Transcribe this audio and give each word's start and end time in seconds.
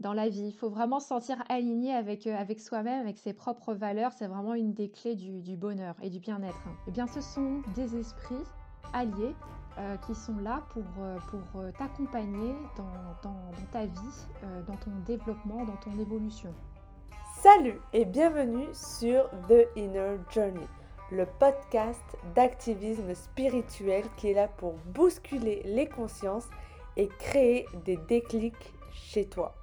dans 0.00 0.14
la 0.14 0.28
vie. 0.28 0.46
Il 0.46 0.54
faut 0.54 0.70
vraiment 0.70 0.98
se 0.98 1.08
sentir 1.08 1.36
aligné 1.48 1.94
avec, 1.94 2.26
euh, 2.26 2.36
avec 2.36 2.60
soi-même, 2.60 3.00
avec 3.00 3.18
ses 3.18 3.32
propres 3.32 3.74
valeurs. 3.74 4.12
C'est 4.12 4.26
vraiment 4.26 4.54
une 4.54 4.72
des 4.72 4.90
clés 4.90 5.14
du, 5.14 5.56
bonheur 5.56 5.94
et 6.02 6.10
du 6.10 6.18
bien-être. 6.18 6.62
Eh 6.88 6.90
bien, 6.90 7.06
ce 7.06 7.20
sont 7.20 7.62
des 7.74 7.96
esprits 7.96 8.34
alliés 8.92 9.34
euh, 9.78 9.96
qui 9.98 10.14
sont 10.14 10.36
là 10.38 10.64
pour, 10.70 10.84
euh, 11.00 11.16
pour 11.30 11.62
t'accompagner 11.78 12.54
dans, 12.76 13.62
ta 13.70 13.84
vie, 13.84 14.26
dans 14.66 14.76
ton 14.76 14.90
développement, 15.06 15.64
dans 15.64 15.76
ton 15.76 15.98
évolution. 15.98 16.52
Salut 17.42 17.80
et 17.92 18.04
bienvenue 18.04 18.66
sur 18.72 19.30
The 19.48 19.66
Inner 19.76 20.16
Journey, 20.30 20.66
le 21.10 21.26
podcast 21.38 22.16
d'activisme 22.34 23.14
spirituel 23.14 24.04
qui 24.16 24.30
est 24.30 24.34
là 24.34 24.48
pour 24.48 24.74
bousculer 24.94 25.62
les 25.64 25.88
consciences 25.88 26.48
et 26.96 27.08
créer 27.08 27.66
des 27.86 27.96
déclics 27.96 28.74
chez 28.92 29.26
toi. 29.26 29.59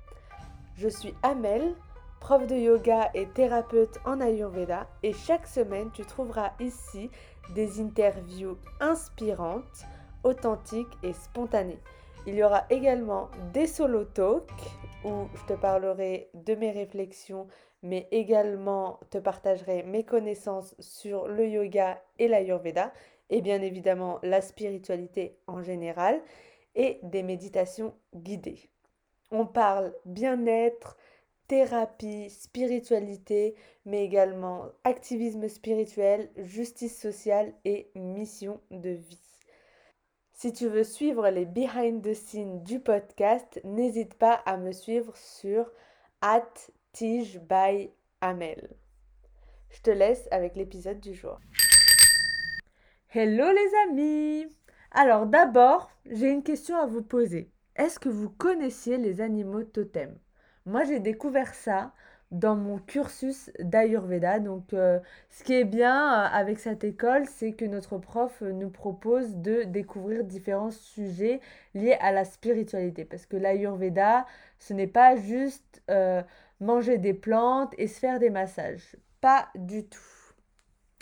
Je 0.78 0.89
suis 0.89 1.16
Amel, 1.23 1.73
prof 2.20 2.45
de 2.45 2.55
yoga 2.55 3.09
et 3.16 3.26
thérapeute 3.26 3.98
en 4.05 4.22
Ayurveda 4.22 4.88
et 5.02 5.12
chaque 5.12 5.48
semaine 5.48 5.90
tu 5.91 6.05
trouveras 6.05 6.52
ici 6.59 7.09
des 7.55 7.81
interviews 7.81 8.59
inspirantes 8.80 9.85
authentique 10.23 10.94
et 11.02 11.13
spontané. 11.13 11.80
Il 12.27 12.35
y 12.35 12.44
aura 12.44 12.66
également 12.70 13.30
des 13.54 13.66
solo 13.66 14.05
talks 14.05 14.52
où 15.04 15.27
je 15.34 15.45
te 15.52 15.59
parlerai 15.59 16.30
de 16.35 16.54
mes 16.54 16.70
réflexions, 16.70 17.48
mais 17.82 18.07
également 18.12 18.99
te 19.09 19.18
partagerai 19.18 19.82
mes 19.82 20.04
connaissances 20.04 20.76
sur 20.77 21.27
le 21.27 21.48
yoga 21.48 21.99
et 22.20 22.27
l'ayurveda, 22.27 22.94
et 23.32 23.41
bien 23.41 23.63
évidemment 23.63 24.20
la 24.21 24.41
spiritualité 24.41 25.40
en 25.48 25.63
général, 25.63 26.21
et 26.76 26.99
des 27.02 27.23
méditations 27.23 27.96
guidées. 28.13 28.70
On 29.31 29.45
parle 29.45 29.94
bien-être, 30.05 30.98
thérapie, 31.48 32.30
spiritualité, 32.30 33.55
mais 33.85 34.04
également 34.04 34.65
activisme 34.84 35.48
spirituel, 35.48 36.29
justice 36.38 36.99
sociale 36.99 37.54
et 37.66 37.91
mission 37.96 38.62
de 38.71 38.91
vie. 38.91 39.21
Si 40.34 40.54
tu 40.54 40.68
veux 40.68 40.84
suivre 40.84 41.29
les 41.29 41.46
behind 41.46 42.04
the 42.04 42.13
scenes 42.13 42.63
du 42.63 42.79
podcast, 42.79 43.60
n'hésite 43.63 44.13
pas 44.13 44.34
à 44.46 44.57
me 44.57 44.71
suivre 44.71 45.16
sur 45.18 45.71
at 46.21 46.54
by 47.01 47.91
Amel. 48.21 48.70
Je 49.70 49.82
te 49.82 49.91
laisse 49.91 50.27
avec 50.32 50.55
l'épisode 50.55 50.99
du 50.99 51.13
jour. 51.13 51.40
Hello 53.13 53.51
les 53.51 53.71
amis 53.90 54.48
Alors 54.91 55.27
d'abord, 55.27 55.91
j'ai 56.05 56.29
une 56.29 56.44
question 56.44 56.76
à 56.77 56.88
vous 56.88 57.04
poser. 57.04 57.51
Est-ce 57.77 57.99
que 57.99 58.09
vous 58.09 58.29
connaissiez 58.29 58.97
les 58.97 59.21
animaux 59.21 59.63
totems? 59.63 60.17
Moi 60.65 60.83
j'ai 60.83 60.99
découvert 60.99 61.53
ça 61.53 61.93
dans 62.31 62.55
mon 62.55 62.77
cursus 62.77 63.51
d'Ayurveda. 63.59 64.39
Donc, 64.39 64.73
euh, 64.73 65.00
ce 65.29 65.44
qui 65.44 65.53
est 65.53 65.63
bien 65.63 65.95
euh, 65.95 66.28
avec 66.31 66.59
cette 66.59 66.83
école, 66.83 67.25
c'est 67.25 67.53
que 67.53 67.66
notre 67.66 67.97
prof 67.97 68.41
nous 68.41 68.69
propose 68.69 69.35
de 69.35 69.63
découvrir 69.63 70.23
différents 70.23 70.72
sujets 70.72 71.39
liés 71.73 71.97
à 72.01 72.11
la 72.11 72.25
spiritualité. 72.25 73.05
Parce 73.05 73.25
que 73.25 73.38
l'Ayurveda, 73.38 74.25
ce 74.59 74.73
n'est 74.73 74.88
pas 74.88 75.16
juste 75.16 75.81
euh, 75.89 76.22
manger 76.59 76.97
des 76.97 77.13
plantes 77.13 77.73
et 77.78 77.88
se 77.88 78.00
faire 78.00 78.19
des 78.19 78.29
massages. 78.29 78.97
Pas 79.22 79.47
du 79.55 79.85
tout. 79.85 80.00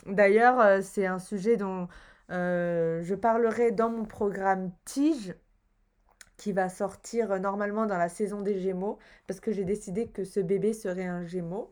D'ailleurs, 0.05 0.83
c'est 0.83 1.07
un 1.07 1.19
sujet 1.19 1.57
dont 1.57 1.87
je 2.29 3.15
parlerai 3.15 3.71
dans 3.71 3.89
mon 3.89 4.05
programme 4.05 4.71
Tige 4.85 5.33
qui 6.37 6.51
va 6.51 6.69
sortir 6.69 7.31
euh, 7.31 7.39
normalement 7.39 7.85
dans 7.85 7.97
la 7.97 8.09
saison 8.09 8.41
des 8.41 8.59
Gémeaux, 8.59 8.97
parce 9.27 9.39
que 9.39 9.51
j'ai 9.51 9.65
décidé 9.65 10.07
que 10.07 10.23
ce 10.23 10.39
bébé 10.39 10.73
serait 10.73 11.05
un 11.05 11.25
Gémeaux. 11.25 11.71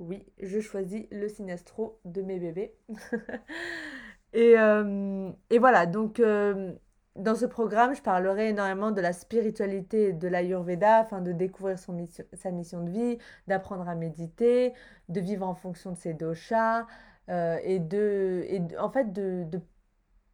Oui, 0.00 0.24
je 0.40 0.60
choisis 0.60 1.06
le 1.10 1.28
sinastro 1.28 2.00
de 2.04 2.22
mes 2.22 2.38
bébés. 2.38 2.74
et, 4.32 4.58
euh, 4.58 5.30
et, 5.50 5.58
voilà, 5.58 5.86
donc 5.86 6.20
euh, 6.20 6.72
dans 7.16 7.34
ce 7.36 7.46
programme, 7.46 7.94
je 7.94 8.02
parlerai 8.02 8.48
énormément 8.50 8.90
de 8.90 9.00
la 9.00 9.12
spiritualité 9.12 10.12
de 10.12 10.28
l'Ayurveda, 10.28 10.98
afin 10.98 11.20
de 11.20 11.32
découvrir 11.32 11.78
son 11.78 11.92
mission, 11.92 12.24
sa 12.32 12.50
mission 12.50 12.82
de 12.82 12.90
vie, 12.90 13.18
d'apprendre 13.46 13.88
à 13.88 13.94
méditer, 13.94 14.74
de 15.08 15.20
vivre 15.20 15.46
en 15.46 15.54
fonction 15.54 15.92
de 15.92 15.96
ses 15.96 16.14
doshas, 16.14 16.86
et, 17.28 17.78
de, 17.78 18.44
et 18.48 18.60
en 18.78 18.90
fait 18.90 19.12
de, 19.12 19.44
de 19.44 19.60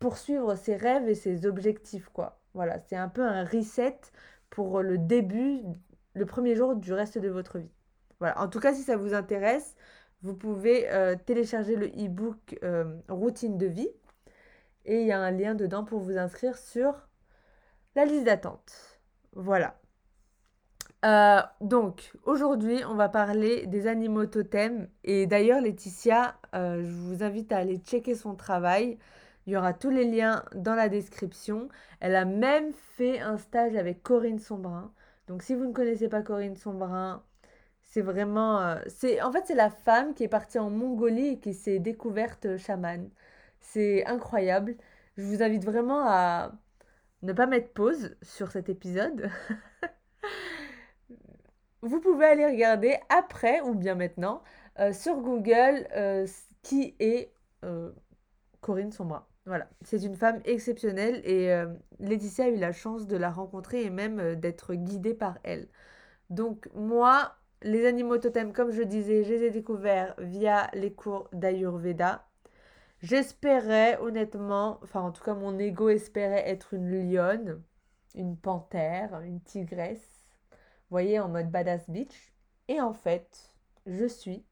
poursuivre 0.01 0.57
ses 0.57 0.77
rêves 0.77 1.09
et 1.09 1.15
ses 1.15 1.47
objectifs, 1.47 2.09
quoi. 2.09 2.40
Voilà, 2.55 2.79
c'est 2.81 2.97
un 2.97 3.09
peu 3.09 3.23
un 3.23 3.45
reset 3.45 4.01
pour 4.51 4.83
le 4.83 4.99
début, 4.99 5.63
le 6.15 6.27
premier 6.27 6.57
jour 6.57 6.75
du 6.75 6.93
reste 6.93 7.19
de 7.19 7.29
votre 7.29 7.59
vie. 7.59 7.71
Voilà, 8.19 8.41
en 8.41 8.49
tout 8.49 8.61
cas, 8.61 8.75
si 8.75 8.83
ça 8.83 8.97
vous 8.97 9.15
intéresse, 9.15 9.77
vous 10.23 10.35
pouvez 10.35 10.91
euh, 10.91 11.17
télécharger 11.17 11.77
le 11.77 11.87
e-book 11.87 12.59
euh, 12.63 12.97
Routine 13.09 13.57
de 13.57 13.67
vie 13.67 13.89
et 14.85 15.01
il 15.01 15.07
y 15.07 15.13
a 15.13 15.21
un 15.21 15.31
lien 15.31 15.55
dedans 15.55 15.85
pour 15.85 16.01
vous 16.01 16.19
inscrire 16.19 16.59
sur 16.59 17.09
la 17.95 18.05
liste 18.05 18.25
d'attente. 18.25 19.01
Voilà. 19.33 19.77
Euh, 21.05 21.41
donc, 21.63 22.13
aujourd'hui, 22.25 22.83
on 22.87 22.95
va 22.95 23.09
parler 23.09 23.67
des 23.67 23.87
animaux 23.87 24.27
totems. 24.27 24.89
Et 25.05 25.27
d'ailleurs, 25.27 25.61
Laetitia, 25.63 26.37
je 26.53 26.91
vous 26.91 27.23
invite 27.23 27.53
à 27.53 27.59
aller 27.59 27.79
checker 27.79 28.15
son 28.15 28.35
travail. 28.35 28.99
Il 29.47 29.53
y 29.53 29.57
aura 29.57 29.73
tous 29.73 29.91
les 29.91 30.05
liens 30.05 30.45
dans 30.55 30.75
la 30.75 30.89
description. 30.89 31.69
Elle 32.01 32.17
a 32.17 32.25
même 32.25 32.73
fait 32.73 33.21
un 33.21 33.39
stage 33.39 33.77
avec 33.77 34.03
Corinne 34.03 34.39
Sombrin. 34.39 34.93
Donc 35.29 35.43
si 35.43 35.55
vous 35.55 35.67
ne 35.67 35.73
connaissez 35.73 36.09
pas 36.09 36.23
Corinne 36.23 36.57
Sombrin, 36.57 37.23
c'est 37.91 38.03
vraiment... 38.03 38.61
Euh, 38.61 38.77
en 39.23 39.33
fait, 39.33 39.45
c'est 39.47 39.55
la 39.55 39.71
femme 39.71 40.15
qui 40.15 40.25
est 40.25 40.29
partie 40.29 40.59
en 40.59 40.71
Mongolie 40.71 41.29
et 41.29 41.41
qui 41.41 41.55
s'est 41.55 41.79
découverte 41.81 42.47
euh, 42.47 42.59
chamane. 42.59 43.11
C'est 43.61 44.07
incroyable. 44.07 44.77
Je 45.17 45.25
vous 45.25 45.43
invite 45.43 45.65
vraiment 45.65 46.05
à 46.07 46.53
ne 47.23 47.33
pas 47.33 47.47
mettre 47.47 47.73
pause 47.73 48.17
sur 48.23 48.53
cet 48.53 48.69
épisode. 48.69 49.31
vous 51.83 52.01
pouvez 52.01 52.27
aller 52.27 52.47
regarder 52.47 52.97
après 53.09 53.61
ou 53.63 53.75
bien 53.75 53.97
maintenant 53.97 54.43
euh, 54.79 54.93
sur 54.93 55.17
Google 55.21 55.87
qui 56.63 56.95
est 57.01 57.33
Corinne 58.61 58.93
Sombrin. 58.93 59.27
Voilà, 59.47 59.69
c'est 59.83 60.03
une 60.03 60.17
femme 60.17 60.41
exceptionnelle 60.45 61.23
et 61.25 61.51
euh, 61.53 61.67
Laetitia 61.99 62.45
a 62.45 62.49
eu 62.49 62.57
la 62.57 62.73
chance 62.73 63.07
de 63.07 63.17
la 63.17 63.31
rencontrer 63.31 63.85
et 63.85 63.91
même 63.91 64.21
euh, 64.21 64.35
d'être 64.37 64.75
guidée 64.75 65.15
par 65.15 65.39
elle. 65.43 65.69
Donc 66.31 66.69
moi, 66.75 67.37
les 67.63 67.87
animaux 67.87 68.19
totems, 68.19 68.53
comme 68.53 68.71
je 68.71 68.83
disais, 68.83 69.25
je 69.25 69.31
les 69.35 69.45
ai 69.45 69.51
découverts 69.51 70.15
via 70.19 70.71
les 70.75 70.93
cours 70.93 71.29
d'Ayurveda. 71.33 72.27
J'espérais 73.03 73.99
honnêtement, 74.01 74.79
enfin 74.83 75.01
en 75.01 75.13
tout 75.13 75.25
cas 75.25 75.35
mon 75.35 75.59
ego 75.59 75.89
espérait 75.89 76.49
être 76.49 76.75
une 76.75 76.91
lionne, 76.91 77.63
une 78.15 78.37
panthère, 78.37 79.21
une 79.23 79.41
tigresse, 79.41 80.27
vous 80.53 80.95
voyez, 80.95 81.21
en 81.21 81.29
mode 81.29 81.51
badass 81.51 81.89
bitch. 81.91 82.33
Et 82.69 82.81
en 82.81 82.93
fait, 82.93 83.53
je 83.87 84.07
suis 84.07 84.45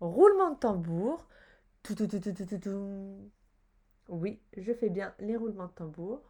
roulement 0.00 0.50
de 0.50 0.56
tambour. 0.58 1.26
Tout. 1.82 1.96
Oui, 4.10 4.42
je 4.58 4.74
fais 4.74 4.90
bien 4.90 5.14
les 5.20 5.36
roulements 5.36 5.68
de 5.68 5.72
tambour. 5.72 6.20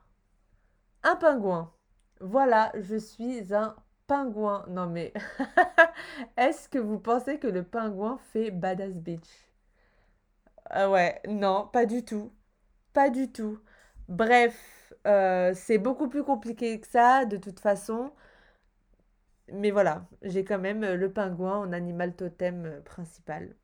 Un 1.02 1.14
pingouin. 1.16 1.70
Voilà, 2.20 2.72
je 2.74 2.96
suis 2.96 3.52
un 3.52 3.76
pingouin. 4.06 4.64
Non 4.68 4.86
mais, 4.86 5.12
est-ce 6.38 6.68
que 6.70 6.78
vous 6.78 6.98
pensez 6.98 7.38
que 7.38 7.46
le 7.48 7.62
pingouin 7.64 8.18
fait 8.32 8.50
badass 8.50 8.94
bitch? 8.94 9.28
Ah 10.70 10.90
Ouais, 10.90 11.20
non, 11.28 11.68
pas 11.72 11.86
du 11.86 12.04
tout. 12.04 12.32
Pas 12.92 13.10
du 13.10 13.30
tout. 13.32 13.60
Bref, 14.08 14.92
euh, 15.06 15.52
c'est 15.54 15.78
beaucoup 15.78 16.08
plus 16.08 16.24
compliqué 16.24 16.80
que 16.80 16.86
ça, 16.88 17.24
de 17.24 17.36
toute 17.36 17.60
façon. 17.60 18.12
Mais 19.52 19.70
voilà, 19.70 20.08
j'ai 20.22 20.44
quand 20.46 20.58
même 20.58 20.80
le 20.80 21.12
pingouin 21.12 21.58
en 21.58 21.72
animal 21.74 22.16
totem 22.16 22.64
euh, 22.64 22.80
principal. 22.80 23.54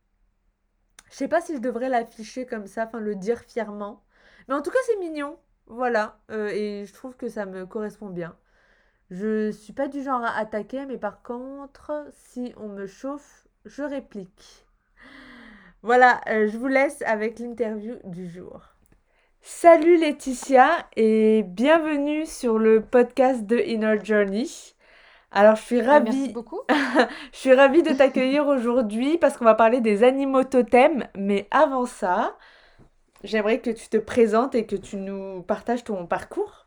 Je 1.11 1.17
sais 1.17 1.27
pas 1.27 1.41
si 1.41 1.53
je 1.55 1.59
devrais 1.59 1.89
l'afficher 1.89 2.47
comme 2.47 2.69
ça, 2.69 2.85
enfin 2.87 3.01
le 3.01 3.17
dire 3.17 3.41
fièrement. 3.41 4.05
Mais 4.49 4.55
en 4.55 4.63
tout 4.63 4.71
cas, 4.71 4.79
c'est 4.87 4.97
mignon. 4.99 5.39
Voilà. 5.67 6.19
Euh, 6.31 6.49
et 6.49 6.85
je 6.87 6.93
trouve 6.95 7.17
que 7.17 7.29
ça 7.29 7.47
me 7.47 7.67
correspond 7.67 8.09
bien. 8.11 8.37
Je 9.11 9.51
suis 9.53 9.73
pas 9.73 9.89
du 9.89 10.03
genre 10.03 10.23
à 10.25 10.37
attaquer, 10.39 10.87
mais 10.87 10.99
par 10.99 11.23
contre, 11.23 12.07
si 12.13 12.53
on 12.57 12.69
me 12.69 12.87
chauffe, 12.87 13.47
je 13.65 13.83
réplique. 13.83 14.67
Voilà, 15.83 16.21
euh, 16.29 16.49
je 16.49 16.57
vous 16.59 16.67
laisse 16.67 17.03
avec 17.03 17.39
l'interview 17.39 17.97
du 18.05 18.29
jour. 18.29 18.61
Salut 19.41 19.97
Laetitia 19.99 20.69
et 20.97 21.43
bienvenue 21.45 22.27
sur 22.27 22.59
le 22.59 22.83
podcast 22.83 23.47
de 23.47 23.59
Inner 23.59 23.99
Journey. 24.05 24.47
Alors, 25.31 25.57
je 25.57 25.63
suis 25.63 25.83
Bah, 25.83 26.01
ravie, 26.01 26.11
merci 26.11 26.29
beaucoup. 26.33 26.61
je 27.33 27.39
suis 27.39 27.55
ravie 27.55 27.83
de 27.83 27.93
t'accueillir 27.93 28.47
aujourd'hui 28.47 29.19
parce 29.19 29.37
qu'on 29.37 29.45
va 29.45 29.55
parler 29.55 29.81
des 29.81 30.03
animaux 30.03 30.45
totems. 30.45 31.07
Mais 31.17 31.47
avant 31.51 31.87
ça, 31.87 32.37
j'aimerais 33.25 33.61
que 33.61 33.71
tu 33.71 33.89
te 33.89 33.97
présentes 33.97 34.55
et 34.55 34.67
que 34.67 34.77
tu 34.77 34.97
nous 34.97 35.43
partages 35.43 35.85
ton 35.85 36.07
parcours. 36.07 36.67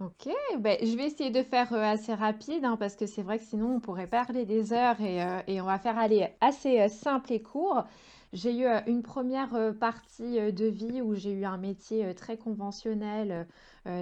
OK, 0.00 0.30
beh, 0.58 0.78
je 0.82 0.96
vais 0.96 1.06
essayer 1.06 1.30
de 1.30 1.42
faire, 1.42 1.72
heu, 1.74 1.78
assez 1.82 2.14
rapide, 2.14 2.64
hein, 2.64 2.76
parce 2.78 2.96
que 2.96 3.04
c'est 3.04 3.20
vrai 3.22 3.38
que 3.38 3.44
sinon 3.44 3.74
on 3.76 3.80
pourrait 3.80 4.06
parler 4.06 4.46
des 4.46 4.72
heures 4.72 4.98
et 5.02 5.18
et 5.46 5.60
on 5.60 5.66
va 5.66 5.78
faire, 5.78 5.98
aller, 5.98 6.28
assez, 6.40 6.80
heu, 6.80 6.88
simple 6.88 7.32
et 7.34 7.42
court. 7.42 7.84
J'ai 8.32 8.56
eu, 8.60 8.66
une 8.86 9.02
première 9.02 9.50
re 9.50 9.74
partie, 9.78 10.40
de 10.52 10.66
vie 10.66 11.02
où 11.02 11.14
j'ai 11.16 11.32
eu 11.32 11.44
un 11.44 11.58
métier, 11.58 12.14
très 12.14 12.36
conventionnel, 12.38 13.46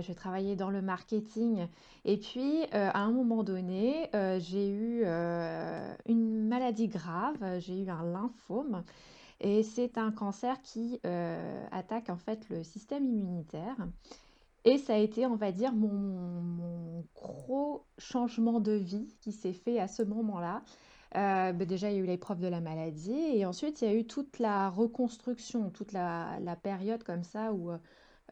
j'ai 0.02 0.14
travaillé 0.14 0.54
dans 0.54 0.68
le 0.70 0.82
marketing 0.82 1.66
et 2.04 2.18
puis, 2.18 2.64
à 2.72 3.00
un 3.00 3.10
moment 3.10 3.42
donné, 3.42 4.10
j'ai 4.38 4.68
eu, 4.68 5.02
une 6.06 6.46
maladie 6.46 6.88
grave, 6.88 7.38
j'ai 7.58 7.80
eu 7.80 7.88
un 7.88 8.04
lymphome 8.04 8.84
et 9.40 9.62
c'est 9.62 9.98
un 9.98 10.10
cancer 10.12 10.60
qui, 10.62 11.00
heu, 11.06 11.36
attaque 11.72 12.10
en 12.10 12.16
fait 12.16 12.48
le 12.50 12.62
système 12.64 13.06
immunitaire 13.06 13.76
et 14.64 14.78
ça 14.78 14.94
a 14.94 14.98
été, 14.98 15.26
on 15.26 15.36
va 15.36 15.52
dire, 15.52 15.72
mon 15.72 17.04
gros 17.14 17.86
changement 17.98 18.60
de 18.60 18.72
vie 18.72 19.16
qui 19.20 19.32
s'est 19.32 19.52
fait 19.52 19.78
à 19.78 19.88
ce 19.88 20.02
moment-là. 20.02 20.62
Heu, 21.16 21.52
beh, 21.54 21.66
déjà, 21.66 21.90
il 21.90 21.96
y 21.96 22.00
a 22.00 22.02
eu 22.02 22.06
l'épreuve 22.06 22.40
de 22.40 22.48
la 22.48 22.60
maladie 22.60 23.12
et 23.12 23.46
ensuite, 23.46 23.82
il 23.82 23.88
y 23.88 23.90
a 23.90 23.94
eu 23.94 24.06
toute 24.06 24.38
la 24.38 24.68
reconstruction, 24.68 25.70
toute 25.70 25.92
la 25.92 26.56
période 26.62 27.02
comme 27.04 27.22
ça 27.24 27.52
où, 27.52 27.70
heu 27.72 27.78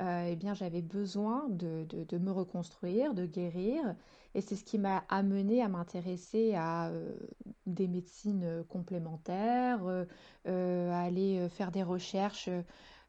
et 0.00 0.37
bien, 0.37 0.53
j'avais 0.55 0.82
besoin 0.82 1.49
de 1.49 2.19
me 2.19 2.31
reconstruire, 2.31 3.14
de 3.14 3.25
guérir 3.26 3.94
et 4.37 4.43
c'est 4.43 4.55
ce 4.55 4.65
qui 4.65 4.79
m'a 4.79 5.03
amenée 5.09 5.62
à 5.62 5.69
m'intéresser 5.69 6.55
à, 6.55 6.91
heu, 6.91 7.17
des 7.65 7.88
médecines, 7.88 8.44
heu, 8.44 8.65
complémentaires, 8.69 9.81
heu, 9.87 10.06
à 10.44 11.00
aller, 11.00 11.49
faire 11.49 11.73
des 11.73 11.83
recherches, 11.83 12.50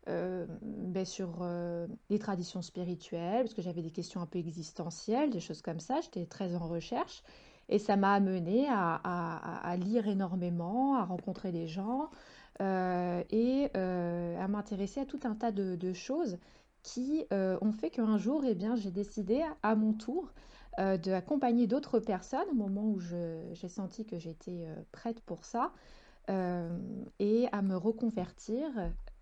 beh, 0.07 1.05
sur, 1.05 1.45
les 2.09 2.17
traditions 2.17 2.61
spirituelles, 2.61 3.43
parce 3.43 3.53
que 3.53 3.61
j'avais 3.61 3.81
des 3.81 3.91
questions 3.91 4.21
un 4.21 4.25
peu 4.25 4.39
existentielles, 4.39 5.29
des 5.29 5.41
choses 5.41 5.61
comme 5.61 5.81
ça. 5.81 5.99
J'étais 6.01 6.25
très 6.25 6.55
en 6.55 6.65
recherche 6.67 7.23
et 7.67 7.77
ça 7.77 7.97
m'a 7.97 8.13
amenée 8.13 8.67
à 8.69 9.75
lire 9.77 10.07
énormément, 10.07 10.95
à 10.95 11.03
rencontrer 11.03 11.51
des 11.51 11.67
gens, 11.67 12.09
et 12.61 13.69
à 13.75 14.47
m'intéresser 14.47 15.01
à 15.01 15.05
tout 15.05 15.19
un 15.25 15.35
tas 15.35 15.51
de 15.51 15.93
choses 15.93 16.37
qui, 16.83 17.25
ont 17.31 17.73
fait 17.73 17.89
qu'un 17.89 18.17
jour 18.17 18.45
et 18.45 18.55
bien, 18.55 18.77
j'ai 18.77 18.91
décidé 18.91 19.43
à 19.61 19.75
mon 19.75 19.91
tour, 19.91 20.31
heu, 20.79 20.97
d'accompagner 20.97 21.67
d'autres 21.67 21.99
personnes 21.99 22.47
au 22.51 22.55
moment 22.55 22.85
où 22.85 22.99
j'ai 22.99 23.67
senti 23.69 24.05
que 24.05 24.19
j'étais, 24.19 24.65
heu, 24.67 24.85
prête 24.91 25.21
pour 25.21 25.45
ça, 25.45 25.73
hem 26.27 27.05
et 27.19 27.47
à 27.51 27.61
me 27.61 27.75
reconvertir 27.75 28.67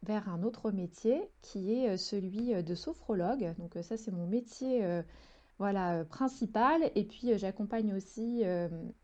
vers 0.04 0.30
un 0.30 0.44
autre 0.44 0.72
métier 0.72 1.22
qui 1.42 1.74
est, 1.74 1.94
heu, 1.94 1.98
celui, 1.98 2.54
de 2.64 2.76
sophrologue. 2.76 3.54
Donc, 3.60 3.78
ça, 3.82 3.98
c'est 3.98 4.12
mon 4.12 4.28
métier, 4.28 4.84
voilà, 5.60 6.06
principal 6.06 6.92
et 6.96 7.04
puis, 7.06 7.38
j'accompagne 7.38 7.94
aussi, 7.94 8.44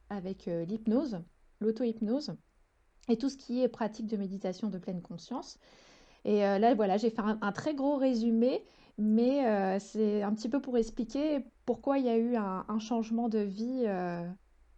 avec, 0.10 0.46
l'hypnose, 0.46 1.22
l'auto-hypnose 1.60 2.36
et 3.10 3.18
tout 3.18 3.30
ce 3.30 3.38
qui 3.38 3.62
est 3.64 3.68
pratique 3.68 4.08
de 4.08 4.18
méditation 4.18 4.70
de 4.70 4.78
pleine 4.78 5.02
conscience 5.02 5.60
et 6.24 6.40
là, 6.42 6.76
voilà, 6.76 6.98
j'ai 6.98 7.10
fait 7.10 7.22
un 7.22 7.52
très 7.52 7.74
gros 7.74 7.96
résumé, 7.98 8.64
mais 8.98 9.80
c'est 9.80 10.22
un 10.22 10.34
petit 10.34 10.50
peu 10.50 10.62
pour 10.62 10.78
expliquer 10.78 11.44
pourquoi 11.72 11.98
il 12.00 12.06
y 12.06 12.10
a 12.10 12.18
eu 12.18 12.36
un 12.36 12.66
un 12.68 12.80
changement 12.80 13.30
de 13.30 13.40
vie, 13.40 13.86
heu, 13.88 14.28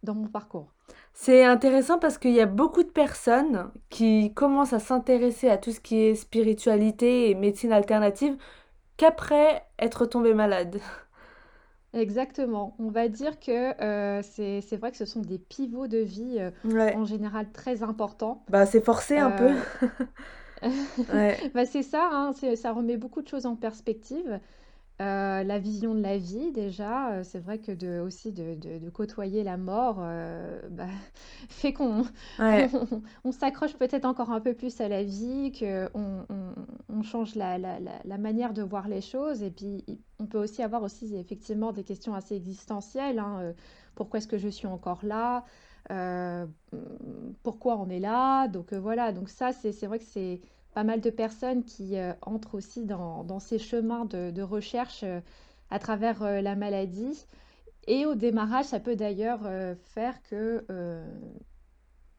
dans 0.04 0.14
mon 0.14 0.28
parcours? 0.28 0.72
C'est 1.14 1.44
intéressant 1.46 2.00
parce 2.00 2.18
qu'il 2.18 2.32
y 2.34 2.42
a 2.42 2.46
beaucoup 2.46 2.84
de 2.84 2.90
personnes 2.90 3.72
qui 3.90 4.34
commencent 4.34 4.74
à 4.74 4.80
s'intéresser 4.80 5.50
à 5.50 5.58
tout 5.58 5.72
ce 5.72 5.80
qui 5.80 5.98
est 6.02 6.16
spiritualité 6.16 7.30
et 7.30 7.36
médecine 7.36 7.72
alternative 7.72 8.36
qu'après 8.98 9.66
être 9.80 10.06
tombées 10.06 10.34
malades. 10.36 10.80
Exactement. 11.94 12.76
On 12.80 12.90
va 12.90 13.08
dire 13.08 13.40
que, 13.40 14.20
heu, 14.20 14.22
c'est 14.24 14.78
vrai 14.78 14.92
que 14.92 14.98
ce 14.98 15.06
sont 15.06 15.22
des 15.22 15.38
pivots 15.38 15.88
de 15.88 16.00
vie, 16.00 16.40
Ouais. 16.64 16.98
en 16.98 17.06
général 17.06 17.52
très 17.52 17.84
importants. 17.84 18.44
Bah, 18.48 18.66
c'est 18.66 18.84
forcé 18.84 19.18
un 19.20 19.32
peu. 19.32 19.52
Heu, 20.64 20.72
Ouais. 21.10 21.44
bah, 21.54 21.66
c'est 21.66 21.84
ça, 21.84 22.10
hein, 22.12 22.34
ça 22.56 22.72
remet 22.74 22.98
beaucoup 22.98 23.22
de 23.22 23.28
choses 23.28 23.46
en 23.46 23.56
perspective. 23.56 24.40
Heu, 25.04 25.44
la 25.44 25.60
vision 25.60 25.96
de 25.96 26.02
la 26.02 26.18
vie 26.18 26.52
déjà, 26.54 27.20
heu, 27.20 27.24
c'est 27.24 27.40
vrai 27.40 27.60
que 27.60 27.72
de 27.74 28.00
aussi 28.00 28.32
de 28.32 28.56
de 28.56 28.78
de 28.80 28.90
côtoyer 28.90 29.44
la 29.44 29.58
mort, 29.58 29.98
heu, 30.02 30.62
bah, 30.72 30.88
fait 31.50 31.74
qu'on 31.74 32.04
on 32.52 32.68
Ouais. 32.68 32.70
on 33.26 33.32
s'accroche 33.32 33.76
peut-être 33.76 34.06
encore 34.06 34.32
un 34.32 34.40
peu 34.42 34.54
plus 34.54 34.80
à 34.82 34.88
la 34.88 35.04
vie, 35.04 35.52
qu'on 35.52 36.26
on 36.30 36.54
on 36.90 37.02
change 37.04 37.36
la 37.36 37.58
la 37.58 37.80
la 37.80 38.00
la 38.06 38.18
manière 38.18 38.54
de 38.54 38.62
voir 38.64 38.88
les 38.88 39.02
choses 39.02 39.44
et 39.44 39.52
puis 39.52 39.84
on 40.20 40.28
peut 40.28 40.40
aussi 40.40 40.62
avoir 40.64 40.84
aussi 40.84 41.16
effectivement 41.18 41.74
des 41.74 41.84
questions 41.84 42.14
assez 42.16 42.36
existentielles, 42.36 43.20
hein, 43.20 43.54
«Pourquoi 43.96 44.20
est-ce 44.20 44.28
que 44.28 44.38
je 44.38 44.48
suis 44.50 44.68
encore 44.68 45.06
là?» 45.06 45.44
«Pourquoi 47.44 47.78
on 47.78 47.90
est 47.90 48.00
là?» 48.00 48.48
donc 48.48 48.74
voilà, 48.74 49.12
donc 49.12 49.30
ça, 49.30 49.52
c'est 49.54 49.72
c'est 49.72 49.88
vrai 49.88 50.00
que 50.00 50.06
c'est 50.06 50.42
pas 50.74 50.84
mal 50.84 51.02
de 51.02 51.10
personnes 51.10 51.64
qui, 51.64 51.96
heu, 51.98 52.14
entrent 52.22 52.56
aussi 52.56 52.86
dans 52.86 53.40
ces 53.40 53.60
chemins 53.60 54.06
de 54.06 54.42
recherche, 54.42 55.04
heu, 55.04 55.22
à 55.70 55.80
travers, 55.80 56.24
heu, 56.24 56.42
la 56.42 56.56
maladie. 56.56 57.26
Et 57.88 58.06
au 58.06 58.16
démarrage, 58.16 58.66
ça 58.66 58.80
peut 58.80 58.96
d'ailleurs, 58.96 59.42
faire 59.94 60.22
que, 60.24 60.66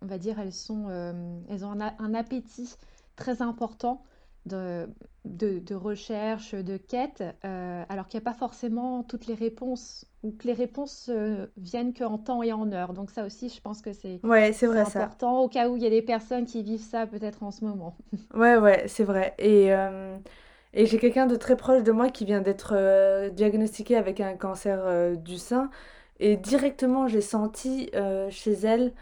on 0.03 0.06
va 0.06 0.19
dire, 0.19 0.39
elles 0.39 0.71
ont 0.71 1.81
un 1.81 2.15
appétit 2.15 2.75
très 3.17 3.41
important 3.43 4.03
de 4.46 4.88
de 5.25 5.58
de 5.58 5.75
recherche, 5.75 6.55
de 6.55 6.76
quête, 6.76 7.23
heu, 7.44 7.85
alors 7.88 8.06
qu'il 8.08 8.19
y 8.19 8.23
a 8.23 8.25
pas 8.25 8.35
forcément 8.35 9.02
toutes 9.02 9.26
les 9.26 9.35
réponses 9.35 10.06
ou 10.23 10.32
que 10.32 10.46
les 10.46 10.52
réponses, 10.55 11.08
heu, 11.11 11.50
viennent 11.56 11.94
qu'en 11.94 12.19
temps 12.19 12.43
et 12.43 12.52
en 12.52 12.70
heure. 12.73 12.93
Donc 12.93 13.11
ça 13.11 13.25
aussi, 13.25 13.49
je 13.49 13.61
pense 13.61 13.81
que 13.82 13.93
c'est 13.93 14.20
Ouais, 14.25 14.52
c'est 14.52 14.67
vrai 14.67 14.85
ça. 14.85 15.14
important 15.14 15.41
au 15.41 15.49
cas 15.49 15.69
où 15.70 15.76
il 15.76 15.82
y 15.82 15.87
a 15.87 15.91
des 15.91 16.02
personnes 16.02 16.46
qui 16.46 16.62
vivent 16.62 16.81
ça 16.82 17.06
peut-être 17.06 17.43
en 17.43 17.50
ce 17.50 17.64
moment. 17.64 17.96
Ouais, 18.35 18.56
ouais, 18.56 18.88
c'est 18.88 19.05
vrai 19.05 19.35
et 19.38 19.67
hem 19.67 20.20
et 20.73 20.87
j'ai 20.87 20.99
quelqu'un 20.99 21.26
de 21.26 21.37
très 21.37 21.56
proche 21.56 21.85
de 21.85 21.93
moi 21.93 22.11
qui 22.11 22.25
vient 22.25 22.40
d'être, 22.40 23.29
diagnostiqué 23.31 23.97
avec 23.97 24.19
un 24.20 24.35
cancer, 24.37 25.17
du 25.19 25.38
sein 25.38 25.70
et 26.19 26.37
directement 26.37 27.06
j'ai 27.06 27.20
senti, 27.20 27.90
chez 28.31 28.52
elle, 28.64 28.93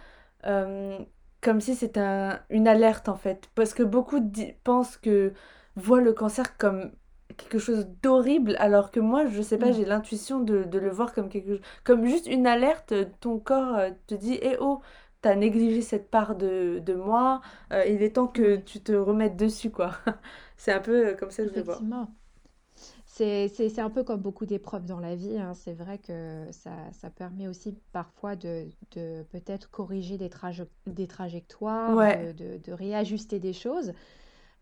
comme 1.42 1.60
si 1.60 1.74
c'était 1.76 2.00
un 2.00 2.40
une 2.50 2.68
alerte 2.68 3.08
en 3.08 3.16
fait. 3.16 3.50
Parce 3.54 3.74
que 3.74 3.82
beaucoup 3.82 4.20
pensent 4.64 4.96
que 4.98 5.32
voient 5.76 6.00
le 6.00 6.12
cancer 6.14 6.56
comme 6.58 6.92
quelque 7.36 7.58
chose 7.58 7.86
d'horrible 8.02 8.56
alors 8.58 8.90
que 8.90 9.00
moi, 9.00 9.26
je 9.26 9.42
sais 9.42 9.58
pas, 9.58 9.72
Mmh. 9.72 9.72
j'ai 9.72 9.84
l'intuition 9.86 10.40
de 10.40 10.64
de 10.64 10.78
le 10.78 10.90
voir 10.90 11.14
comme 11.14 11.28
quelque 11.30 11.56
ch 11.56 11.62
comme 11.84 12.06
juste 12.06 12.26
une 12.26 12.46
alerte, 12.46 12.94
ton 13.20 13.38
corps, 13.38 13.76
heu, 13.78 13.94
te 14.06 14.14
dit: 14.14 14.38
«Eh 14.42 14.56
oh, 14.60 14.80
tu 15.22 15.28
as 15.28 15.36
négligé 15.36 15.82
cette 15.82 16.10
part 16.10 16.36
de 16.36 16.80
de 16.80 16.94
moi, 16.94 17.40
heu, 17.72 17.82
il 17.88 18.02
est 18.02 18.14
temps 18.16 18.28
que 18.28 18.56
tu 18.56 18.80
te 18.82 18.92
remettes 18.92 19.36
dessus 19.36 19.70
quoi». 19.70 19.92
C'est 20.56 20.72
un 20.72 20.80
peu, 20.80 21.14
comme 21.18 21.30
ça 21.30 21.42
que 21.44 21.50
je 21.50 21.54
le 21.54 21.62
vois. 21.62 21.88
C'est 23.48 23.78
un 23.78 23.90
peu 23.90 24.02
comme 24.04 24.20
beaucoup 24.20 24.46
d'épreuves 24.46 24.84
dans 24.86 24.98
la 24.98 25.14
vie, 25.14 25.38
hein. 25.38 25.54
C'est 25.54 25.74
vrai 25.74 25.98
que 25.98 26.46
ça 26.50 26.90
ça 26.92 27.10
permet 27.10 27.46
aussi 27.48 27.78
parfois 27.92 28.36
de 28.36 28.68
de 28.92 29.22
peut-être 29.30 29.70
corriger 29.70 30.18
des 30.18 30.28
traje 30.30 30.64
des 30.86 31.06
trajectoires, 31.06 31.98
Ouais. 31.98 32.16
de 32.16 32.32
de 32.32 32.58
de 32.58 32.72
réajuster 32.72 33.38
des 33.38 33.52
choses. 33.52 33.92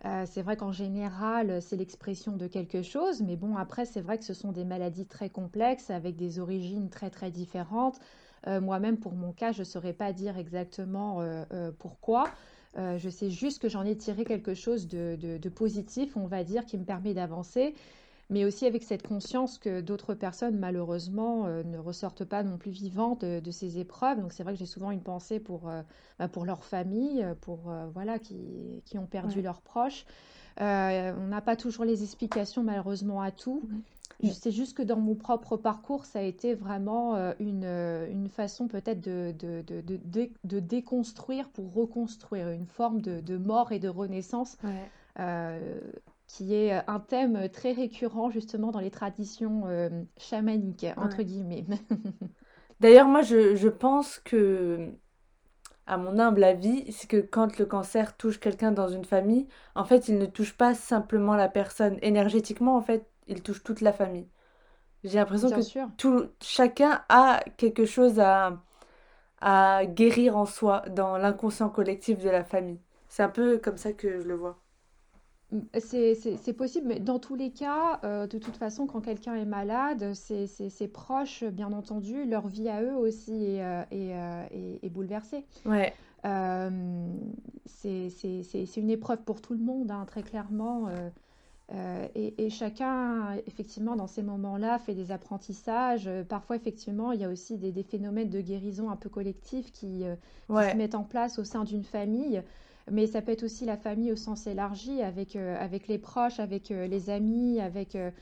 Heu, 0.05 0.25
c'est 0.27 0.43
vrai 0.43 0.57
qu'en 0.57 0.73
général, 0.73 1.63
c'est 1.63 1.77
l'expression 1.77 2.37
de 2.37 2.47
quelque 2.49 2.83
chose, 2.83 3.23
mais 3.23 3.37
bon 3.37 3.57
après 3.57 3.87
c'est 3.87 4.01
vrai 4.03 4.19
que 4.19 4.25
ce 4.25 4.35
sont 4.35 4.53
des 4.53 4.65
maladies 4.65 5.07
très 5.07 5.31
complexes 5.31 5.91
avec 5.91 6.17
des 6.17 6.39
origines 6.41 6.91
très, 6.91 7.11
très 7.11 7.31
différentes. 7.31 8.01
Heu, 8.49 8.61
moi-même 8.61 8.99
pour 9.01 9.15
mon 9.15 9.33
cas, 9.33 9.53
je 9.53 9.65
saurais 9.65 9.95
pas 9.95 10.13
dire 10.13 10.39
exactement, 10.39 11.23
pourquoi. 11.79 12.33
Je 12.77 13.09
sais 13.11 13.31
juste 13.31 13.61
que 13.63 13.69
j'en 13.69 13.85
ai 13.85 13.97
tiré 13.97 14.25
quelque 14.25 14.55
chose 14.55 14.89
de 14.89 15.17
de 15.21 15.39
de 15.39 15.49
positif, 15.51 16.17
on 16.17 16.27
va 16.27 16.45
dire, 16.45 16.67
qui 16.67 16.79
me 16.79 16.85
permet 16.85 17.15
d'avancer, 17.15 17.75
mais 18.31 18.45
aussi 18.45 18.67
avec 18.67 18.83
cette 18.85 19.03
conscience 19.03 19.59
que 19.59 19.81
d'autres 19.81 20.15
personnes 20.15 20.59
malheureusement, 20.59 21.47
heu, 21.49 21.63
ne 21.65 21.79
ressortent 21.79 22.25
pas 22.25 22.43
non 22.43 22.59
plus 22.59 22.71
vivantes 22.71 23.23
de 23.25 23.41
de 23.41 23.51
ces 23.51 23.79
épreuves. 23.79 24.21
Donc 24.21 24.33
c'est 24.33 24.43
vrai 24.45 24.53
que 24.55 24.59
j'ai 24.59 24.67
souvent 24.67 24.91
une 24.93 25.03
pensée 25.03 25.41
pour, 25.41 25.69
heu, 25.71 25.83
bah, 26.19 26.29
pour 26.29 26.45
leurs 26.47 26.65
familles, 26.65 27.27
pour, 27.41 27.71
heu, 27.71 27.89
voilà, 27.93 28.19
qui 28.19 28.83
qui 28.87 28.99
ont 28.99 29.07
perdu 29.07 29.41
Ouais. 29.41 29.43
leurs 29.43 29.63
proches. 29.63 30.05
On 30.59 31.27
n'a 31.29 31.41
pas 31.43 31.57
toujours 31.57 31.85
les 31.85 32.03
explications 32.03 32.63
malheureusement 32.63 33.21
à 33.23 33.31
tout. 33.33 33.67
Mmh 33.69 33.83
Je 34.23 34.33
sais 34.33 34.51
juste 34.51 34.77
que 34.77 34.83
dans 34.83 35.01
mon 35.01 35.15
propre 35.17 35.57
parcours, 35.57 36.05
ça 36.05 36.19
a 36.21 36.23
été 36.23 36.55
vraiment, 36.55 37.17
une, 37.39 37.65
une 37.65 38.29
façon 38.29 38.69
peut-être 38.69 39.01
de 39.01 39.35
de 39.39 39.63
de 39.63 39.81
de 39.81 39.97
dé 39.97 40.33
de 40.45 40.61
déconstruire 40.61 41.51
pour 41.51 41.73
reconstruire, 41.73 42.51
une 42.51 42.67
forme 42.67 43.01
de 43.01 43.21
de 43.21 43.37
mort 43.39 43.73
et 43.73 43.79
de 43.79 43.89
renaissance, 43.89 44.59
Ouais. 44.63 44.93
Qui 46.31 46.55
est, 46.55 46.79
heu, 46.79 46.83
un 46.89 47.01
thème 47.01 47.49
très 47.51 47.73
récurrent 47.73 48.31
justement 48.31 48.71
dans 48.73 48.81
les 48.81 48.91
traditions, 48.91 49.69
hem, 49.71 50.07
«chamaniques» 50.19 50.87
entre 50.99 51.23
Ouais. 51.23 51.25
guillemets. 51.25 51.67
D'ailleurs, 52.81 53.09
moi 53.09 53.23
je 53.23 53.57
je 53.57 53.69
pense 53.69 54.19
que, 54.21 54.93
à 55.87 55.97
mon 55.99 56.19
humble 56.19 56.45
avis, 56.45 56.93
c'est 56.93 57.09
que 57.09 57.19
quand 57.21 57.59
le 57.59 57.67
cancer 57.67 58.17
touche 58.17 58.41
quelqu'un 58.41 58.73
dans 58.73 58.89
une 58.89 59.05
famille, 59.05 59.49
en 59.75 59.85
fait, 59.85 60.09
il 60.09 60.19
ne 60.19 60.27
touche 60.27 60.55
pas 60.57 60.75
simplement 60.75 61.37
la 61.37 61.49
personne. 61.49 61.99
Énergétiquement, 62.03 62.77
en 62.77 62.83
fait, 62.83 63.07
il 63.29 63.43
touche 63.43 63.63
toute 63.65 63.81
la 63.83 63.93
famille. 63.93 64.29
J'ai 65.05 65.19
l'impression 65.19 65.53
que 65.53 65.63
sûr. 65.63 65.91
tout, 65.99 66.29
chacun 66.43 67.05
a 67.11 67.43
quelque 67.59 67.87
chose 67.87 68.21
à, 68.21 68.63
à 69.41 69.87
guérir 69.87 70.37
en 70.37 70.47
soi, 70.47 70.83
dans 70.91 71.19
l'inconscient 71.19 71.71
collectif 71.71 72.21
de 72.21 72.31
la 72.31 72.45
famille. 72.45 72.81
C'est 73.09 73.23
un 73.25 73.29
peu 73.31 73.59
comme 73.59 73.79
ça 73.79 73.93
que 73.95 74.21
je 74.23 74.29
le 74.29 74.37
vois. 74.37 74.59
C'est 75.79 76.53
possible, 76.57 76.87
mais 76.89 77.01
dans 77.01 77.19
tous 77.19 77.35
les 77.35 77.51
cas, 77.51 78.01
heu, 78.05 78.27
de 78.29 78.39
toute 78.39 78.57
façon, 78.57 78.87
quand 78.87 79.01
quelqu'un 79.01 79.35
est 79.35 79.45
malade, 79.45 80.15
ses 80.15 80.47
ses 80.47 80.71
ses 80.71 80.89
proches, 80.89 81.45
bien 81.45 81.73
entendu, 81.73 82.25
leur 82.25 82.47
vie 82.47 82.69
à 82.69 82.83
eux 82.83 82.95
aussi 82.95 83.33
est, 83.33 83.87
est 83.91 84.81
est 84.83 84.89
bouleversée. 84.89 85.45
Ouais, 85.65 85.93
c'est 87.67 88.77
une 88.77 88.91
épreuve 88.91 89.23
pour 89.23 89.41
tout 89.41 89.55
le 89.55 89.61
monde, 89.61 89.91
hein, 89.91 90.05
très 90.07 90.23
clairement, 90.23 90.89
et 92.15 92.45
et 92.45 92.51
chacun, 92.51 93.35
effectivement, 93.47 93.97
dans 93.97 94.07
ces 94.07 94.23
moments-là, 94.23 94.79
fait 94.79 94.95
des 94.95 95.11
apprentissages. 95.11 96.09
Parfois, 96.29 96.57
effectivement, 96.57 97.11
il 97.11 97.21
y 97.21 97.25
a 97.25 97.29
aussi 97.29 97.59
des 97.59 97.73
des 97.73 97.83
phénomènes 97.83 98.31
de 98.31 98.41
guérison 98.41 98.89
un 98.89 98.97
peu 98.97 99.09
collectifs 99.09 99.73
qui, 99.73 100.05
se 100.49 100.77
mettent 100.77 100.95
en 100.95 101.05
place 101.05 101.41
au 101.41 101.45
sein 101.45 101.65
d'une 101.65 101.85
famille. 101.85 102.41
Mais 102.91 103.07
ça 103.07 103.23
peut 103.23 103.33
être 103.33 103.43
aussi 103.45 103.65
la 103.65 103.77
famille 103.77 104.13
au 104.13 104.17
sens 104.17 104.47
élargi 104.47 105.03
avec, 105.03 105.37
heu, 105.37 105.57
avec 105.57 105.89
les 105.89 105.99
proches, 105.99 106.41
avec, 106.41 106.71
heu, 106.71 106.85
les 106.87 107.11
amis, 107.11 107.61
avec, 107.61 107.95
heu, 107.97 108.13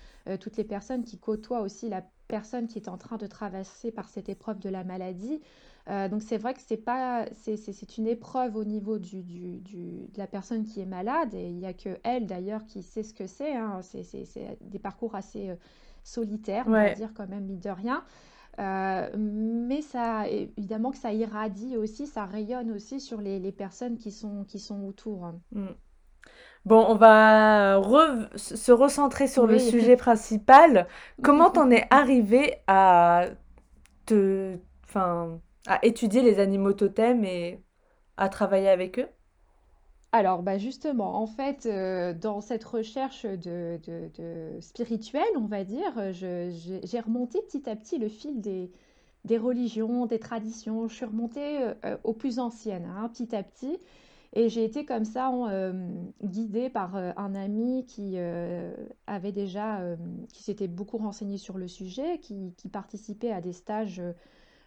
toutes 0.41 0.57
les 0.57 0.65
personnes 0.65 1.05
qui 1.05 1.19
côtoient 1.19 1.61
aussi 1.63 1.89
la 1.89 2.05
personne 2.29 2.67
qui 2.69 2.79
est 2.79 2.89
en 2.89 2.99
train 2.99 3.17
de 3.17 3.27
traverser 3.27 3.91
par 3.91 4.09
cette 4.09 4.29
épreuve 4.29 4.59
de 4.59 4.69
la 4.69 4.85
maladie. 4.85 5.41
Donc 5.87 6.21
c'est 6.23 6.37
vrai 6.37 6.53
que 6.53 6.61
c'est 6.61 6.77
pas 6.77 7.25
c'est 7.33 7.57
c'est 7.57 7.73
c'est 7.73 7.97
une 7.97 8.07
épreuve 8.07 8.57
au 8.57 8.65
niveau 8.65 8.99
du 8.99 9.23
du 9.23 9.59
du 9.61 10.09
de 10.13 10.19
la 10.19 10.27
personne 10.27 10.65
qui 10.67 10.81
est 10.81 10.87
malade 10.87 11.33
et 11.33 11.49
il 11.49 11.59
y 11.59 11.65
a 11.65 11.73
que 11.73 11.99
elle 12.05 12.27
d'ailleurs 12.27 12.67
qui 12.67 12.83
sait 12.83 13.03
ce 13.03 13.15
que 13.15 13.27
c'est, 13.27 13.55
hein. 13.57 13.81
C'est 13.83 14.03
c'est 14.03 14.27
c'est 14.27 14.59
des 14.61 14.79
parcours 14.79 15.15
assez, 15.15 15.57
solitaires, 16.03 16.67
on 16.69 16.77
va 16.77 16.91
dire 16.91 17.13
quand 17.15 17.27
même, 17.29 17.45
mine 17.47 17.61
de 17.61 17.71
rien. 17.71 18.05
Heu, 18.59 19.17
mais 19.17 19.83
ça 19.83 20.29
évidemment 20.29 20.91
que 20.91 20.99
ça 20.99 21.13
irradie 21.13 21.77
aussi, 21.79 22.07
ça 22.07 22.25
rayonne 22.27 22.71
aussi 22.73 23.01
sur 23.01 23.21
les 23.21 23.39
les 23.41 23.53
personnes 23.53 23.99
qui 23.99 24.11
sont 24.13 24.45
qui 24.45 24.59
sont 24.61 24.85
autour. 24.87 25.33
Mm. 25.55 25.69
Bon, 26.67 26.85
on 26.89 26.95
va 26.97 27.79
re- 27.81 28.37
se 28.37 28.73
recentrer 28.73 29.29
sur 29.29 29.47
le 29.47 29.59
sujet 29.59 29.97
principal. 29.97 30.89
Comment 31.23 31.51
t'en 31.53 31.71
es 31.71 31.87
arrivé 31.91 32.57
à 32.67 33.27
te, 34.07 34.59
enfin, 34.85 35.41
à 35.67 35.85
étudier 35.87 36.23
les 36.23 36.41
animaux 36.41 36.73
totems 36.75 37.25
et 37.25 37.63
à 38.19 38.29
travailler 38.31 38.71
avec 38.71 38.99
eux? 39.01 39.09
Alors, 40.13 40.43
bah, 40.43 40.57
justement, 40.59 41.17
en 41.21 41.27
fait, 41.27 41.67
heu, 41.67 42.15
dans 42.15 42.41
cette 42.41 42.65
recherche 42.65 43.27
spirituelle, 44.61 45.23
on 45.37 45.47
va 45.47 45.65
dire, 45.65 46.13
je 46.13 46.81
j'ai 46.83 47.01
remonté 47.01 47.41
petit 47.43 47.69
à 47.69 47.77
petit 47.77 47.99
le 47.99 48.09
fil 48.09 48.41
des 48.41 49.39
religions, 49.39 50.07
des 50.07 50.19
traditions. 50.19 50.89
Je 50.89 50.95
suis 50.95 51.05
remontée, 51.05 51.63
heu, 51.63 51.99
aux 52.05 52.15
plus 52.15 52.39
anciennes, 52.39 52.87
hein, 52.87 53.09
petit 53.11 53.35
à 53.37 53.43
petit 53.43 53.79
et 54.35 54.49
j'ai 54.51 54.65
été 54.65 54.85
comme 54.85 55.05
ça 55.05 55.31
guidée 56.23 56.69
par, 56.69 56.97
un 56.97 57.35
ami 57.35 57.87
qui, 57.87 58.19
avait 59.07 59.33
déjà, 59.33 59.81
qui 60.33 60.43
s'était 60.43 60.69
beaucoup 60.69 60.99
renseigné 60.99 61.39
sur 61.39 61.57
le 61.59 61.67
sujet, 61.69 62.19
qui 62.21 62.69
participait 62.71 63.33
à 63.33 63.41
des 63.41 63.53
stages, 63.53 64.01
euh, 64.01 64.13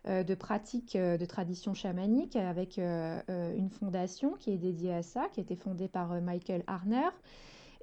de 0.05 0.35
pratiques 0.35 0.95
euh, 0.95 1.17
de 1.17 1.25
tradition 1.25 1.73
chamanique 1.73 2.35
avec 2.35 2.79
euh, 2.79 3.19
euh, 3.29 3.55
une 3.55 3.69
fondation 3.69 4.33
qui 4.39 4.51
est 4.51 4.57
dédiée 4.57 4.93
à 4.93 5.03
ça, 5.03 5.27
qui 5.31 5.39
a 5.39 5.43
été 5.43 5.55
fondée 5.55 5.87
par 5.87 6.11
euh, 6.11 6.21
Michael 6.21 6.63
Harner. 6.67 7.09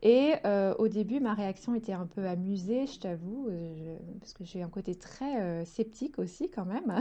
Et 0.02 0.34
euh, 0.44 0.74
au 0.78 0.86
début, 0.86 1.18
ma 1.18 1.34
réaction 1.34 1.74
était 1.74 1.92
un 1.92 2.06
peu 2.06 2.26
amusée, 2.26 2.86
je 2.86 3.00
t'avoue, 3.00 3.48
euh, 3.48 3.96
parce 4.20 4.32
que 4.32 4.44
j'ai 4.44 4.62
un 4.62 4.68
côté 4.68 4.94
très 4.94 5.40
euh, 5.40 5.64
sceptique 5.64 6.18
aussi 6.20 6.50
quand 6.50 6.64
même. 6.64 7.00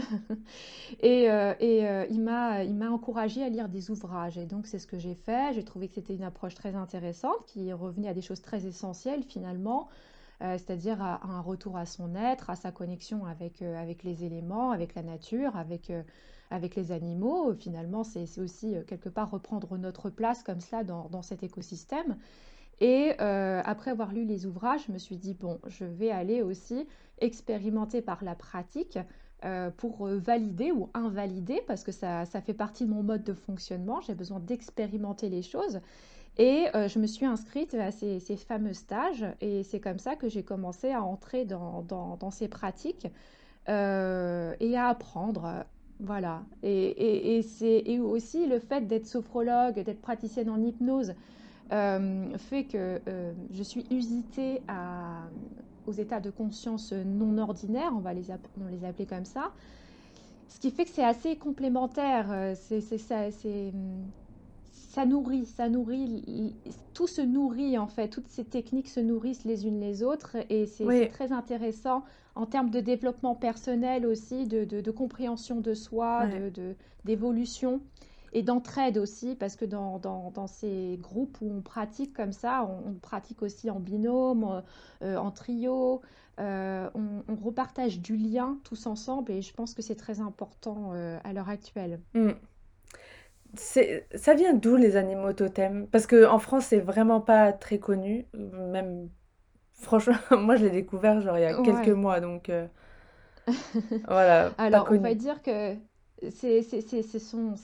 Et, 1.02 1.30
euh, 1.30 1.54
et, 1.60 1.88
euh, 1.88 2.06
il 2.10 2.22
m'a, 2.22 2.64
il 2.64 2.76
m'a 2.76 2.90
encouragée 2.90 3.44
à 3.44 3.50
lire 3.50 3.70
des 3.70 3.92
ouvrages. 3.92 4.38
Et 4.38 4.46
donc, 4.46 4.66
c'est 4.66 4.80
ce 4.80 4.88
que 4.88 4.98
j'ai 4.98 5.14
fait. 5.14 5.54
J'ai 5.54 5.64
trouvé 5.64 5.88
que 5.88 5.96
c'était 5.96 6.16
une 6.16 6.24
approche 6.24 6.56
très 6.56 6.76
intéressante 6.76 7.46
qui 7.46 7.72
revenait 7.72 8.08
à 8.08 8.14
des 8.14 8.22
choses 8.22 8.42
très 8.42 8.66
essentielles 8.66 9.24
finalement, 9.24 9.90
euh, 10.44 10.54
c'est-à-dire 10.54 11.02
un 11.02 11.42
retour 11.42 11.78
à 11.78 11.88
son 11.88 12.14
être, 12.16 12.52
à 12.52 12.56
sa 12.56 12.72
connexion 12.72 13.26
avec, 13.26 13.64
euh, 13.64 13.82
avec 13.82 14.04
les 14.04 14.24
éléments, 14.24 14.70
avec 14.70 14.94
la 14.94 15.02
nature, 15.02 15.56
avec, 15.56 15.90
euh, 15.90 16.04
avec 16.52 16.76
les 16.76 16.92
animaux. 16.92 17.54
Finalement, 17.56 18.04
c'est 18.04 18.40
aussi 18.40 18.76
quelque 18.88 19.10
part 19.10 19.32
reprendre 19.32 19.78
notre 19.78 20.10
place 20.12 20.44
comme 20.44 20.60
cela 20.60 20.84
dans, 20.84 21.10
dans 21.10 21.24
cet 21.24 21.42
écosystème. 21.44 22.18
Et 22.80 23.18
après 23.18 23.90
avoir 23.90 24.14
lu 24.14 24.24
les 24.24 24.46
ouvrages, 24.46 24.86
je 24.86 24.92
me 24.92 25.00
suis 25.00 25.18
dit, 25.18 25.34
bon, 25.34 25.60
je 25.66 25.84
vais 25.84 26.12
aller 26.12 26.44
aussi 26.44 26.88
expérimenter 27.18 28.04
par 28.04 28.24
la 28.24 28.36
pratique 28.36 29.00
pour 29.78 30.06
valider 30.06 30.72
ou 30.72 30.92
invalider, 30.94 31.60
parce 31.66 31.84
que 31.84 31.92
ça, 31.92 32.26
ça 32.26 32.40
fait 32.40 32.54
partie 32.54 32.86
de 32.86 32.92
mon 32.92 33.02
mode 33.02 33.24
de 33.24 33.34
fonctionnement. 33.34 34.00
J'ai 34.02 34.14
besoin 34.14 34.40
d'expérimenter 34.40 35.28
les 35.28 35.42
choses. 35.42 35.82
Et 36.38 36.68
euh, 36.76 36.88
je 36.88 37.00
me 37.00 37.08
suis 37.08 37.26
inscrite 37.26 37.74
à 37.74 37.92
ces, 37.92 38.20
fameux 38.38 38.74
stages, 38.74 39.26
et 39.42 39.64
c'est 39.64 39.80
comme 39.80 39.98
ça 39.98 40.16
que 40.16 40.30
j'ai 40.30 40.44
commencé 40.44 40.92
à 40.92 41.02
entrer 41.02 41.46
dans, 41.46 42.32
ces 42.32 42.48
pratiques 42.48 43.08
euh, 43.70 44.54
et 44.60 44.78
à 44.78 44.88
apprendre. 44.90 45.66
Voilà. 46.00 46.44
Et, 46.62 47.42
c'est 47.42 48.00
aussi 48.00 48.46
le 48.46 48.60
fait 48.60 48.82
d'être 48.82 49.08
sophrologue, 49.08 49.82
d'être 49.82 50.02
praticienne 50.02 50.50
en 50.50 50.62
hypnose, 50.62 51.16
euh, 51.72 52.38
fait 52.38 52.66
que 52.66 53.02
je 53.52 53.64
suis 53.64 53.86
usitée 53.90 54.62
aux 55.88 55.92
états 55.92 56.20
de 56.20 56.30
conscience 56.30 56.94
non 56.94 57.40
ordinaires, 57.40 57.94
on 57.96 58.00
va 58.00 58.14
les, 58.14 58.30
appeler 58.30 59.08
comme 59.08 59.26
ça. 59.26 59.52
Ce 60.50 60.60
qui 60.60 60.70
fait 60.70 60.86
que 60.86 60.92
c'est 60.92 61.04
assez 61.04 61.36
complémentaire. 61.36 62.54
C'est, 62.56 62.80
ça 64.98 65.06
nourrit, 65.06 65.46
ça 65.46 65.70
nourrit, 65.70 66.56
tout 66.94 67.08
se 67.08 67.22
nourrit 67.22 67.78
en 67.78 67.88
fait, 67.88 68.10
toutes 68.10 68.28
ces 68.30 68.46
techniques 68.46 68.88
se 68.90 69.00
nourrissent 69.00 69.46
les 69.46 69.68
unes 69.68 69.80
les 69.80 70.02
autres 70.04 70.38
et 70.50 70.66
c'est 70.66 70.86
Oui, 70.86 71.08
très 71.12 71.32
intéressant 71.32 72.04
en 72.36 72.46
termes 72.48 72.72
de 72.72 72.80
développement 72.80 73.36
personnel 73.36 74.06
aussi, 74.06 74.46
de, 74.48 74.64
de- 74.66 74.82
de 74.82 74.92
compréhension 74.92 75.62
de 75.62 75.74
soi, 75.76 76.26
ouais. 76.26 76.52
de- 76.52 76.76
d'évolution 77.06 77.82
et 78.34 78.42
d'entraide 78.44 78.98
aussi, 78.98 79.36
parce 79.36 79.56
que 79.56 79.66
dans, 79.66 80.00
dans- 80.00 80.32
dans 80.32 80.48
ces 80.48 80.98
groupes 81.02 81.38
où 81.42 81.50
on 81.52 81.62
pratique 81.62 82.14
comme 82.14 82.32
ça, 82.34 82.64
on, 82.70 82.90
on 82.92 82.94
pratique 82.96 83.42
aussi 83.44 83.70
en 83.70 83.80
binôme, 83.80 84.44
euh, 84.46 84.62
euh, 85.04 85.18
en 85.18 85.32
trio, 85.32 86.02
euh, 86.40 86.90
on, 86.96 87.24
on 87.28 87.36
repartage 87.36 88.00
du 88.02 88.18
lien 88.18 88.60
tous 88.64 88.86
ensemble 88.88 89.32
et 89.32 89.42
je 89.42 89.54
pense 89.54 89.74
que 89.76 89.82
c'est 89.82 89.96
très 89.96 90.20
important 90.22 90.92
euh, 90.94 91.20
à 91.24 91.34
l'heure 91.34 91.50
actuelle. 91.50 92.02
Mm. 92.14 92.34
C'est, 93.58 94.08
ça 94.16 94.34
vient 94.36 94.54
d'où 94.54 94.76
les 94.76 94.96
animaux 94.96 95.34
totems? 95.34 95.88
Parce 95.88 96.08
que 96.08 96.26
en 96.28 96.40
France, 96.40 96.66
c'est 96.68 96.80
vraiment 96.80 97.22
pas 97.22 97.54
très 97.54 97.80
connu. 97.80 98.28
Même, 98.34 99.10
franchement, 99.74 100.16
moi, 100.40 100.56
je 100.58 100.66
l'ai 100.66 100.72
découvert 100.72 101.22
genre 101.22 101.38
il 101.38 101.42
y 101.42 101.46
a 101.46 101.56
quelques 101.56 101.90
mois, 101.90 102.20
donc 102.22 102.50
euh, 102.50 102.68
voilà, 104.08 104.52
pas 104.72 104.80
Alors, 104.80 104.88
on 104.92 105.00
va 105.00 105.14
dire 105.16 105.42
que 105.42 105.76
c'est 106.32 106.60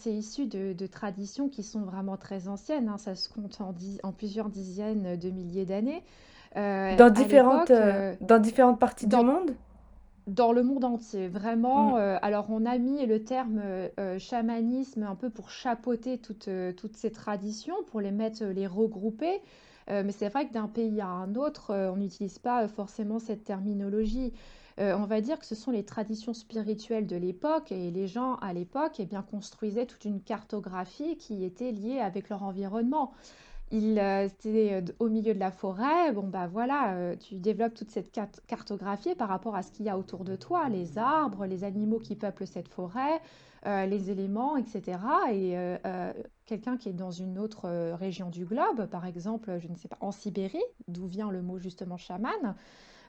issu 0.06 0.46
de, 0.48 0.74
de 0.74 0.88
traditions 0.88 1.50
qui 1.50 1.64
sont 1.64 1.82
vraiment 1.82 2.18
très 2.18 2.48
anciennes, 2.48 2.88
hein. 2.90 2.98
Ça 2.98 3.16
se 3.16 3.30
compte 3.30 3.60
en, 3.62 3.74
en 4.04 4.12
plusieurs 4.12 4.50
dizaines 4.50 5.18
de 5.18 5.30
milliers 5.30 5.66
d'années. 5.66 6.04
Euh, 6.56 6.96
Dans 6.98 7.10
différentes, 7.10 7.72
euh, 7.72 8.16
dans 8.22 8.40
différentes 8.40 8.80
parties 8.80 9.08
du 9.08 9.20
monde? 9.20 9.56
Dans 10.28 10.52
le 10.54 10.64
monde 10.64 10.86
entier, 10.86 11.28
Mm. 11.28 11.32
vraiment. 11.32 11.98
euh, 11.98 12.18
alors, 12.22 12.48
on 12.50 12.66
a 12.66 12.78
mis 12.78 13.06
le 13.06 13.24
terme 13.24 13.60
euh, 13.64 13.90
euh, 14.00 14.20
chamanisme 14.20 15.04
un 15.04 15.16
peu 15.16 15.30
pour 15.30 15.50
chapeauter 15.50 16.18
toutes, 16.18 16.48
euh, 16.48 16.72
toutes 16.74 16.96
ces 16.98 17.12
traditions, 17.12 17.76
pour 17.88 18.02
les 18.02 18.12
mettre, 18.12 18.44
les 18.46 18.68
regrouper. 18.68 19.42
Euh, 19.90 20.02
mais 20.06 20.14
c'est 20.14 20.30
vrai 20.30 20.48
que 20.48 20.54
d'un 20.54 20.68
pays 20.70 21.02
à 21.02 21.08
un 21.08 21.36
autre, 21.36 21.72
euh, 21.72 21.92
on 21.92 21.98
n'utilise 21.98 22.40
pas 22.40 22.64
euh, 22.64 22.68
forcément 22.70 23.20
cette 23.20 23.44
terminologie. 23.44 24.32
Euh, 24.80 24.96
on 24.98 25.06
va 25.06 25.22
dire 25.22 25.38
que 25.38 25.46
ce 25.46 25.56
sont 25.56 25.72
les 25.72 25.84
traditions 25.84 26.34
spirituelles 26.34 27.06
de 27.06 27.16
l'époque 27.18 27.72
et 27.72 27.92
les 27.92 28.08
gens 28.08 28.36
à 28.38 28.54
l'époque 28.54 28.96
eh 29.00 29.06
bien, 29.06 29.22
construisaient 29.22 29.86
toute 29.86 30.06
une 30.06 30.22
cartographie 30.22 31.18
qui 31.18 31.44
était 31.44 31.72
liée 31.72 32.00
avec 32.00 32.30
leur 32.30 32.44
environnement. 32.44 33.12
Il, 33.74 33.98
euh, 33.98 34.28
c'était 34.30 34.74
euh, 34.74 34.94
au 35.00 35.10
milieu 35.10 35.34
de 35.34 35.40
la 35.40 35.50
forêt. 35.50 36.12
Bon, 36.14 36.28
bah 36.28 36.46
voilà, 36.46 36.94
euh, 36.94 37.16
tu 37.16 37.40
développes 37.40 37.74
toute 37.74 37.90
cette 37.90 38.12
cartographie 38.46 39.16
par 39.16 39.30
rapport 39.30 39.56
à 39.56 39.64
ce 39.64 39.72
qu'il 39.72 39.88
y 39.88 39.90
a 39.90 39.98
autour 39.98 40.26
de 40.26 40.36
toi, 40.36 40.70
les 40.70 41.00
arbres, 41.00 41.48
les 41.48 41.64
animaux 41.64 41.98
qui 41.98 42.16
peuplent 42.16 42.46
cette 42.46 42.68
forêt, 42.68 43.20
les 43.66 44.12
éléments, 44.12 44.58
etc. 44.58 45.00
Et 45.32 45.56
quelqu'un 46.46 46.76
qui 46.76 46.90
est 46.90 46.94
dans 46.94 47.12
une 47.12 47.40
autre 47.40 47.70
région 47.96 48.30
du 48.30 48.46
globe, 48.46 48.88
par 48.88 49.06
exemple, 49.06 49.58
je 49.58 49.70
ne 49.70 49.76
sais 49.76 49.88
pas, 49.88 49.98
en 50.02 50.12
Sibérie, 50.12 50.60
d'où 50.90 51.08
vient 51.08 51.32
le 51.32 51.42
mot 51.42 51.58
justement 51.58 51.96
chaman, 51.96 52.56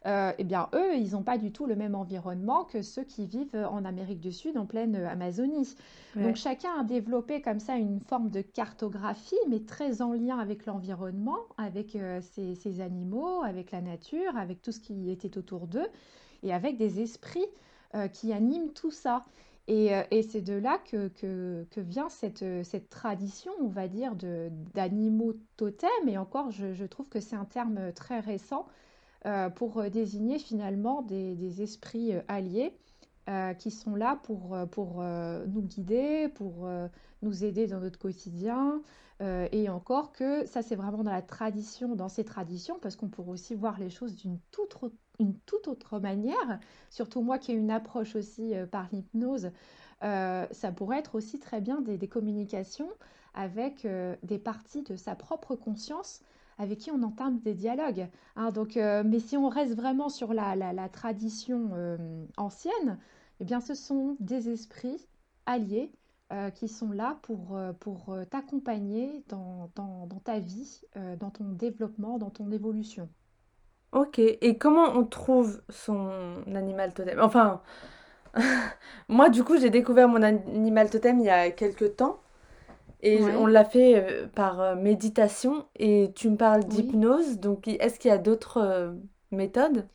euh, 0.07 0.33
eh 0.37 0.45
bien, 0.45 0.69
eux, 0.75 0.97
ils 0.97 1.13
n'ont 1.13 1.23
pas 1.23 1.39
du 1.39 1.51
tout 1.51 1.65
le 1.65 1.77
même 1.77 1.95
environnement 1.95 2.65
que 2.65 2.83
ceux 2.83 3.05
qui 3.05 3.27
vivent 3.27 3.57
en 3.57 3.87
Amérique 3.87 4.21
du 4.21 4.33
Sud, 4.33 4.59
en 4.59 4.67
pleine 4.67 4.97
euh, 4.97 5.09
Amazonie. 5.09 5.75
Donc, 6.15 6.37
chacun 6.37 6.69
a 6.79 6.85
développé 6.85 7.41
comme 7.41 7.59
ça 7.59 7.77
une 7.77 8.01
forme 8.01 8.29
de 8.29 8.43
cartographie, 8.43 9.35
mais 9.49 9.61
très 9.61 10.03
en 10.03 10.13
lien 10.13 10.39
avec 10.39 10.67
l'environnement, 10.67 11.39
avec 11.57 11.97
euh, 11.97 12.21
ces, 12.21 12.55
ces 12.55 12.83
animaux, 12.83 13.43
avec 13.43 13.71
la 13.71 13.81
nature, 13.81 14.37
avec 14.37 14.61
tout 14.61 14.73
ce 14.73 14.81
qui 14.81 15.11
était 15.11 15.39
autour 15.39 15.67
d'eux. 15.67 15.89
et 16.43 16.53
avec 16.53 16.77
des 16.77 17.01
esprits 17.01 17.47
qui 18.13 18.33
animent 18.33 18.73
tout 18.73 18.91
ça. 18.91 19.25
Et, 19.69 19.93
c'est 20.29 20.43
de 20.43 20.55
là 20.55 20.81
que, 20.91 21.07
que, 21.07 21.81
vient 21.81 22.09
cette, 22.09 22.45
cette, 22.65 22.91
tradition, 22.91 23.53
on 23.61 23.69
va 23.69 23.87
dire, 23.87 24.17
d'animaux 24.75 25.35
totems. 25.57 26.09
Et 26.09 26.19
encore, 26.19 26.51
je, 26.51 26.85
trouve 26.87 27.09
que 27.09 27.21
c'est 27.21 27.37
un 27.37 27.45
terme 27.45 27.93
très 27.93 28.19
récent 28.19 28.67
pour 29.55 29.83
désigner 29.91 30.39
finalement 30.39 31.03
des, 31.03 31.63
esprits 31.63 32.13
alliés 32.29 32.73
qui 33.59 33.71
sont 33.71 33.95
là 33.95 34.21
pour, 34.23 34.57
nous 34.57 35.63
guider, 35.63 36.29
pour 36.35 36.69
nous 37.23 37.45
aider 37.45 37.67
dans 37.67 37.81
notre 37.81 37.99
quotidien. 37.99 38.83
Euh, 39.21 39.49
et 39.53 39.69
encore 39.69 40.13
que 40.13 40.45
ça, 40.47 40.63
c'est 40.63 40.75
vraiment 40.75 41.03
dans 41.03 41.13
la 41.13 41.23
tradition, 41.23 41.95
dans 41.95 42.09
ces 42.09 42.25
traditions, 42.25 42.79
parce 42.81 42.97
qu'on 42.97 43.09
pourrait 43.09 43.31
aussi 43.31 43.55
voir 43.55 43.79
les 43.79 43.91
choses 43.91 44.17
d'une 44.17 44.39
toute, 44.51 45.69
autre 45.69 45.99
manière. 45.99 46.59
Surtout 46.91 47.23
moi 47.23 47.39
qui 47.39 47.53
ai 47.53 47.55
une 47.55 47.71
approche 47.71 48.17
aussi 48.17 48.55
euh, 48.55 48.67
par 48.67 48.89
l'hypnose, 48.93 49.51
euh, 50.03 50.47
ça 50.51 50.73
pourrait 50.73 50.99
être 50.99 51.15
aussi 51.15 51.39
très 51.39 51.61
bien 51.61 51.81
des, 51.81 52.09
communications 52.09 52.91
avec 53.35 53.87
des 54.23 54.39
parties 54.39 54.83
de 54.83 54.95
sa 54.95 55.17
propre 55.17 55.57
conscience 55.57 56.21
avec 56.59 56.79
qui 56.79 56.91
on 56.91 57.03
entame 57.03 57.41
des 57.41 57.55
dialogues. 57.55 58.09
Hein. 58.37 58.51
donc, 58.51 58.77
mais 58.77 59.19
si 59.19 59.37
on 59.37 59.49
reste 59.49 59.75
vraiment 59.75 60.09
sur 60.09 60.35
la, 60.35 60.89
tradition 60.89 61.71
ancienne, 62.37 62.99
eh 63.41 63.45
bien, 63.45 63.61
ce 63.61 63.75
sont 63.75 64.17
des 64.21 64.49
esprits 64.49 65.07
alliés 65.47 65.91
euh, 66.33 66.51
qui 66.51 66.69
sont 66.69 66.91
là 66.91 67.19
pour, 67.23 67.55
euh, 67.55 67.73
pour 67.73 68.09
euh, 68.09 68.25
t'accompagner 68.25 69.23
dans, 69.29 69.71
dans, 69.77 70.09
ta 70.25 70.39
vie, 70.39 70.81
dans 71.21 71.31
ton 71.31 71.45
développement, 71.45 72.19
dans 72.19 72.31
ton 72.31 72.51
évolution. 72.51 73.09
Ok, 73.93 74.19
et 74.19 74.59
comment 74.59 74.89
on 74.97 75.05
trouve 75.05 75.63
son 75.69 76.43
animal 76.47 76.95
totem? 76.95 77.21
Enfin, 77.21 77.61
moi 79.09 79.29
du 79.29 79.45
coup 79.45 79.59
j'ai 79.59 79.71
découvert 79.71 80.09
mon 80.09 80.23
animal 80.23 80.91
totem 80.91 81.21
il 81.21 81.27
y 81.27 81.31
a 81.31 81.51
quelques 81.51 81.95
temps 81.97 82.19
et 83.05 83.23
on 83.23 83.47
l'a 83.47 83.65
fait 83.65 84.29
par 84.35 84.77
méditation. 84.77 85.67
Et 85.77 86.11
tu 86.15 86.31
me 86.31 86.37
parles 86.37 86.65
d'hypnose, 86.65 87.39
donc 87.39 87.69
est-ce 87.69 87.99
qu'il 87.99 88.11
y 88.11 88.15
a 88.15 88.19
d'autres 88.19 88.95
méthodes? 89.31 89.87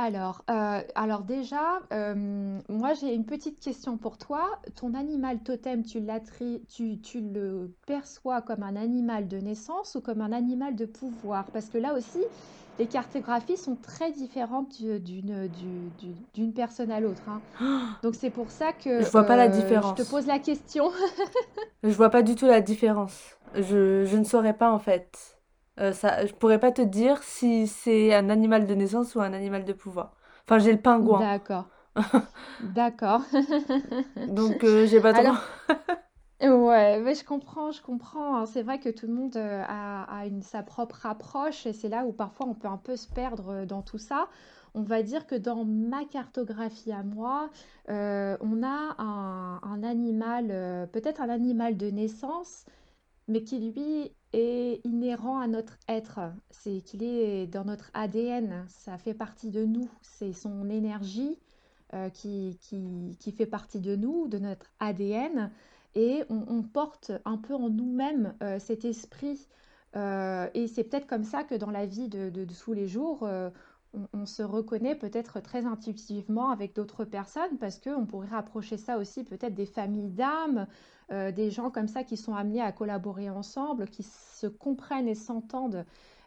Alors, 0.00 0.44
euh, 0.50 0.80
alors 0.94 1.22
déjà, 1.22 1.80
euh, 1.92 2.58
moi 2.68 2.94
j'ai 2.94 3.14
une 3.14 3.26
petite 3.26 3.60
question 3.60 3.96
pour 3.98 4.18
toi. 4.18 4.60
Ton 4.74 4.94
animal 4.94 5.40
totem, 5.40 5.82
tu, 5.84 6.02
tu, 6.68 7.00
tu 7.00 7.20
le 7.20 7.70
perçois 7.86 8.40
comme 8.42 8.62
un 8.62 8.76
animal 8.76 9.28
de 9.28 9.38
naissance 9.38 9.94
ou 9.96 10.00
comme 10.00 10.20
un 10.20 10.32
animal 10.32 10.74
de 10.76 10.86
pouvoir? 10.86 11.44
Parce 11.52 11.68
que 11.68 11.78
là 11.78 11.94
aussi, 11.94 12.20
les 12.78 12.86
cartographies 12.86 13.56
sont 13.56 13.76
très 13.76 14.10
différentes 14.12 14.80
d'une 14.82 15.48
d'une 16.34 16.52
personne 16.52 16.90
à 16.90 17.00
l'autre. 17.00 17.28
hein. 17.28 17.40
Donc 18.02 18.14
c'est 18.14 18.30
pour 18.30 18.50
ça 18.50 18.72
que 18.72 19.02
Je 19.02 19.10
vois 19.10 19.24
pas 19.24 19.36
la 19.36 19.44
euh, 19.46 19.82
je 19.96 20.02
te 20.02 20.08
pose 20.08 20.26
la 20.26 20.38
question. 20.38 20.90
Je 21.82 21.90
vois 21.90 22.10
pas 22.10 22.22
du 22.22 22.34
tout 22.34 22.46
la 22.46 22.60
différence. 22.60 23.36
Je, 23.54 24.04
je 24.04 24.16
ne 24.16 24.24
saurais 24.24 24.56
pas 24.56 24.70
en 24.70 24.78
fait. 24.78 25.39
Euh, 25.80 25.92
ça, 25.92 26.26
je 26.26 26.32
pourrais 26.34 26.60
pas 26.60 26.72
te 26.72 26.82
dire 26.82 27.22
si 27.22 27.66
c'est 27.66 28.14
un 28.14 28.28
animal 28.28 28.66
de 28.66 28.74
naissance 28.74 29.14
ou 29.14 29.20
un 29.20 29.32
animal 29.32 29.64
de 29.64 29.72
pouvoir. 29.72 30.14
Enfin, 30.44 30.58
j'ai 30.58 30.72
le 30.72 30.80
pingouin. 30.80 31.20
D'accord. 31.20 31.68
D'accord. 32.74 33.22
Donc, 34.28 34.62
euh, 34.62 34.86
j'ai 34.86 35.00
pas 35.00 35.14
trop. 35.14 35.34
ouais, 36.42 37.00
mais 37.00 37.14
je 37.14 37.24
comprends, 37.24 37.70
je 37.70 37.80
comprends. 37.80 38.36
Hein. 38.36 38.46
C'est 38.46 38.62
vrai 38.62 38.78
que 38.78 38.90
tout 38.90 39.06
le 39.06 39.14
monde 39.14 39.36
euh, 39.36 39.62
a, 39.66 40.26
une, 40.26 40.42
sa 40.42 40.62
propre 40.62 41.06
approche 41.06 41.64
et 41.66 41.72
c'est 41.72 41.88
là 41.88 42.04
où 42.04 42.12
parfois 42.12 42.46
on 42.46 42.54
peut 42.54 42.68
un 42.68 42.76
peu 42.76 42.96
se 42.96 43.08
perdre 43.08 43.64
dans 43.64 43.82
tout 43.82 43.98
ça. 43.98 44.28
On 44.74 44.82
va 44.82 45.02
dire 45.02 45.26
que 45.26 45.34
dans 45.34 45.64
ma 45.64 46.04
cartographie 46.04 46.92
à 46.92 47.02
moi, 47.02 47.50
on 47.88 48.62
a 48.62 48.94
un, 48.98 49.60
un 49.64 49.82
animal, 49.82 50.88
peut-être 50.92 51.20
un 51.20 51.28
animal 51.28 51.76
de 51.76 51.90
naissance, 51.90 52.66
mais 53.26 53.42
qui 53.42 53.58
lui 53.58 54.12
est 54.32 54.80
inhérent 54.84 55.40
à 55.40 55.46
notre 55.46 55.76
être. 55.88 56.20
C'est 56.50 56.80
qu'il 56.82 57.02
est 57.02 57.46
dans 57.46 57.64
notre 57.64 57.90
ADN, 57.94 58.64
ça 58.68 58.98
fait 58.98 59.14
partie 59.14 59.50
de 59.50 59.64
nous, 59.64 59.88
c'est 60.02 60.32
son 60.32 60.68
énergie 60.70 61.38
euh, 61.94 62.08
qui, 62.10 62.58
qui, 63.18 63.32
fait 63.32 63.46
partie 63.46 63.80
de 63.80 63.96
nous, 63.96 64.28
de 64.28 64.38
notre 64.38 64.66
ADN, 64.78 65.50
et 65.96 66.22
on, 66.28 66.62
porte 66.62 67.10
un 67.24 67.36
peu 67.36 67.54
en 67.54 67.68
nous-mêmes 67.68 68.34
euh, 68.42 68.60
cet 68.60 68.84
esprit. 68.84 69.48
Euh, 69.96 70.48
et 70.54 70.68
c'est 70.68 70.84
peut-être 70.84 71.08
comme 71.08 71.24
ça 71.24 71.42
que 71.42 71.56
dans 71.56 71.70
la 71.70 71.86
vie 71.86 72.08
de, 72.08 72.30
de, 72.30 72.44
tous 72.44 72.74
les 72.74 72.86
jours, 72.86 73.28
on, 74.12 74.26
se 74.26 74.42
reconnaît 74.42 74.94
peut-être 74.94 75.40
très 75.40 75.66
intuitivement 75.66 76.50
avec 76.50 76.74
d'autres 76.74 77.04
personnes, 77.04 77.58
parce 77.58 77.78
qu'on 77.78 78.06
pourrait 78.06 78.28
rapprocher 78.28 78.76
ça 78.76 78.98
aussi 78.98 79.24
peut-être 79.24 79.54
des 79.54 79.66
familles 79.66 80.10
d'âmes, 80.10 80.66
euh, 81.10 81.32
des 81.32 81.50
gens 81.50 81.70
comme 81.70 81.88
ça 81.88 82.04
qui 82.04 82.16
sont 82.16 82.34
amenés 82.34 82.62
à 82.62 82.72
collaborer 82.72 83.30
ensemble, 83.30 83.88
qui 83.88 84.02
se 84.02 84.46
comprennent 84.46 85.08
et 85.08 85.14
s'entendent 85.14 85.84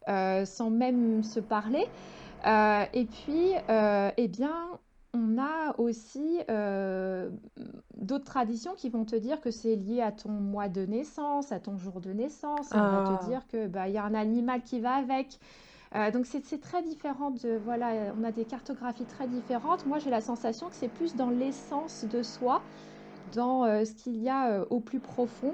euh, 0.09 0.45
sans 0.45 0.69
même 0.69 1.23
se 1.23 1.39
parler. 1.39 1.85
Euh, 2.45 2.83
et 2.93 3.05
puis, 3.05 3.51
eh 4.17 4.27
bien, 4.27 4.67
on 5.13 5.37
a 5.37 5.79
aussi 5.79 6.39
d'autres 7.95 8.25
traditions 8.25 8.73
qui 8.75 8.89
vont 8.89 9.05
te 9.05 9.15
dire 9.15 9.39
que 9.39 9.51
c'est 9.51 9.75
lié 9.75 10.01
à 10.01 10.11
ton 10.11 10.31
mois 10.31 10.67
de 10.67 10.85
naissance, 10.85 11.51
à 11.51 11.59
ton 11.59 11.77
jour 11.77 12.01
de 12.01 12.11
naissance. 12.11 12.69
On 12.73 12.77
va 12.77 13.17
te 13.17 13.23
ah. 13.23 13.27
dire 13.27 13.47
que 13.47 13.67
bah, 13.67 13.87
y 13.87 13.97
a 13.97 14.03
un 14.03 14.15
animal 14.15 14.63
qui 14.63 14.81
va 14.81 14.95
avec. 14.95 15.39
Donc 16.11 16.25
c'est 16.25 16.59
très 16.59 16.81
différent 16.81 17.31
de 17.31 17.59
voilà, 17.63 18.13
on 18.19 18.23
a 18.23 18.31
des 18.31 18.45
cartographies 18.45 19.05
très 19.05 19.27
différentes. 19.27 19.85
Moi 19.85 19.99
j'ai 19.99 20.09
la 20.09 20.21
sensation 20.21 20.69
que 20.69 20.75
c'est 20.75 20.87
plus 20.87 21.15
dans 21.15 21.29
l'essence 21.29 22.05
de 22.05 22.23
soi 22.23 22.61
dans 23.33 23.65
euh, 23.65 23.85
ce 23.85 23.93
qu'il 23.93 24.17
y 24.21 24.29
a 24.29 24.51
euh, 24.51 24.65
au 24.69 24.79
plus 24.79 24.99
profond. 24.99 25.53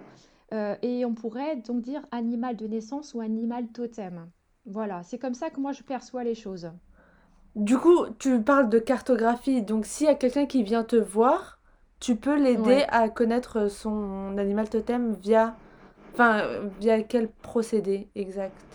Euh, 0.52 0.76
et 0.82 1.06
on 1.06 1.14
pourrait 1.14 1.58
donc 1.58 1.82
dire 1.82 2.02
animal 2.12 2.56
de 2.56 2.68
naissance 2.68 3.14
ou 3.14 3.22
animal 3.22 3.68
totem. 3.68 4.30
Voilà, 4.66 5.04
c'est 5.04 5.20
comme 5.20 5.36
ça 5.36 5.50
que 5.50 5.60
moi 5.60 5.72
je 5.74 5.84
perçois 5.84 6.24
les 6.24 6.36
choses. 6.36 6.72
Du 7.56 7.78
coup, 7.78 8.06
tu 8.18 8.42
parles 8.42 8.70
de 8.70 8.80
cartographie, 8.80 9.62
donc 9.62 9.86
s'il 9.86 10.08
y 10.08 10.10
a 10.10 10.16
quelqu'un 10.16 10.46
qui 10.46 10.64
vient 10.64 10.84
te 10.84 10.96
voir, 10.96 11.60
tu 12.00 12.16
peux 12.16 12.36
l'aider 12.36 12.86
à 12.90 13.10
connaître 13.10 13.70
son 13.70 14.38
animal 14.38 14.70
totem 14.70 15.14
via, 15.16 15.56
enfin, 16.14 16.44
via 16.80 17.02
quel 17.04 17.28
procédé 17.28 18.08
exact? 18.16 18.69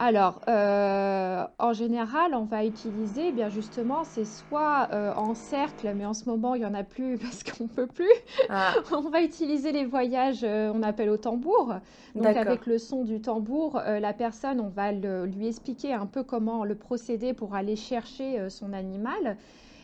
Alors, 0.00 0.40
euh, 0.46 1.44
en 1.58 1.72
général, 1.72 2.32
on 2.34 2.44
va 2.44 2.64
utiliser, 2.64 3.28
eh 3.28 3.32
bien 3.32 3.48
justement, 3.48 4.04
c'est 4.04 4.24
soit 4.24 4.88
euh, 4.92 5.12
en 5.14 5.34
cercle, 5.34 5.92
mais 5.96 6.06
en 6.06 6.14
ce 6.14 6.26
moment, 6.26 6.54
il 6.54 6.60
n'y 6.60 6.66
en 6.66 6.74
a 6.74 6.84
plus 6.84 7.18
parce 7.22 7.42
qu'on 7.42 7.64
ne 7.64 7.68
peut 7.68 7.88
plus. 7.88 8.06
Ah. 8.48 8.74
On 8.92 9.10
va 9.10 9.22
utiliser 9.22 9.72
les 9.72 9.84
voyages, 9.84 10.44
euh, 10.44 10.70
on 10.74 10.82
appelle 10.82 11.10
au 11.10 11.16
tambour. 11.16 11.74
Donc, 12.14 12.36
avec 12.36 12.66
le 12.66 12.78
son 12.78 13.04
du 13.04 13.20
tambour, 13.20 13.80
la 13.84 14.12
personne, 14.12 14.60
on 14.60 14.68
va 14.68 14.92
lui 14.92 15.46
expliquer 15.46 15.92
un 15.92 16.06
peu 16.06 16.22
comment 16.22 16.64
le 16.64 16.74
procéder 16.74 17.32
pour 17.32 17.54
aller 17.54 17.76
chercher 17.76 18.48
son 18.50 18.72
animal. 18.72 19.36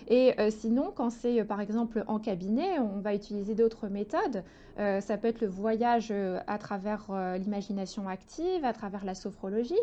Et 0.09 0.35
sinon, 0.51 0.93
quand 0.95 1.11
c'est 1.11 1.45
par 1.45 1.61
exemple 1.61 2.05
en 2.07 2.19
cabinet, 2.19 2.79
on 2.79 3.01
va 3.01 3.15
utiliser 3.15 3.55
d'autres 3.55 3.89
méthodes. 3.89 4.43
ça 4.77 5.17
peut 5.17 5.29
être 5.29 5.41
le 5.41 5.47
voyage 5.47 6.13
à 6.47 6.59
travers 6.59 7.07
l'imagination 7.39 8.07
active, 8.09 8.65
à 8.65 8.73
travers 8.73 9.05
la 9.05 9.15
sophrologie. 9.15 9.81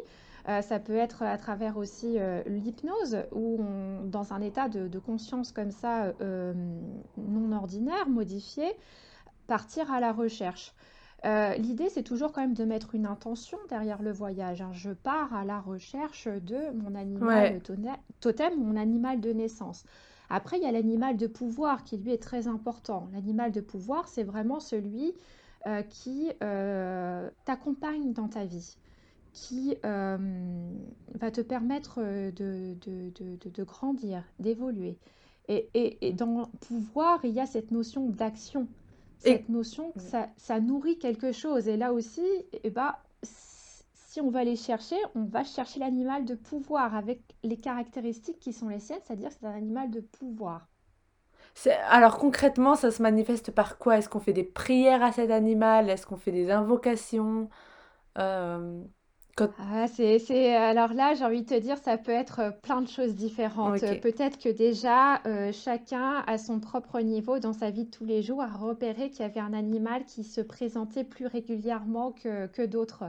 Euh, 0.49 0.61
ça 0.61 0.79
peut 0.79 0.95
être 0.95 1.23
à 1.23 1.37
travers 1.37 1.77
aussi 1.77 2.17
euh, 2.17 2.41
l'hypnose, 2.47 3.17
où 3.31 3.59
dans 4.05 4.33
un 4.33 4.41
état 4.41 4.69
de, 4.69 4.99
conscience 4.99 5.51
comme 5.51 5.71
ça, 5.71 6.13
euh, 6.21 6.53
non 7.17 7.55
ordinaire, 7.55 8.09
modifié, 8.09 8.65
partir 9.47 9.91
à 9.91 9.99
la 9.99 10.11
recherche. 10.11 10.73
L'idée, 11.23 11.89
c'est 11.89 12.01
toujours 12.01 12.31
quand 12.31 12.41
même 12.41 12.55
de 12.55 12.65
mettre 12.65 12.95
une 12.95 13.05
intention 13.05 13.59
derrière 13.69 14.01
le 14.01 14.11
voyage. 14.11 14.63
Hein. 14.63 14.71
Je 14.73 14.89
pars 14.89 15.31
à 15.35 15.45
la 15.45 15.59
recherche 15.59 16.27
de 16.27 16.71
mon 16.73 16.95
animal 16.95 17.61
totem, 18.19 18.59
mon 18.59 18.75
animal 18.75 19.21
de 19.21 19.31
naissance. 19.31 19.83
Après, 20.33 20.57
il 20.57 20.63
y 20.63 20.65
a 20.65 20.71
l'animal 20.71 21.17
de 21.17 21.27
pouvoir 21.27 21.83
qui, 21.83 21.97
lui, 21.97 22.11
est 22.11 22.21
très 22.21 22.47
important. 22.47 23.09
L'animal 23.13 23.51
de 23.51 23.61
pouvoir, 23.61 24.07
c'est 24.07 24.23
vraiment 24.23 24.59
celui 24.59 25.13
qui 25.89 26.31
t'accompagne 27.45 28.13
dans 28.13 28.27
ta 28.27 28.45
vie 28.45 28.77
qui 29.33 29.75
euh, 29.85 30.17
va 31.15 31.31
te 31.31 31.41
permettre 31.41 31.99
euh, 31.99 32.31
de, 32.31 32.75
de, 32.85 33.49
de, 33.49 33.63
grandir, 33.63 34.23
d'évoluer. 34.39 34.97
Et, 35.47 35.69
et, 35.73 36.07
et, 36.07 36.13
dans 36.13 36.47
pouvoir, 36.67 37.19
il 37.23 37.31
y 37.31 37.39
a 37.39 37.45
cette 37.45 37.71
notion 37.71 38.09
d'action, 38.09 38.67
cette 39.17 39.49
notion 39.49 39.91
que 39.91 40.01
ça, 40.01 40.29
ça, 40.37 40.59
nourrit 40.59 40.97
quelque 40.97 41.31
chose. 41.31 41.67
Et 41.67 41.77
là 41.77 41.93
aussi, 41.93 42.25
eh 42.63 42.69
ben, 42.69 42.93
si 44.11 44.19
on 44.19 44.29
va 44.29 44.39
aller 44.39 44.57
chercher, 44.57 44.97
on 45.15 45.23
va 45.23 45.45
chercher 45.45 45.79
l'animal 45.79 46.25
de 46.25 46.35
pouvoir 46.35 46.95
avec 46.97 47.21
les 47.43 47.55
caractéristiques 47.55 48.39
qui 48.39 48.51
sont 48.51 48.67
les 48.67 48.81
siennes, 48.81 48.99
c'est-à-dire 49.05 49.29
c'est 49.31 49.45
un 49.45 49.55
animal 49.55 49.89
de 49.89 50.01
pouvoir. 50.01 50.67
Alors 51.89 52.17
concrètement, 52.17 52.75
ça 52.75 52.91
se 52.91 53.01
manifeste 53.01 53.51
par 53.51 53.77
quoi? 53.77 53.97
Est-ce 53.97 54.09
qu'on 54.09 54.19
fait 54.19 54.33
des 54.33 54.43
prières 54.43 55.01
à 55.01 55.13
cet 55.13 55.31
animal? 55.31 55.89
Est-ce 55.89 56.05
qu'on 56.05 56.17
fait 56.17 56.33
des 56.33 56.51
invocations? 56.51 57.47
Euh, 58.17 58.83
Quand... 59.37 59.49
Ah, 59.57 59.87
c'est, 59.87 60.53
alors 60.55 60.93
là, 60.93 61.13
j'ai 61.13 61.23
envie 61.23 61.43
de 61.43 61.47
te 61.47 61.59
dire, 61.59 61.77
ça 61.77 61.97
peut 61.97 62.11
être 62.11 62.39
euh, 62.41 62.51
plein 62.51 62.81
de 62.81 62.89
choses 62.89 63.15
différentes. 63.15 63.79
Peut-être 64.01 64.37
que 64.37 64.49
déjà, 64.49 65.21
euh, 65.25 65.53
chacun, 65.53 66.23
à 66.27 66.37
son 66.37 66.59
propre 66.59 66.99
niveau, 66.99 67.39
dans 67.39 67.53
sa 67.53 67.69
vie 67.69 67.85
de 67.85 67.89
tous 67.89 68.05
les 68.05 68.21
jours, 68.21 68.41
a 68.41 68.47
repéré 68.47 69.09
qu'il 69.09 69.21
y 69.21 69.29
avait 69.29 69.39
un 69.39 69.53
animal 69.53 70.03
qui 70.03 70.25
se 70.25 70.41
présentait 70.41 71.05
plus 71.05 71.27
régulièrement 71.27 72.11
que, 72.11 72.47
que 72.47 72.65
d'autres. 72.65 73.05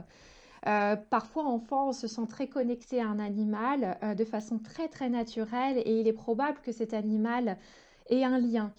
Euh, 0.67 0.95
parfois, 0.95 1.45
enfant, 1.45 1.89
on 1.89 1.93
se 1.93 2.07
sent 2.07 2.25
très 2.29 2.47
connecté 2.47 3.01
à 3.01 3.07
un 3.07 3.19
animal 3.19 3.97
euh, 4.01 4.15
de 4.15 4.23
façon 4.23 4.59
très, 4.59 4.87
très 4.87 5.09
naturelle 5.09 5.81
et 5.85 5.99
il 5.99 6.07
est 6.07 6.13
probable 6.13 6.59
que 6.61 6.71
cet 6.71 6.93
animal 6.93 7.57
ait 8.09 8.23
un 8.23 8.39
lien. 8.39 8.73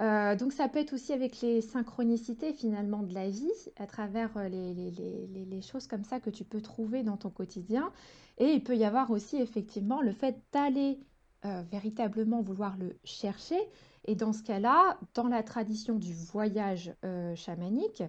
Euh, 0.00 0.36
donc 0.36 0.52
ça 0.52 0.68
peut 0.68 0.78
être 0.78 0.92
aussi 0.92 1.12
avec 1.12 1.40
les 1.40 1.62
synchronicités 1.62 2.52
finalement 2.52 3.02
de 3.02 3.14
la 3.14 3.30
vie, 3.30 3.50
à 3.76 3.86
travers 3.86 4.30
les, 4.48 5.62
choses 5.62 5.86
comme 5.86 6.04
ça 6.04 6.20
que 6.20 6.30
tu 6.30 6.44
peux 6.44 6.60
trouver 6.60 7.02
dans 7.02 7.16
ton 7.16 7.30
quotidien. 7.30 7.92
Et 8.38 8.52
il 8.52 8.62
peut 8.62 8.76
y 8.76 8.84
avoir 8.84 9.10
aussi 9.10 9.36
effectivement 9.36 10.00
le 10.02 10.12
fait 10.12 10.36
d'aller 10.52 10.98
véritablement 11.70 12.42
vouloir 12.42 12.76
le 12.76 12.98
chercher. 13.04 13.58
Et 14.04 14.16
dans 14.16 14.32
ce 14.32 14.42
cas-là, 14.42 14.98
dans 15.14 15.28
la 15.28 15.42
tradition 15.42 15.94
du 15.94 16.12
voyage 16.12 16.92
chamanique, 17.34 18.02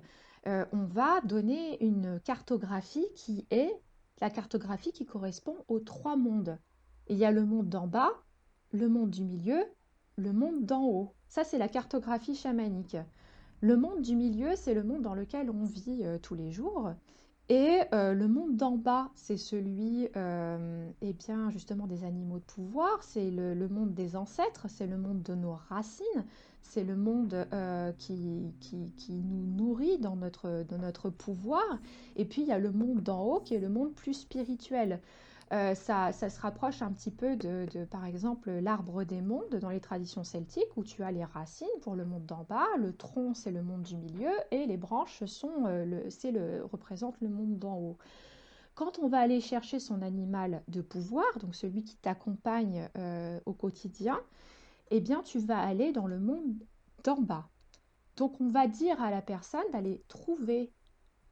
euh, 0.48 0.66
on 0.72 0.86
va 0.86 1.20
donner 1.22 1.84
une 1.84 2.22
cartographie 2.22 3.06
qui 3.16 3.46
est 3.52 3.72
la 4.22 4.30
cartographie 4.30 4.94
qui 4.94 5.06
correspond 5.06 5.58
aux 5.68 5.80
trois 5.80 6.16
mondes. 6.16 6.58
Il 7.08 7.18
y 7.18 7.26
a 7.26 7.32
le 7.32 7.46
monde 7.46 7.70
d'en 7.70 7.86
bas, 7.86 8.12
le 8.72 8.88
monde 8.88 9.10
du 9.10 9.26
milieu, 9.26 9.62
le 10.16 10.32
monde 10.32 10.66
d'en 10.66 10.84
haut. 10.84 11.14
Ça, 11.28 11.44
c'est 11.44 11.58
la 11.58 11.68
cartographie 11.68 12.36
chamanique. 12.36 12.98
Le 13.60 13.76
monde 13.76 14.02
du 14.02 14.16
milieu, 14.16 14.56
c'est 14.56 14.74
le 14.74 14.84
monde 14.84 15.02
dans 15.02 15.16
lequel 15.16 15.50
on 15.50 15.66
vit 15.66 16.02
euh, 16.04 16.18
tous 16.18 16.36
les 16.36 16.52
jours. 16.52 16.94
Et 17.50 17.82
euh, 17.94 18.14
le 18.14 18.28
monde 18.28 18.56
d'en 18.56 18.78
bas, 18.78 19.10
c'est 19.16 19.38
celui, 19.38 20.10
eh 21.02 21.14
bien, 21.14 21.50
justement, 21.50 21.88
des 21.88 22.04
animaux 22.04 22.40
de 22.40 22.44
pouvoir, 22.44 23.04
c'est 23.04 23.32
le 23.32 23.68
monde 23.70 23.94
des 23.94 24.16
ancêtres, 24.16 24.68
c'est 24.70 24.88
le 24.88 24.98
monde 24.98 25.24
de 25.24 25.34
nos 25.34 25.54
racines, 25.54 26.26
c'est 26.62 26.84
le 26.84 26.96
monde 26.96 27.48
euh, 27.54 27.91
qui, 27.98 28.54
qui, 28.60 28.91
qui 28.98 29.13
nous 29.13 29.48
nourrit 29.56 29.98
dans 30.00 30.15
notre, 30.15 30.63
dans 30.70 30.78
notre 30.78 31.10
pouvoir. 31.10 31.63
Et 32.15 32.26
puis, 32.26 32.41
il 32.41 32.48
y 32.48 32.52
a 32.52 32.60
le 32.60 32.72
monde 32.72 33.02
d'en 33.02 33.22
haut 33.22 33.39
qui 33.39 33.56
est 33.56 33.60
le 33.60 33.70
monde 33.70 33.93
plus 33.93 34.13
spirituel. 34.13 35.00
Euh, 35.54 35.76
ça, 35.76 36.12
ça 36.12 36.30
se 36.30 36.41
rapproche 36.41 36.82
un 36.82 36.91
petit 36.91 37.10
peu 37.10 37.38
de, 37.38 37.65
de, 37.74 37.86
par 37.86 38.06
exemple, 38.06 38.52
l'arbre 38.52 39.06
des 39.06 39.22
mondes 39.22 39.56
dans 39.62 39.70
les 39.70 39.80
traditions 39.80 40.26
celtiques, 40.26 40.76
où 40.76 40.84
tu 40.84 41.04
as 41.04 41.12
les 41.12 41.24
racines 41.24 41.67
pour 41.82 41.96
le 41.96 42.04
monde 42.04 42.26
d'en 42.26 42.46
bas, 42.50 42.67
le 42.78 42.91
tronc 42.91 43.34
c'est 43.34 43.52
le 43.52 43.63
monde 43.63 43.84
du 43.84 43.96
milieu, 43.96 44.32
et 44.52 44.65
les 44.65 44.76
branches 44.76 45.24
sont, 45.24 45.65
euh, 45.65 45.86
le, 45.86 46.32
le, 46.32 46.65
représentent 46.65 47.22
le 47.22 47.30
monde 47.30 47.58
d'en 47.58 47.78
haut. 47.78 47.98
Quand 48.76 49.00
on 49.00 49.08
va 49.08 49.20
aller 49.20 49.39
chercher 49.39 49.80
son 49.80 50.02
animal 50.02 50.62
de 50.67 50.82
pouvoir, 50.82 51.26
donc 51.39 51.56
celui 51.56 51.84
qui 51.84 51.96
t'accompagne 51.96 52.88
au 53.48 53.54
quotidien, 53.54 54.20
eh 54.91 55.00
bien 55.02 55.21
tu 55.23 55.39
vas 55.39 55.60
aller 55.60 55.91
dans 55.91 56.08
le 56.08 56.19
monde 56.19 56.56
d'en 57.04 57.21
bas. 57.21 57.50
Donc 58.15 58.41
on 58.41 58.50
va 58.50 58.67
dire 58.67 59.02
à 59.02 59.12
la 59.12 59.21
personne 59.21 59.69
d'aller 59.71 60.04
trouver 60.08 60.71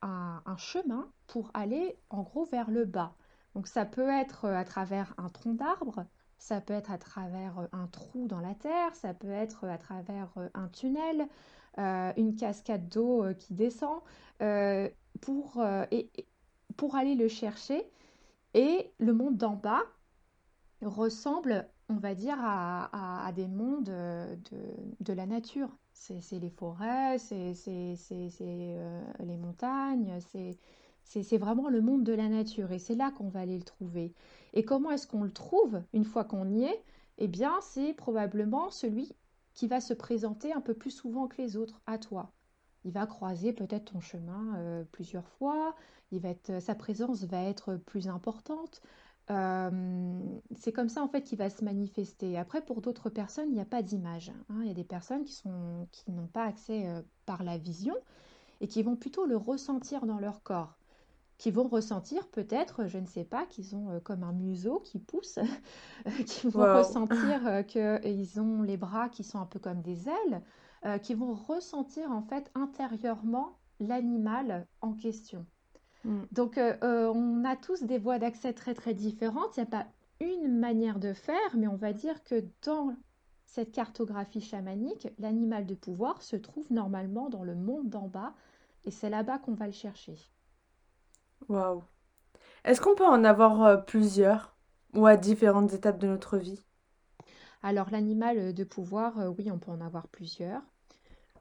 un, 0.01 0.57
chemin 0.57 1.11
pour 1.27 1.49
aller 1.53 1.97
en 2.09 2.21
gros 2.21 2.45
vers 2.45 2.69
le 2.69 2.85
bas. 2.85 3.15
Donc 3.55 3.67
ça 3.67 3.85
peut 3.85 4.09
être 4.09 4.45
euh, 4.45 4.55
à 4.55 4.63
travers 4.63 5.13
un 5.17 5.29
tronc 5.29 5.53
d'arbre, 5.53 6.05
ça 6.37 6.61
peut 6.61 6.73
être 6.73 6.91
à 6.91 6.97
travers 6.97 7.59
euh, 7.59 7.67
un 7.71 7.87
trou 7.87 8.27
dans 8.27 8.39
la 8.39 8.53
terre, 8.53 8.93
ça 8.93 9.13
peut 9.13 9.31
être 9.31 9.63
euh, 9.63 9.73
à 9.73 9.77
travers 9.77 10.29
un 10.53 10.67
tunnel, 10.69 11.27
une 11.77 12.35
cascade 12.37 12.87
d'eau 12.87 13.25
qui 13.37 13.53
descend, 13.53 13.99
pour, 15.19 15.61
pour 16.77 16.95
aller 16.95 17.15
le 17.15 17.27
chercher. 17.27 17.91
Et 18.53 18.93
le 18.97 19.11
monde 19.11 19.35
d'en 19.35 19.55
bas 19.55 19.83
ressemble, 20.81 21.67
on 21.89 21.95
va 21.95 22.15
dire, 22.15 22.37
à, 22.39 23.31
des 23.35 23.47
mondes 23.47 23.89
euh, 23.89 24.35
de, 24.99 25.13
la 25.13 25.25
nature. 25.25 25.69
C'est 25.93 26.39
les 26.39 26.49
forêts, 26.49 27.17
c'est 27.17 27.53
euh, 27.69 29.03
les 29.19 29.37
montagnes, 29.37 30.19
c'est 31.03 31.37
vraiment 31.37 31.69
le 31.69 31.81
monde 31.81 32.03
de 32.03 32.13
la 32.13 32.27
nature. 32.27 32.71
Et 32.71 32.79
c'est 32.79 32.95
là 32.95 33.11
qu'on 33.11 33.29
va 33.29 33.41
aller 33.41 33.57
le 33.57 33.63
trouver. 33.63 34.13
Et 34.53 34.63
comment 34.65 34.91
est-ce 34.91 35.07
qu'on 35.07 35.23
le 35.23 35.31
trouve 35.31 35.81
une 35.93 36.05
fois 36.05 36.23
qu'on 36.23 36.49
y 36.49 36.63
est? 36.63 36.83
Eh 37.17 37.27
bien, 37.27 37.53
c'est 37.61 37.93
probablement 37.93 38.69
celui 38.71 39.13
qui 39.53 39.67
va 39.67 39.79
se 39.79 39.93
présenter 39.93 40.51
un 40.53 40.61
peu 40.61 40.73
plus 40.73 40.91
souvent 40.91 41.27
que 41.27 41.41
les 41.41 41.55
autres 41.55 41.81
à 41.85 41.97
toi. 41.97 42.33
Il 42.83 42.91
va 42.91 43.07
croiser 43.07 43.53
peut-être 43.53 43.93
ton 43.93 43.99
chemin 43.99 44.55
euh, 44.57 44.83
plusieurs 44.91 45.27
fois, 45.27 45.75
il 46.11 46.19
va 46.19 46.29
sa 46.59 46.75
présence 46.75 47.23
va 47.23 47.41
être 47.41 47.77
plus 47.77 48.07
importante. 48.07 48.81
Euh, 49.31 50.39
c'est 50.55 50.71
comme 50.71 50.89
ça 50.89 51.03
en 51.03 51.07
fait 51.07 51.23
qu'il 51.23 51.37
va 51.37 51.49
se 51.49 51.63
manifester. 51.63 52.37
Après, 52.37 52.63
pour 52.63 52.81
d'autres 52.81 53.09
personnes, 53.09 53.49
il 53.49 53.53
n'y 53.55 53.61
a 53.61 53.65
pas 53.65 53.81
d'image. 53.81 54.31
hein. 54.49 54.59
Il 54.61 54.67
y 54.67 54.71
a 54.71 54.73
des 54.75 54.83
personnes 54.83 55.23
qui 55.23 55.33
sont, 55.33 55.87
qui 55.91 56.11
n'ont 56.11 56.27
pas 56.27 56.43
accès 56.45 56.87
euh, 56.87 57.01
par 57.25 57.43
la 57.43 57.57
vision 57.57 57.95
et 58.61 58.67
qui 58.67 58.83
vont 58.83 58.95
plutôt 58.97 59.25
le 59.25 59.37
ressentir 59.37 60.05
dans 60.05 60.19
leur 60.19 60.43
corps. 60.43 60.77
Qui 61.37 61.51
vont 61.51 61.67
ressentir 61.67 62.29
peut-être, 62.29 62.87
je 62.87 62.97
ne 62.99 63.07
sais 63.07 63.25
pas, 63.25 63.45
qu'ils 63.47 63.75
ont 63.75 63.89
euh, 63.91 63.99
comme 64.01 64.23
un 64.23 64.33
museau 64.33 64.79
qui 64.81 64.99
pousse, 64.99 65.39
qui 66.27 66.47
vont 66.47 66.67
ressentir 66.67 67.47
euh, 67.47 67.63
qu'ils 67.63 68.41
ont 68.41 68.61
les 68.63 68.77
bras 68.77 69.09
qui 69.09 69.23
sont 69.23 69.39
un 69.39 69.45
peu 69.47 69.59
comme 69.59 69.81
des 69.81 70.07
ailes, 70.09 70.43
qui 71.01 71.15
vont 71.15 71.33
ressentir 71.33 72.11
en 72.11 72.21
fait 72.21 72.51
intérieurement 72.55 73.59
l'animal 73.79 74.67
en 74.81 74.93
question. 74.93 75.47
Mm. 76.05 76.23
Donc, 76.31 76.57
euh, 76.57 76.75
euh, 76.83 77.11
on 77.13 77.43
a 77.43 77.55
tous 77.55 77.83
des 77.83 77.97
voies 77.97 78.19
d'accès 78.19 78.53
très 78.53 78.73
très 78.73 78.93
différentes. 78.93 79.57
Il 79.57 79.61
n'y 79.61 79.67
a 79.67 79.71
pas 79.71 79.87
une 80.21 80.57
manière 80.59 80.99
de 80.99 81.13
faire, 81.13 81.57
mais 81.57 81.67
on 81.67 81.75
va 81.75 81.91
dire 81.91 82.23
que 82.23 82.45
dans 82.63 82.95
cette 83.45 83.71
cartographie 83.71 84.41
chamanique, 84.41 85.09
l'animal 85.19 85.65
de 85.65 85.75
pouvoir 85.75 86.21
se 86.21 86.35
trouve 86.35 86.71
normalement 86.71 87.29
dans 87.29 87.43
le 87.43 87.55
monde 87.55 87.89
d'en 87.89 88.07
bas, 88.07 88.33
et 88.85 88.91
c'est 88.91 89.09
là-bas 89.09 89.39
qu'on 89.39 89.53
va 89.53 89.65
le 89.65 89.71
chercher. 89.71 90.17
Waouh. 91.49 91.83
Est-ce 92.63 92.81
qu'on 92.81 92.95
peut 92.95 93.05
en 93.05 93.23
avoir 93.23 93.63
euh, 93.63 93.77
plusieurs 93.77 94.55
ou 94.93 95.05
à 95.05 95.17
différentes 95.17 95.73
étapes 95.73 95.99
de 95.99 96.07
notre 96.07 96.37
vie? 96.37 96.63
Alors, 97.63 97.89
l'animal 97.89 98.53
de 98.53 98.63
pouvoir, 98.63 99.19
euh, 99.19 99.29
oui, 99.29 99.49
on 99.51 99.57
peut 99.57 99.71
en 99.71 99.81
avoir 99.81 100.07
plusieurs. 100.07 100.61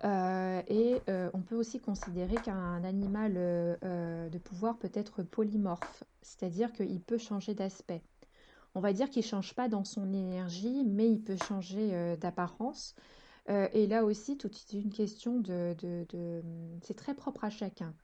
Euh, 0.03 0.63
et 0.67 1.01
euh, 1.09 1.31
on 1.35 1.41
peut 1.41 1.55
aussi 1.55 1.81
considérer 1.81 2.35
qu'un 2.35 2.83
animal 2.85 3.35
euh, 3.37 4.29
de 4.29 4.39
pouvoir 4.39 4.77
peut 4.79 4.91
être 4.93 5.23
polymorphe, 5.23 6.05
c'est-à-dire 6.21 6.73
qu'il 6.73 7.01
peut 7.01 7.19
changer 7.19 7.55
d'aspect. 7.55 8.03
On 8.75 8.81
va 8.81 8.93
dire 8.93 9.09
qu'il 9.09 9.23
ne 9.23 9.29
change 9.29 9.55
pas 9.55 9.69
dans 9.69 9.85
son 9.85 10.13
énergie, 10.13 10.85
mais 10.85 11.09
il 11.09 11.23
peut 11.23 11.37
changer 11.37 12.17
d'apparence. 12.17 12.97
Et 13.49 13.87
là 13.87 14.05
aussi, 14.05 14.37
tout 14.37 14.51
est 14.51 14.73
une 14.73 14.91
question 14.91 15.39
de, 15.39 15.77
C'est 16.83 16.97
très 16.97 17.15
propre 17.15 17.45
à 17.45 17.51
chacun. 17.51 17.95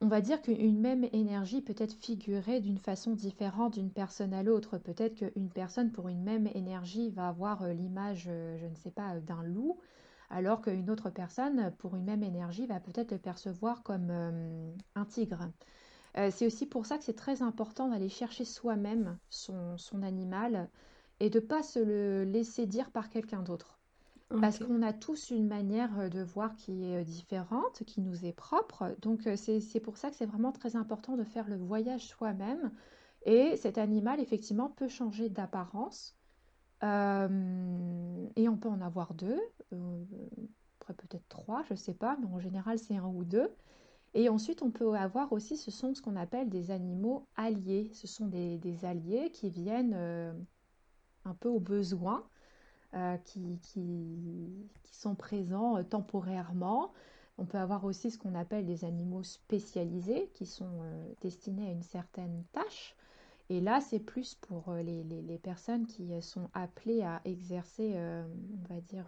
On 0.00 0.06
va 0.06 0.20
dire 0.20 0.40
qu'une 0.42 0.78
même 0.78 1.08
énergie 1.12 1.60
peut 1.60 1.74
être 1.76 1.94
figurée 1.94 2.60
d'une 2.60 2.78
façon 2.78 3.14
différente 3.14 3.74
d'une 3.74 3.90
personne 3.90 4.32
à 4.32 4.44
l'autre. 4.44 4.78
Peut-être 4.78 5.16
qu'une 5.16 5.50
personne, 5.50 5.90
pour 5.90 6.06
une 6.08 6.22
même 6.22 6.48
énergie, 6.54 7.10
va 7.10 7.26
avoir 7.26 7.66
l'image, 7.66 8.30
je 8.30 8.66
ne 8.66 8.76
sais 8.76 8.92
pas, 8.92 9.18
d'un 9.18 9.42
loup, 9.42 9.80
alors 10.30 10.60
qu'une 10.60 10.90
autre 10.90 11.10
personne, 11.10 11.72
pour 11.78 11.96
une 11.96 12.04
même 12.04 12.22
énergie, 12.22 12.66
va 12.66 12.80
peut-être 12.80 13.12
le 13.12 13.18
percevoir 13.18 13.82
comme 13.82 14.08
euh, 14.10 14.74
un 14.94 15.04
tigre. 15.04 15.50
Euh, 16.16 16.30
c'est 16.32 16.46
aussi 16.46 16.66
pour 16.66 16.86
ça 16.86 16.98
que 16.98 17.04
c'est 17.04 17.16
très 17.16 17.42
important 17.42 17.88
d'aller 17.88 18.08
chercher 18.08 18.44
soi-même 18.44 19.18
son, 19.30 19.76
son 19.78 20.02
animal 20.02 20.68
et 21.20 21.30
de 21.30 21.40
ne 21.40 21.44
pas 21.44 21.62
se 21.62 21.78
le 21.78 22.24
laisser 22.24 22.66
dire 22.66 22.90
par 22.90 23.10
quelqu'un 23.10 23.42
d'autre. 23.42 23.78
Parce 24.40 24.58
qu'on 24.58 24.82
a 24.82 24.92
tous 24.92 25.30
une 25.30 25.46
manière 25.46 25.96
euh, 26.00 26.08
de 26.08 26.20
voir 26.22 26.56
qui 26.56 26.84
est 26.84 27.04
différente, 27.04 27.84
qui 27.86 28.00
nous 28.00 28.24
est 28.24 28.32
propre. 28.32 28.96
Donc 29.00 29.28
c'est 29.36 29.80
pour 29.80 29.98
ça 29.98 30.10
que 30.10 30.16
c'est 30.16 30.26
vraiment 30.26 30.50
très 30.50 30.74
important 30.74 31.16
de 31.16 31.22
faire 31.22 31.48
le 31.48 31.56
voyage 31.56 32.06
soi-même. 32.06 32.72
Et 33.24 33.56
cet 33.56 33.78
animal, 33.78 34.20
effectivement, 34.20 34.70
peut 34.70 34.88
changer 34.88 35.28
d'apparence. 35.28 36.15
Et 36.82 38.48
on 38.48 38.56
peut 38.56 38.68
en 38.68 38.80
avoir 38.80 39.14
deux, 39.14 39.40
euh, 39.72 40.04
peut-être 40.86 41.28
trois, 41.28 41.62
je 41.64 41.72
ne 41.72 41.78
sais 41.78 41.94
pas, 41.94 42.16
mais 42.20 42.26
en 42.26 42.38
général 42.38 42.78
c'est 42.78 42.96
un 42.96 43.06
ou 43.06 43.24
deux. 43.24 43.50
Et 44.14 44.28
ensuite, 44.28 44.62
on 44.62 44.70
peut 44.70 44.94
avoir 44.94 45.32
aussi, 45.32 45.56
ce 45.58 45.70
sont 45.70 45.94
ce 45.94 46.00
qu'on 46.00 46.16
appelle 46.16 46.48
des 46.48 46.70
animaux 46.70 47.26
alliés. 47.36 47.90
Ce 47.92 48.06
sont 48.06 48.26
des, 48.26 48.84
alliés 48.84 49.30
qui 49.30 49.50
viennent 49.50 49.94
euh, 49.94 50.32
un 51.26 51.34
peu 51.34 51.50
au 51.50 51.60
besoin 51.60 52.26
euh, 52.94 53.18
qui, 53.18 53.58
sont 54.90 55.14
présents 55.14 55.84
temporairement. 55.84 56.92
On 57.36 57.44
peut 57.44 57.58
avoir 57.58 57.84
aussi 57.84 58.10
ce 58.10 58.16
qu'on 58.16 58.34
appelle 58.34 58.64
des 58.64 58.86
animaux 58.86 59.22
spécialisés 59.22 60.30
qui 60.32 60.46
sont 60.46 60.80
destinés 61.20 61.68
à 61.68 61.72
une 61.72 61.82
certaine 61.82 62.44
tâche. 62.52 62.96
Et 63.48 63.60
là, 63.60 63.80
c'est 63.80 64.00
plus 64.00 64.34
pour 64.34 64.68
euh, 64.70 64.82
les, 64.82 65.38
personnes 65.38 65.86
qui 65.86 66.12
euh, 66.12 66.20
sont 66.20 66.50
appelées 66.52 67.02
à 67.02 67.20
exercer, 67.24 67.92
euh, 67.94 68.26
on 68.54 68.74
va 68.74 68.80
dire, 68.80 69.06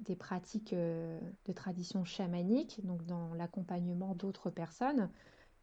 des 0.00 0.16
pratiques 0.16 0.74
de 0.74 1.52
tradition 1.54 2.02
chamanique, 2.02 2.80
donc 2.86 3.04
dans 3.04 3.34
l'accompagnement 3.34 4.14
d'autres 4.14 4.48
personnes. 4.48 5.10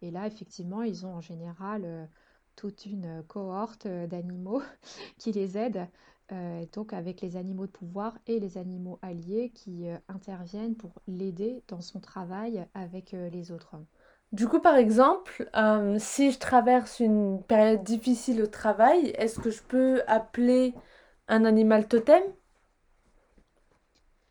Et 0.04 0.12
là, 0.12 0.28
effectivement, 0.28 0.84
ils 0.84 1.04
ont 1.08 1.16
en 1.16 1.22
général 1.22 2.08
toute 2.56 2.86
une 2.86 3.24
cohorte 3.24 3.88
d'animaux 3.88 4.62
qui 5.18 5.32
les 5.32 5.58
aident, 5.58 5.88
donc 6.74 6.94
avec 6.94 7.22
les 7.22 7.38
animaux 7.38 7.66
de 7.66 7.72
pouvoir 7.72 8.20
et 8.28 8.40
les 8.40 8.60
animaux 8.60 9.00
alliés 9.02 9.50
qui 9.50 9.88
interviennent 10.08 10.76
pour 10.76 11.02
l'aider 11.08 11.64
dans 11.68 11.82
son 11.82 12.00
travail 12.00 12.68
avec 12.76 13.14
les 13.14 13.52
autres. 13.52 13.78
Du 14.32 14.48
coup, 14.48 14.60
par 14.60 14.76
exemple, 14.76 15.50
si 16.00 16.32
je 16.32 16.40
traverse 16.40 17.00
une 17.00 17.42
période 17.44 17.84
difficile 17.84 18.42
au 18.44 18.48
travail, 18.48 19.08
est-ce 19.18 19.40
que 19.40 19.50
je 19.50 19.64
peux 19.64 20.04
appeler 20.08 20.76
un 21.28 21.46
animal 21.46 21.88
totem? 21.88 22.22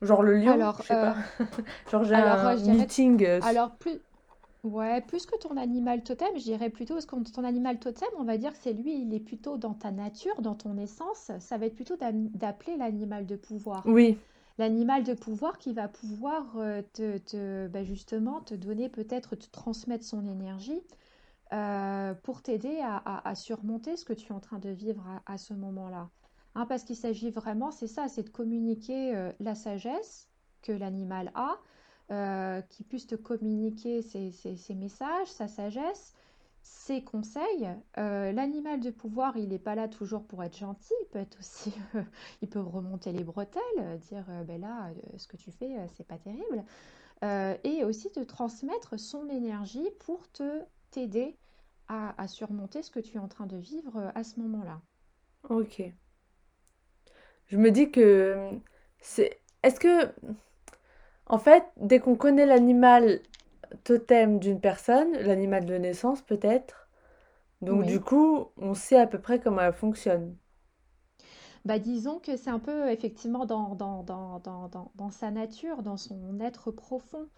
Genre 0.03 0.23
le 0.23 0.37
lion, 0.37 0.61
Alors, 0.61 0.79
je 0.79 0.87
sais 0.87 0.97
pas. 0.97 1.17
Genre 1.91 2.05
j'ai 2.05 2.15
alors 2.15 2.39
un 2.45 2.57
je 2.57 2.63
dirais, 2.63 2.89
meeting. 2.89 3.25
euh, 3.25 3.41
alors 3.41 3.77
plus, 3.77 4.01
Ouais, 4.65 5.01
plus 5.03 5.27
que 5.27 5.37
ton 5.39 5.57
animal 5.59 6.05
totem, 6.05 6.37
je 6.39 6.43
dirais 6.45 6.71
plutôt, 6.71 6.95
parce 6.95 7.07
que 7.07 7.17
ton 7.33 7.45
animal 7.45 7.79
totem, 7.81 8.09
on 8.19 8.25
va 8.25 8.39
dire 8.39 8.53
que 8.53 8.59
c'est 8.63 8.73
lui, 8.75 9.01
il 9.03 9.15
est 9.15 9.21
plutôt 9.21 9.59
dans 9.59 9.75
ta 9.75 9.93
nature, 9.93 10.43
dans 10.43 10.55
ton 10.57 10.79
essence, 10.79 11.31
ça 11.41 11.59
va 11.59 11.67
être 11.67 11.77
plutôt 11.77 11.97
d'am- 11.97 12.29
d'appeler 12.31 12.77
l'animal 12.79 13.27
de 13.27 13.37
pouvoir. 13.37 13.85
Oui, 13.85 14.27
L'animal 14.57 15.03
de 15.03 15.15
pouvoir 15.15 15.59
qui 15.59 15.73
va 15.73 15.89
pouvoir 15.89 16.57
euh, 16.59 16.81
te, 16.93 17.67
bah, 17.67 17.83
justement 17.83 18.41
te 18.41 18.55
donner 18.55 18.89
peut-être, 18.89 19.35
te 19.35 19.51
transmettre 19.51 20.05
son 20.05 20.25
énergie 20.27 20.81
euh, 21.53 22.15
pour 22.15 22.41
t'aider 22.41 22.81
à, 22.81 23.35
surmonter 23.35 23.97
ce 23.97 24.05
que 24.05 24.13
tu 24.13 24.29
es 24.29 24.33
en 24.33 24.41
train 24.41 24.61
de 24.61 24.71
vivre 24.71 25.05
à, 25.27 25.39
ce 25.39 25.55
moment-là. 25.55 26.09
Hein, 26.55 26.67
parce 26.67 26.85
qu'il 26.85 26.97
s'agit 26.97 27.31
vraiment, 27.31 27.73
c'est 27.73 27.89
ça, 27.89 28.07
c'est 28.07 28.23
de 28.23 28.31
communiquer 28.31 29.17
euh, 29.17 29.33
la 29.41 29.57
sagesse 29.57 30.29
que 30.63 30.73
l'animal 30.73 31.33
a, 31.35 31.59
qui 32.69 32.85
puisse 32.85 33.07
te 33.07 33.15
communiquer 33.15 34.03
ses 34.03 34.75
messages, 34.75 35.29
sa 35.29 35.49
sagesse, 35.49 36.15
ses 36.65 37.05
conseils. 37.05 37.69
Euh, 37.99 38.33
l'animal 38.33 38.81
de 38.81 38.91
pouvoir, 38.91 39.37
il 39.37 39.51
n'est 39.51 39.59
pas 39.59 39.75
là 39.75 39.87
toujours 39.87 40.25
pour 40.25 40.43
être 40.43 40.57
gentil, 40.57 40.95
il 41.03 41.09
peut 41.09 41.19
être 41.19 41.39
aussi, 41.39 41.73
il 42.43 42.49
peut 42.49 42.61
remonter 42.61 43.13
les 43.13 43.23
bretelles, 43.23 43.63
euh, 43.79 43.97
dire, 43.99 44.25
euh, 44.31 44.43
ben 44.43 44.61
là, 44.61 44.91
ce 45.19 45.29
que 45.29 45.37
tu 45.37 45.53
fais, 45.53 45.77
c'est 45.95 46.07
pas 46.07 46.19
terrible. 46.19 46.65
Et 47.65 47.85
aussi 47.85 48.11
te 48.13 48.21
transmettre 48.21 49.01
son 49.01 49.31
énergie 49.31 49.89
pour 50.01 50.31
te 50.31 50.61
t'aider 50.91 51.39
à, 51.89 52.21
à 52.21 52.29
surmonter 52.29 52.83
ce 52.83 52.91
que 52.91 53.01
tu 53.01 53.17
es 53.17 53.19
en 53.19 53.29
train 53.29 53.47
de 53.47 53.57
vivre 53.57 54.13
à 54.15 54.25
ce 54.25 54.41
moment-là. 54.41 54.83
ok. 55.49 55.83
Je 57.47 57.57
me 57.57 57.71
dis 57.71 57.91
que 57.91 58.51
c'est... 59.01 59.41
Est-ce 59.63 59.81
que, 59.81 60.13
en 61.25 61.39
fait, 61.39 61.65
dès 61.79 61.99
qu'on 61.99 62.15
connaît 62.15 62.45
l'animal 62.45 63.21
totem 63.85 64.39
d'une 64.39 64.61
personne, 64.61 65.13
l'animal 65.15 65.67
de 65.67 65.75
naissance 65.77 66.23
peut-être, 66.23 66.89
donc 67.63 67.85
du 67.87 68.01
coup, 68.01 68.49
on 68.59 68.75
sait 68.75 68.99
à 69.01 69.07
peu 69.09 69.21
près 69.21 69.41
comment 69.41 69.63
elle 69.63 69.75
fonctionne. 69.75 70.37
Bah, 71.65 71.79
disons 71.79 72.19
que 72.21 72.37
c'est 72.37 72.51
un 72.51 72.59
peu 72.59 72.91
effectivement 72.91 73.47
dans, 73.47 73.75
dans, 73.75 74.03
dans, 74.03 74.39
dans, 74.41 74.69
dans, 74.69 74.93
dans 74.95 75.11
sa 75.11 75.31
nature, 75.31 75.83
dans 75.83 75.97
son 75.97 76.39
être 76.41 76.71
profond. 76.71 77.29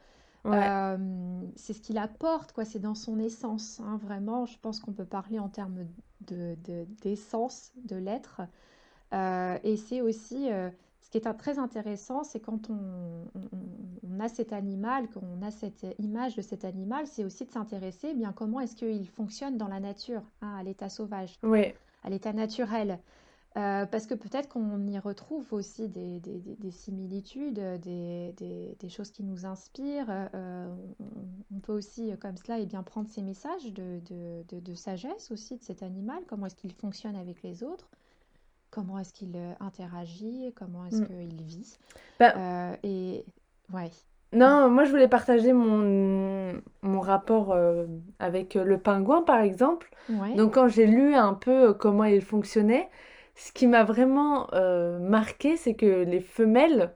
Ouais, 0.44 0.72
Euh, 0.72 1.42
c'est 1.57 1.75
ce 1.75 1.81
qu'il 1.83 1.99
apporte, 1.99 2.53
quoi, 2.53 2.64
c'est 2.64 2.81
dans 2.81 2.94
son 2.94 3.18
essence, 3.20 3.81
hein, 3.81 3.99
vraiment, 3.99 4.46
je 4.46 4.59
pense 4.61 4.81
qu'on 4.81 4.92
peut 4.92 5.07
parler 5.07 5.38
en 5.40 5.49
termes 5.49 5.87
de, 6.22 6.57
de- 6.64 6.87
d'essence 7.03 7.72
de 7.85 7.96
l'être. 7.96 8.42
Euh, 9.14 9.59
et 9.64 9.77
c'est 9.77 10.01
aussi, 10.03 10.51
euh, 10.53 10.70
ce 11.01 11.11
qui 11.11 11.18
est 11.18 11.27
un- 11.27 11.35
très 11.35 11.59
intéressant, 11.59 12.25
c'est 12.25 12.40
quand 12.40 12.70
on, 12.70 13.27
on- 13.35 13.49
on 14.16 14.20
a 14.20 14.29
cet 14.29 14.52
animal, 14.52 15.09
qu'on 15.11 15.42
a 15.42 15.50
cette 15.50 15.87
image 15.98 16.37
de 16.37 16.42
cet 16.42 16.64
animal, 16.64 17.07
c'est 17.07 17.24
aussi 17.24 17.44
de 17.44 17.50
s'intéresser, 17.50 18.09
eh 18.11 18.14
bien, 18.14 18.33
comment 18.33 18.61
est-ce 18.61 18.76
qu'il 18.76 19.07
fonctionne 19.09 19.57
dans 19.59 19.68
la 19.68 19.81
nature, 19.81 20.22
hein, 20.40 20.55
à 20.59 20.62
l'état 20.62 20.88
sauvage, 20.88 21.38
ouais. 21.42 21.76
à 22.05 22.11
l'état 22.11 22.33
naturel. 22.33 22.98
Euh, 23.57 23.87
parce 23.87 24.07
que 24.07 24.12
peut-être 24.14 24.50
qu'on 24.50 24.87
y 24.87 24.98
retrouve 24.98 25.50
aussi 25.55 25.88
des, 25.88 26.20
des- 26.20 26.40
des- 26.40 26.57
des 26.57 26.70
similitudes, 26.70 27.59
des, 27.81 28.88
choses 28.90 29.11
qui 29.11 29.22
nous 29.22 29.46
inspirent. 29.46 30.07
Euh, 30.11 30.68
on, 31.00 31.57
on 31.57 31.61
peut 31.61 31.72
aussi, 31.72 32.12
euh, 32.12 32.16
comme 32.16 32.37
cela, 32.37 32.59
eh 32.59 32.66
bien, 32.66 32.83
prendre 32.83 33.09
ces 33.09 33.22
messages 33.22 33.72
de, 33.72 34.00
de- 34.11 34.44
de- 34.48 34.61
de 34.61 34.74
sagesse 34.74 35.31
aussi 35.31 35.57
de 35.57 35.62
cet 35.62 35.83
animal. 35.83 36.22
Comment 36.26 36.46
est-ce 36.46 36.55
qu'il 36.55 36.72
fonctionne 36.74 37.16
avec 37.16 37.42
les 37.42 37.62
autres? 37.64 37.88
Comment 38.70 38.98
est-ce 38.98 39.14
qu'il 39.14 39.35
interagit? 39.61 40.52
Comment 40.55 40.85
est-ce 40.85 41.00
Mm. 41.02 41.07
qu'il 41.07 41.42
vit? 41.42 41.79
Ben, 42.18 42.33
Euh, 42.37 42.76
et 42.83 43.24
ouais, 43.72 43.92
non, 44.33 44.68
moi 44.70 44.85
je 44.85 44.90
voulais 44.90 45.09
partager 45.09 45.52
mon, 45.52 46.61
mon 46.83 47.00
rapport 47.00 47.52
euh, 47.52 47.87
avec 48.18 48.55
le 48.55 48.79
pingouin 48.79 49.22
par 49.22 49.40
exemple. 49.40 49.90
ouais, 50.09 50.35
Donc 50.35 50.55
quand 50.55 50.68
j'ai 50.68 50.87
lu 50.87 51.14
un 51.14 51.35
peu 51.35 51.70
euh, 51.70 51.74
comment 51.74 52.05
il 52.05 52.20
fonctionnait, 52.22 52.90
ce 53.35 53.52
qui 53.52 53.66
m'a 53.66 53.85
vraiment 53.85 54.48
euh, 54.55 54.98
marqué, 54.98 55.57
c'est 55.57 55.74
que 55.74 56.05
les 56.05 56.20
femelles, 56.20 56.94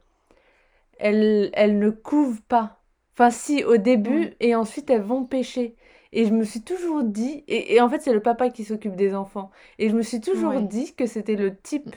elles, 0.98 1.50
elles 1.54 1.78
ne 1.78 1.90
couvent 1.90 2.38
pas. 2.48 2.78
Enfin 3.14 3.30
si, 3.30 3.64
au 3.64 3.76
début, 3.76 4.34
et 4.40 4.54
ensuite 4.54 4.90
elles 4.90 5.02
vont 5.02 5.24
pêcher. 5.24 5.76
Et 6.12 6.24
je 6.26 6.32
me 6.32 6.44
suis 6.44 6.62
toujours 6.62 7.04
dit, 7.04 7.44
et, 7.48 7.74
et 7.74 7.80
en 7.80 7.88
fait 7.88 8.00
c'est 8.00 8.12
le 8.12 8.20
papa 8.22 8.50
qui 8.50 8.64
s'occupe 8.64 8.96
des 8.96 9.14
enfants, 9.14 9.50
et 9.78 9.88
je 9.88 9.94
me 9.96 10.02
suis 10.02 10.20
toujours 10.20 10.50
ouais, 10.50 10.62
dit 10.62 10.94
que 10.94 11.06
c'était 11.06 11.36
le 11.36 11.56
type 11.56 11.94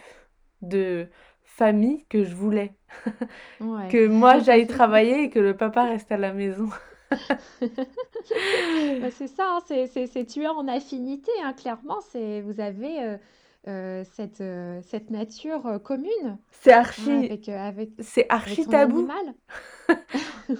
de 0.61 1.07
famille 1.55 2.05
que 2.09 2.23
je 2.23 2.33
voulais. 2.35 2.73
ouais. 3.61 3.87
Que 3.89 4.07
moi 4.07 4.39
j'aille 4.45 4.67
travailler 4.67 5.23
et 5.23 5.29
que 5.29 5.39
le 5.39 5.55
papa 5.55 5.83
reste 5.85 6.11
à 6.11 6.17
la 6.17 6.33
maison. 6.33 6.69
Bah, 9.01 9.11
c'est 9.11 9.27
ça, 9.27 9.57
hein, 9.57 9.59
c'est 9.85 10.25
tuer 10.25 10.47
en 10.47 10.67
affinité, 10.67 11.31
hein, 11.43 11.53
clairement, 11.53 11.99
c'est, 12.11 12.41
vous 12.41 12.59
avez 12.59 13.03
euh, 13.03 13.17
euh, 13.67 14.03
cette, 14.15 14.41
euh, 14.41 14.79
cette 14.83 15.11
nature 15.11 15.79
commune 15.83 16.37
C'est 16.49 16.73
hein, 16.73 16.79
archi, 16.79 17.11
avec, 17.11 17.49
avec, 17.49 17.89
c'est 17.99 18.25
archi 18.29 18.65
tabou. 18.65 19.07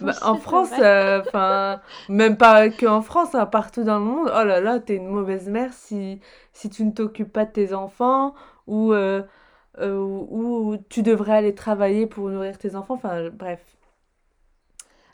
Bah, 0.02 0.14
en 0.22 0.36
France, 0.36 0.72
enfin, 0.74 1.82
même 2.10 2.38
pas 2.38 2.70
que 2.70 2.86
en 2.86 3.02
France, 3.02 3.34
hein, 3.34 3.46
partout 3.46 3.84
dans 3.84 4.00
le 4.00 4.06
monde, 4.06 4.28
oh 4.28 4.44
là 4.44 4.60
là, 4.60 4.80
t'es 4.80 4.96
une 4.98 5.08
mauvaise 5.08 5.50
mère 5.50 5.74
si, 5.74 6.20
si 6.52 6.70
tu 6.70 6.84
ne 6.86 6.92
t'occupes 6.92 7.32
pas 7.32 7.46
de 7.46 7.52
tes 7.52 7.74
enfants 7.74 8.36
ou, 8.68 8.94
euh, 9.80 9.98
ou 10.00 10.78
tu 10.90 11.04
devrais 11.04 11.34
aller 11.34 11.56
travailler 11.56 12.08
pour 12.08 12.30
nourrir 12.30 12.58
tes 12.58 12.76
enfants. 12.76 12.96
Enfin, 12.96 13.30
bref. 13.30 13.62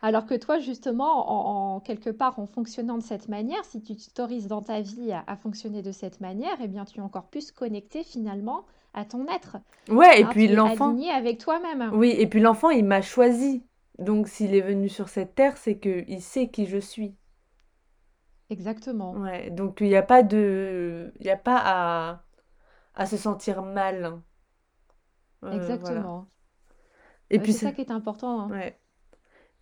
Alors 0.01 0.25
que 0.25 0.33
toi, 0.35 0.59
justement, 0.59 1.29
en, 1.29 1.75
en- 1.75 1.79
quelque 1.81 2.09
part, 2.09 2.39
en 2.39 2.47
fonctionnant 2.47 2.97
de 2.97 3.03
cette 3.03 3.27
manière, 3.29 3.63
si 3.65 3.81
tu 3.81 3.95
t'autorises 3.95 4.47
dans 4.47 4.61
ta 4.61 4.81
vie 4.81 5.11
à, 5.11 5.23
à 5.27 5.35
fonctionner 5.35 5.81
de 5.81 5.91
cette 5.91 6.21
manière, 6.21 6.57
eh 6.61 6.67
bien, 6.67 6.85
tu 6.85 6.99
es 6.99 7.01
encore 7.01 7.27
plus 7.27 7.51
connecté 7.51 8.03
finalement 8.03 8.65
à 8.93 9.05
ton 9.05 9.27
être. 9.27 9.57
Ouais, 9.89 10.21
et 10.21 10.25
hein, 10.25 10.29
puis 10.29 10.47
l'enfant, 10.47 10.97
aligné 10.97 11.11
avec 11.11 11.39
toi-même. 11.39 11.93
oui, 11.93 12.15
et 12.17 12.27
puis 12.27 12.39
l'enfant, 12.39 12.69
il 12.69 12.85
m'a 12.85 13.01
choisi. 13.01 13.65
Donc, 13.99 14.27
s'il 14.29 14.55
est 14.55 14.61
venu 14.61 14.87
sur 14.89 15.09
cette 15.09 15.35
terre, 15.35 15.57
c'est 15.57 15.77
que 15.79 16.05
il 16.07 16.21
sait 16.21 16.49
qui 16.49 16.65
je 16.67 16.77
suis. 16.77 17.15
Exactement. 18.49 19.21
Ouais, 19.21 19.49
donc 19.49 19.81
il 19.81 19.87
n'y 19.87 19.95
a 19.95 20.03
pas 20.03 20.21
de, 20.23 21.13
il 21.19 21.29
a 21.29 21.37
pas 21.37 21.59
à, 21.63 22.23
à 22.95 23.05
se 23.07 23.17
sentir 23.17 23.63
mal. 23.63 24.21
Hein. 25.41 25.47
Euh, 25.49 25.77
voilà. 25.77 26.05
Exactement. 26.05 26.27
Et 27.29 27.39
puis, 27.39 27.53
C'est 27.53 27.57
ça 27.57 27.73
qui 27.73 27.81
est 27.81 27.91
important, 27.91 28.39
hein. 28.39 28.55
ouais. 28.55 28.79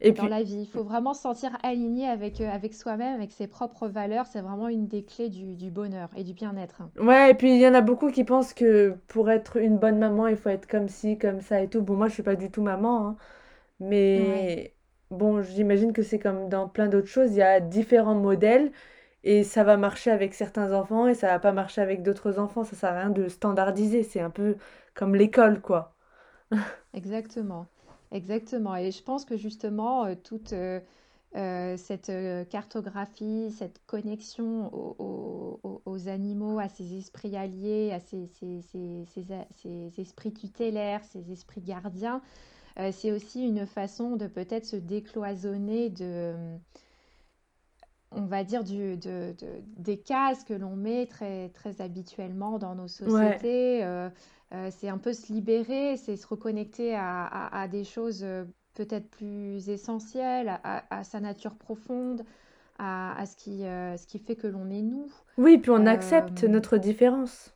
Et 0.02 0.12
Dans 0.12 0.28
puis, 0.28 0.28
la 0.28 0.44
vie, 0.44 0.64
il 0.64 0.68
faut 0.68 0.84
vraiment 0.84 1.14
se 1.14 1.22
sentir 1.22 1.58
aligné 1.64 2.10
avec, 2.10 2.42
euh, 2.42 2.50
avec 2.50 2.74
soi-même, 2.74 3.14
avec 3.16 3.32
ses 3.32 3.48
propres 3.48 3.88
valeurs. 3.88 4.26
C'est 4.28 4.42
vraiment 4.42 4.68
une 4.68 4.88
des 4.88 5.06
clés 5.06 5.30
du, 5.30 5.56
du 5.56 5.72
bonheur 5.72 6.10
et 6.18 6.26
du 6.26 6.34
bien-être. 6.34 6.82
Ouais, 6.98 7.30
et 7.32 7.34
puis 7.36 7.54
il 7.54 7.60
y 7.62 7.68
en 7.68 7.76
a 7.76 7.82
beaucoup 7.82 8.10
qui 8.12 8.24
pensent 8.24 8.54
que 8.56 8.98
pour 9.08 9.30
être 9.30 9.58
une 9.58 9.78
bonne 9.78 10.00
maman, 10.00 10.26
il 10.28 10.36
faut 10.36 10.50
être 10.50 10.68
comme 10.68 10.90
ci, 10.90 11.18
comme 11.20 11.42
ça 11.42 11.62
et 11.62 11.70
tout. 11.70 11.82
Bon, 11.84 11.96
moi, 11.96 12.08
je 12.08 12.14
suis 12.16 12.24
pas 12.24 12.36
du 12.36 12.50
tout 12.50 12.64
maman, 12.64 13.10
hein, 13.10 13.18
Ouais, 14.14 14.50
mais 14.50 14.76
bon, 15.12 15.42
j'imagine 15.44 15.94
que 15.94 16.04
c'est 16.04 16.20
comme 16.20 16.50
dans 16.50 16.70
plein 16.70 16.88
d'autres 16.88 17.08
choses, 17.08 17.32
il 17.34 17.38
y 17.38 17.42
a 17.44 17.60
différents 17.62 18.16
modèles 18.16 18.72
et 19.28 19.44
ça 19.44 19.64
va 19.64 19.78
marcher 19.78 20.12
avec 20.12 20.34
certains 20.34 20.74
enfants 20.74 21.08
et 21.08 21.16
ça 21.16 21.28
va 21.28 21.40
pas 21.40 21.52
marcher 21.54 21.82
avec 21.82 22.04
d'autres 22.04 22.40
enfants. 22.40 22.64
Ça 22.64 22.76
sert 22.76 22.92
à 22.94 23.00
rien 23.02 23.10
de 23.12 23.28
standardiser, 23.30 24.04
c'est 24.04 24.22
un 24.22 24.30
peu 24.32 24.58
comme 24.96 25.16
l'école, 25.16 25.62
quoi. 25.62 25.96
exactement. 26.94 27.68
Exactement. 28.12 28.76
Et 28.76 28.92
je 28.92 29.04
pense 29.04 29.26
que 29.26 29.38
justement, 29.38 30.06
euh, 30.06 30.16
toute 30.16 30.54
euh, 30.54 30.80
euh, 31.36 31.76
cette 31.78 32.12
cartographie, 32.50 33.52
cette 33.52 33.82
connexion 33.86 34.74
aux, 34.74 34.96
aux- 35.00 35.60
aux- 35.64 35.82
aux 35.86 36.08
animaux, 36.08 36.60
à 36.60 36.70
ces 36.70 36.96
esprits 36.98 37.36
alliés, 37.36 37.92
à 37.94 38.00
ces, 38.00 38.28
ces- 38.28 38.62
ces- 38.62 39.06
ces 39.52 40.02
esprits 40.02 40.34
tutélaires, 40.34 41.04
ces 41.04 41.32
esprits 41.32 41.62
gardiens, 41.62 42.22
c'est 42.92 43.12
aussi 43.12 43.44
une 43.46 43.66
façon 43.68 44.16
de 44.18 44.28
peut-être 44.28 44.66
se 44.66 44.76
décloisonner 44.78 45.90
de 45.90 46.36
on 48.12 48.26
va 48.26 48.44
dire, 48.44 48.64
du, 48.64 48.98
de, 48.98 49.34
de- 49.38 49.62
des 49.78 49.98
cases 50.00 50.44
que 50.44 50.54
l'on 50.54 50.76
met 50.76 51.06
très, 51.08 51.50
très 51.50 51.82
habituellement 51.82 52.58
dans 52.60 52.76
nos 52.76 52.88
Ouais, 53.06 53.40
sociétés. 53.40 53.84
Euh, 53.84 54.10
euh, 54.54 54.70
c'est 54.72 54.90
un 54.90 54.98
peu 54.98 55.14
se 55.14 55.32
libérer, 55.34 55.98
c'est 55.98 56.16
se 56.16 56.26
reconnecter 56.28 56.96
à, 56.96 57.26
à- 57.26 57.62
à 57.64 57.68
des 57.68 57.84
choses 57.84 58.24
euh, 58.24 58.46
peut-être 58.76 59.10
plus 59.10 59.70
essentielles, 59.70 60.48
à, 60.50 60.60
à- 60.64 61.00
à 61.00 61.04
sa 61.04 61.20
nature 61.20 61.56
profonde, 61.56 62.24
à, 62.80 63.26
ce, 63.26 63.36
qui, 63.36 63.60
ce 63.62 64.08
qui 64.08 64.20
fait 64.20 64.36
que 64.36 64.48
l'on 64.48 64.70
est 64.70 64.82
nous. 64.84 65.12
Oui, 65.38 65.58
puis 65.58 65.72
on 65.72 65.86
accepte 65.86 66.44
notre 66.44 66.78
différence. 66.78 67.56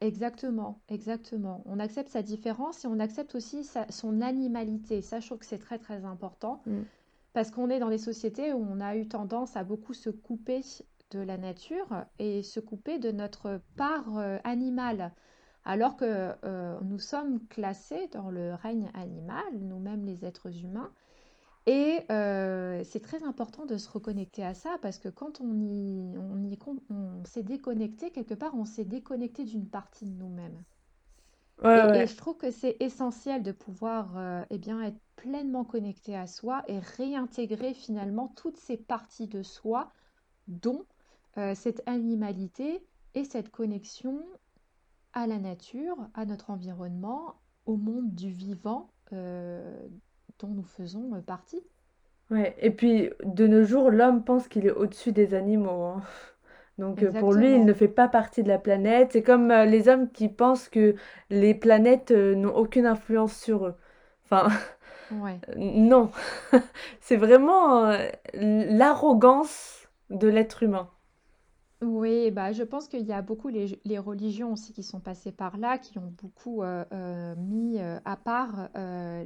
Exactement, 0.00 0.82
exactement. 0.88 1.62
On 1.66 1.78
accepte 1.80 2.10
sa 2.10 2.22
différence 2.22 2.84
et 2.84 2.88
on 2.88 3.00
accepte 3.00 3.34
aussi 3.34 3.66
son 3.88 4.20
animalité. 4.20 5.00
Ça, 5.02 5.18
je 5.20 5.26
trouve 5.26 5.38
que 5.38 5.46
c'est 5.46 5.58
très, 5.58 5.78
très 5.78 6.04
important 6.04 6.62
mm. 6.66 6.88
Parce 7.34 7.50
qu'on 7.50 7.68
est 7.68 7.80
dans 7.80 7.90
des 7.90 7.98
sociétés 7.98 8.54
où 8.54 8.66
on 8.70 8.80
a 8.80 8.96
eu 8.96 9.06
tendance 9.06 9.56
à 9.56 9.64
beaucoup 9.64 9.92
se 9.92 10.08
couper 10.08 10.62
de 11.10 11.18
la 11.18 11.36
nature 11.36 12.06
et 12.18 12.42
se 12.42 12.60
couper 12.60 12.98
de 12.98 13.10
notre 13.10 13.60
part 13.76 14.16
euh, 14.18 14.38
animale. 14.44 15.12
Alors 15.64 15.96
que 15.96 16.32
euh, 16.44 16.78
nous 16.82 16.98
sommes 16.98 17.44
classés 17.48 18.08
dans 18.12 18.30
le 18.30 18.54
règne 18.54 18.90
animal, 18.94 19.44
nous-mêmes 19.60 20.04
les 20.04 20.24
êtres 20.24 20.64
humains, 20.64 20.92
et 21.66 22.00
euh, 22.10 22.82
c'est 22.84 23.00
très 23.00 23.24
important 23.24 23.64
de 23.64 23.78
se 23.78 23.88
reconnecter 23.88 24.44
à 24.44 24.52
ça 24.52 24.76
parce 24.82 24.98
que 24.98 25.08
quand 25.08 25.40
on 25.40 26.14
on 26.90 27.24
s'est 27.24 27.42
déconnecté, 27.42 28.10
quelque 28.10 28.34
part, 28.34 28.54
on 28.54 28.66
s'est 28.66 28.84
déconnecté 28.84 29.44
d'une 29.44 29.68
partie 29.68 30.04
de 30.04 30.14
nous-mêmes. 30.14 30.62
Et, 31.62 32.06
je 32.06 32.16
trouve 32.16 32.36
que 32.36 32.50
c'est 32.50 32.76
essentiel 32.80 33.42
de 33.42 33.52
pouvoir 33.52 34.16
euh, 34.16 34.42
eh 34.50 34.58
bien, 34.58 34.82
être 34.82 34.98
pleinement 35.16 35.64
connecté 35.64 36.16
à 36.16 36.26
soi 36.26 36.62
et 36.66 36.78
réintégrer 36.78 37.74
finalement 37.74 38.32
toutes 38.36 38.56
ces 38.56 38.76
parties 38.76 39.28
de 39.28 39.42
soi, 39.42 39.92
dont 40.48 40.84
euh, 41.38 41.54
cette 41.54 41.82
animalité 41.86 42.84
et 43.14 43.24
cette 43.24 43.50
connexion 43.50 44.20
à 45.12 45.26
la 45.26 45.38
nature, 45.38 45.96
à 46.14 46.24
notre 46.24 46.50
environnement, 46.50 47.36
au 47.66 47.76
monde 47.76 48.14
du 48.14 48.30
vivant, 48.30 48.90
dont 49.12 50.48
nous 50.48 50.64
faisons 50.64 51.14
euh, 51.14 51.20
partie. 51.20 51.62
Ouais, 52.30 52.56
et 52.58 52.70
puis 52.70 53.10
de 53.22 53.46
nos 53.46 53.64
jours, 53.64 53.90
l'homme 53.90 54.24
pense 54.24 54.48
qu'il 54.48 54.66
est 54.66 54.72
au-dessus 54.72 55.12
des 55.12 55.34
animaux. 55.34 55.84
hein. 55.84 56.02
Donc 56.78 57.02
euh, 57.02 57.12
pour 57.12 57.32
lui, 57.32 57.54
il 57.54 57.64
ne 57.64 57.72
fait 57.72 57.88
pas 57.88 58.08
partie 58.08 58.42
de 58.42 58.48
la 58.48 58.58
planète. 58.58 59.10
C'est 59.12 59.22
comme 59.22 59.50
euh, 59.50 59.64
les 59.64 59.88
hommes 59.88 60.10
qui 60.10 60.28
pensent 60.28 60.68
que 60.68 60.94
les 61.30 61.54
planètes 61.54 62.10
n'ont 62.10 62.54
aucune 62.54 62.86
influence 62.86 63.36
sur 63.36 63.66
eux. 63.66 63.74
Enfin, 64.24 64.48
Ouais. 65.10 65.40
non. 65.56 66.10
C'est 67.00 67.16
vraiment 67.16 67.96
l'arrogance 68.34 69.88
de 70.10 70.28
l'être 70.28 70.62
humain. 70.62 70.88
Oui, 71.82 72.30
bah, 72.30 72.52
je 72.52 72.62
pense 72.62 72.88
qu'il 72.88 73.04
y 73.04 73.12
a 73.12 73.20
beaucoup 73.20 73.48
les, 73.48 73.78
les 73.84 73.98
religions 73.98 74.52
aussi 74.52 74.72
qui 74.72 74.82
sont 74.82 75.00
passées 75.00 75.32
par 75.32 75.58
là, 75.58 75.76
qui 75.76 75.98
ont 75.98 76.12
beaucoup 76.22 76.62
euh, 76.62 76.84
euh, 76.92 77.34
mis 77.36 77.78
euh, 77.78 77.98
à 78.04 78.16
part 78.16 78.70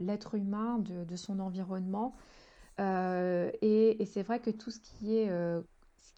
l'être 0.00 0.34
humain 0.34 0.78
de, 0.80 1.16
son 1.16 1.38
environnement. 1.38 2.14
et, 2.78 4.02
et 4.02 4.06
c'est 4.06 4.22
vrai 4.22 4.40
que 4.40 4.50
tout 4.50 4.70
ce 4.70 4.80
qui 4.80 5.16
est, 5.16 5.30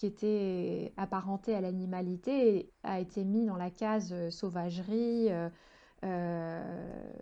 qui 0.01 0.07
était 0.07 0.95
apparenté 0.97 1.55
à 1.55 1.61
l'animalité 1.61 2.73
a 2.85 3.01
été 3.01 3.23
mis 3.23 3.45
dans 3.45 3.57
la 3.57 3.69
case 3.71 4.15
sauvagerie, 4.31 5.29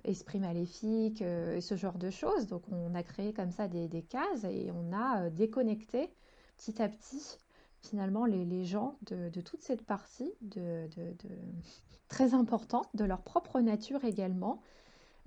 esprit 0.05 0.39
maléfique, 0.39 1.21
et 1.21 1.61
ce 1.61 1.75
genre 1.75 1.99
de 1.99 2.09
choses. 2.09 2.47
Donc 2.47 2.63
on 2.71 2.95
a 2.95 3.03
créé 3.03 3.33
comme 3.33 3.51
ça 3.51 3.67
des, 3.67 3.89
des 3.89 4.03
cases 4.03 4.45
et 4.45 4.71
on 4.73 4.93
a 4.93 5.29
déconnecté 5.29 6.09
petit 6.57 6.81
à 6.81 6.89
petit 6.89 7.39
finalement 7.81 8.27
les, 8.27 8.65
gens 8.65 8.97
de, 9.11 9.41
toute 9.41 9.63
cette 9.63 9.83
partie 9.85 10.33
très 12.07 12.33
importante 12.33 12.87
de 12.95 13.05
leur 13.05 13.23
propre 13.23 13.61
nature 13.61 14.05
également. 14.05 14.61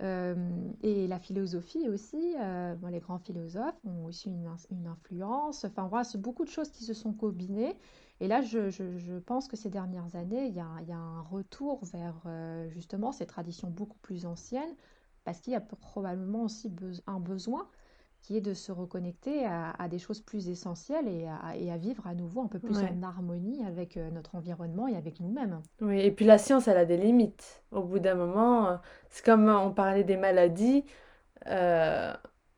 Euh, 0.02 0.34
et 0.82 1.06
la 1.06 1.20
philosophie 1.20 1.88
aussi, 1.88 2.34
euh, 2.40 2.74
les 2.90 2.98
grands 2.98 3.18
philosophes 3.18 3.78
ont 3.84 4.04
aussi 4.06 4.30
une, 4.30 4.86
influence. 4.86 5.64
Enfin 5.64 5.86
voilà, 5.86 6.04
c'est 6.04 6.20
beaucoup 6.20 6.44
de 6.44 6.50
choses 6.50 6.70
qui 6.70 6.84
se 6.84 6.94
sont 6.94 7.12
combinées. 7.12 7.76
Et 8.20 8.28
là, 8.28 8.40
je, 8.42 9.18
pense 9.20 9.48
que 9.48 9.56
ces 9.56 9.70
dernières 9.70 10.16
années, 10.16 10.46
il 10.46 10.54
y 10.54 10.60
a, 10.60 10.94
un 10.94 11.22
retour 11.22 11.84
vers 11.86 12.20
euh, 12.26 12.68
justement 12.70 13.12
ces 13.12 13.26
traditions 13.26 13.70
beaucoup 13.70 13.98
plus 13.98 14.26
anciennes, 14.26 14.74
parce 15.24 15.40
qu'il 15.40 15.52
y 15.52 15.56
a 15.56 15.60
probablement 15.60 16.42
aussi 16.42 16.70
un 17.06 17.20
besoin 17.20 17.68
qui 18.22 18.36
est 18.36 18.40
de 18.40 18.54
se 18.54 18.70
reconnecter 18.70 19.44
à, 19.44 19.88
des 19.88 19.98
choses 19.98 20.20
plus 20.20 20.48
essentielles 20.48 21.08
et 21.08 21.26
à, 21.70 21.76
vivre 21.76 22.06
à 22.06 22.14
nouveau 22.14 22.42
un 22.42 22.46
peu 22.46 22.60
plus 22.60 22.78
en 22.78 23.02
harmonie 23.02 23.64
avec 23.66 23.96
euh, 23.96 24.10
notre 24.10 24.36
environnement 24.36 24.86
et 24.86 24.96
avec 24.96 25.18
nous-mêmes. 25.20 25.60
Oui, 25.80 26.00
et 26.00 26.12
puis 26.12 26.24
la 26.24 26.38
science, 26.38 26.68
elle 26.68 26.76
a 26.76 26.84
des 26.84 26.96
limites. 26.96 27.64
Au 27.72 27.82
bout 27.82 27.98
d'un 27.98 28.14
moment, 28.14 28.68
euh, 28.68 28.76
c'est 29.10 29.24
comme 29.24 29.48
on 29.48 29.72
parlait 29.72 30.04
des 30.04 30.16
maladies. 30.16 30.84
Euh, 31.48 32.14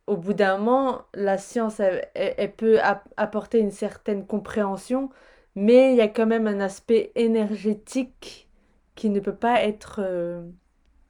au 0.07 0.19
bout 0.19 0.35
d'un 0.35 0.59
moment, 0.59 1.03
la 1.15 1.39
science, 1.39 1.81
elle, 1.81 2.53
peut 2.53 2.79
apporter 3.17 3.59
une 3.59 3.71
certaine 3.71 4.27
compréhension, 4.27 5.09
mais 5.55 5.93
il 5.93 5.97
y 5.97 6.03
a 6.03 6.09
quand 6.09 6.27
même 6.27 6.47
un 6.47 6.61
aspect 6.61 7.11
énergétique 7.15 8.51
qui 8.97 9.09
ne 9.09 9.19
peut 9.19 9.35
pas 9.35 9.63
être 9.65 10.03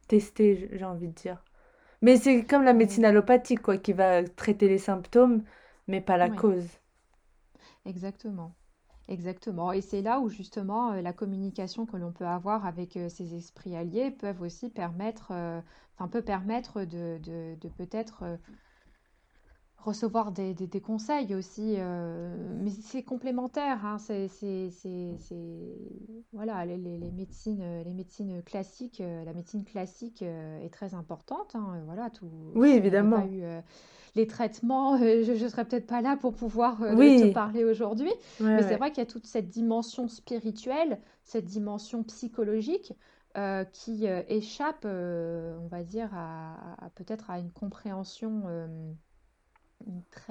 testé, 0.07 0.71
j'ai 0.73 0.85
envie 0.85 1.09
de 1.09 1.13
dire. 1.13 1.44
Mais 2.05 2.19
c'est 2.19 2.45
comme 2.47 2.63
la 2.65 2.73
médecine 2.75 3.05
allopathique, 3.05 3.63
quoi, 3.63 3.79
qui 3.79 3.93
va 3.93 4.23
traiter 4.25 4.69
les 4.69 4.79
symptômes, 4.79 5.45
mais 5.89 6.01
pas 6.01 6.17
la 6.17 6.31
cause. 6.31 6.69
exactement. 7.85 8.55
Exactement. 9.09 9.73
Et 9.73 9.83
c'est 9.83 10.03
là 10.03 10.21
où 10.21 10.31
justement 10.31 10.93
euh, 10.95 11.03
la 11.03 11.15
communication 11.15 11.87
que 11.87 11.97
l'on 11.97 12.13
peut 12.13 12.27
avoir 12.27 12.67
avec 12.67 12.99
euh, 12.99 13.09
ces 13.09 13.37
esprits 13.37 13.77
alliés 13.77 14.11
peuvent 14.11 14.43
aussi 14.43 14.69
permettre, 14.71 15.29
euh, 15.33 15.63
enfin 15.97 16.09
peut 16.09 16.23
permettre 16.23 16.85
de, 16.85 17.19
de, 17.23 17.57
de 17.61 17.69
peut-être 17.71 18.25
recevoir 19.77 20.33
des, 20.33 20.55
des, 20.55 20.81
conseils 20.81 21.35
aussi, 21.35 21.75
euh, 21.79 22.35
mais 22.63 22.71
c'est 22.71 23.03
complémentaire. 23.03 23.85
Hein, 23.85 23.99
c'est, 23.99 24.29
voilà, 26.33 26.65
les, 26.65 26.79
les, 26.79 27.11
médecines, 27.11 27.83
les 27.85 27.93
médecines 27.93 28.43
classiques, 28.43 29.01
euh, 29.01 29.25
la 29.25 29.35
médecine 29.35 29.65
classique 29.65 30.23
euh, 30.23 30.65
est 30.65 30.71
très 30.71 30.95
importante. 30.95 31.55
Hein, 31.55 31.83
voilà, 31.87 32.09
tout. 32.11 32.31
Oui, 32.55 32.71
évidemment. 32.71 33.29
les 34.17 34.27
traitements, 34.27 34.97
je 34.97 35.43
ne 35.43 35.49
serais 35.49 35.65
peut-être 35.65 35.87
pas 35.87 36.01
là 36.01 36.17
pour 36.17 36.35
pouvoir 36.35 36.79
te 36.79 37.33
parler 37.33 37.65
aujourd'hui, 37.65 38.13
mais 38.41 38.63
c'est 38.63 38.77
vrai 38.77 38.91
qu'il 38.91 38.99
y 38.99 39.07
a 39.07 39.11
toute 39.11 39.27
cette 39.27 39.49
dimension 39.49 40.09
spirituelle, 40.09 40.99
cette 41.25 41.47
dimension 41.47 42.03
psychologique. 42.05 42.95
qui 43.73 44.07
échappe, 44.29 44.85
on 44.85 45.67
va 45.69 45.83
dire, 45.83 46.09
à, 46.15 46.87
à 46.87 46.91
peut-être 46.91 47.31
à 47.31 47.39
une 47.39 47.51
compréhension 47.51 48.45
euh, 48.47 48.67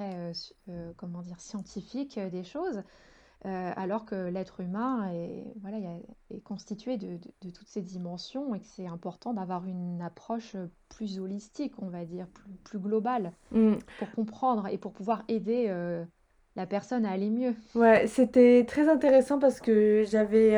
euh, 0.00 0.92
comment 0.96 1.22
dire 1.22 1.40
scientifique 1.40 2.18
euh, 2.18 2.30
des 2.30 2.44
choses, 2.44 2.82
alors 3.46 4.06
que 4.06 4.30
l'être 4.30 4.60
humain 4.60 5.10
est, 5.12 5.44
voilà, 5.60 5.76
est 6.30 6.40
constitué 6.40 6.96
de, 6.96 7.18
toutes 7.50 7.68
ces 7.68 7.82
dimensions 7.82 8.54
et 8.54 8.60
que 8.60 8.66
c'est 8.66 8.86
important 8.86 9.34
d'avoir 9.34 9.66
une 9.66 10.00
approche 10.00 10.56
plus 10.88 11.20
holistique, 11.20 11.74
on 11.82 11.90
va 11.90 12.06
dire, 12.06 12.26
plus, 12.28 12.50
plus 12.64 12.78
globale, 12.78 13.34
mm. 13.50 13.74
pour 13.98 14.10
comprendre 14.12 14.66
et 14.68 14.78
pour 14.78 14.94
pouvoir 14.94 15.24
aider 15.28 15.68
la 16.56 16.66
personne 16.66 17.04
à 17.04 17.10
aller 17.10 17.30
mieux. 17.30 17.54
Ouais, 17.74 18.06
c'était 18.06 18.64
très 18.66 18.88
intéressant 18.88 19.38
parce 19.38 19.60
que 19.60 20.04
j'avais 20.08 20.56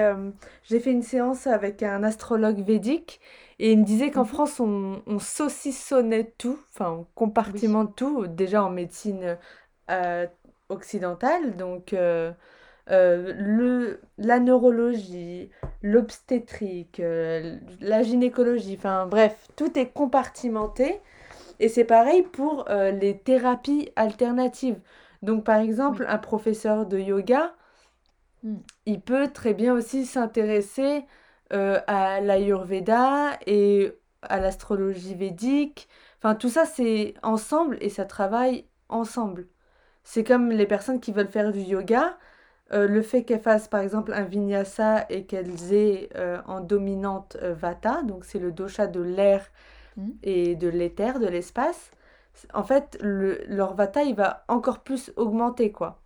j'ai 0.65 0.79
fait 0.79 0.93
une 0.93 1.03
séance 1.03 1.47
avec 1.47 1.83
un 1.83 2.03
astrologue 2.03 2.61
védique 2.61 3.21
et 3.59 3.73
il 3.73 3.79
me 3.81 3.85
disait 3.85 4.11
qu'en 4.11 4.23
mhm. 4.23 4.29
France, 4.29 4.61
on, 4.61 5.03
on, 5.07 5.19
saucissonnait 5.19 6.33
tout, 6.39 6.59
enfin, 6.75 6.91
on 6.91 7.07
compartimente 7.15 7.97
tout, 7.97 8.27
déjà 8.27 8.63
en 8.63 8.71
médecine 8.71 9.39
euh, 9.91 10.27
occidentale, 10.69 11.57
donc 11.57 11.93
euh, 11.93 12.33
euh, 12.91 13.33
le, 13.39 14.01
la 14.19 14.41
neurologie, 14.41 15.51
l'obstétrique, 15.83 17.01
la 17.81 18.03
gynécologie, 18.03 18.75
enfin 18.77 19.07
bref, 19.07 19.49
tout 19.57 19.79
est 19.79 19.89
compartimenté. 19.89 21.01
Et 21.59 21.71
c'est 21.71 21.85
pareil 21.85 22.23
pour 22.23 22.67
les 22.69 23.17
thérapies 23.17 23.91
alternatives. 23.97 24.79
Donc 25.23 25.45
par 25.45 25.59
exemple, 25.59 26.05
un 26.09 26.19
professeur 26.19 26.87
de 26.87 26.99
yoga, 26.99 27.55
mm. 28.43 28.57
il 28.87 29.01
peut 29.01 29.29
très 29.29 29.55
bien 29.55 29.75
aussi 29.75 30.07
s'intéresser 30.07 31.05
euh, 31.53 31.81
à 31.87 32.21
l'Ayurveda 32.21 33.39
et 33.47 33.93
à 34.23 34.41
l'astrologie 34.41 35.15
védique. 35.15 35.89
Enfin, 36.19 36.35
tout 36.35 36.49
ça, 36.49 36.65
c'est 36.65 37.15
ensemble 37.23 37.79
et 37.81 37.89
ça 37.89 38.05
travaille 38.05 38.65
ensemble. 38.89 39.47
C'est 40.03 40.25
comme 40.25 40.51
les 40.51 40.67
personnes 40.67 41.01
qui 41.01 41.13
veulent 41.13 41.29
faire 41.29 41.53
du 41.53 41.61
yoga. 41.61 42.19
Euh, 42.73 42.89
le 42.89 43.01
fait 43.03 43.23
qu'elles 43.23 43.41
fassent 43.41 43.69
par 43.69 43.81
exemple 43.81 44.13
un 44.13 44.25
vinyasa 44.25 45.07
et 45.09 45.25
qu'elles 45.25 45.73
aient 45.73 46.09
euh, 46.17 46.41
en 46.47 46.61
dominante 46.61 47.37
vata, 47.37 48.03
donc 48.03 48.25
c'est 48.25 48.41
le 48.41 48.51
dosha 48.51 48.89
de 48.89 49.01
l'air 49.01 49.47
mmh. 49.97 50.11
et 50.25 50.57
de 50.57 50.67
l'éther, 50.67 51.21
de 51.21 51.29
l'espace, 51.29 51.93
en 52.55 52.65
fait, 52.65 52.99
le, 53.03 53.45
leur 53.49 53.75
vata, 53.75 54.03
il 54.03 54.15
va 54.15 54.45
encore 54.49 54.81
plus 54.83 55.13
augmenter, 55.17 55.73
quoi. 55.73 56.03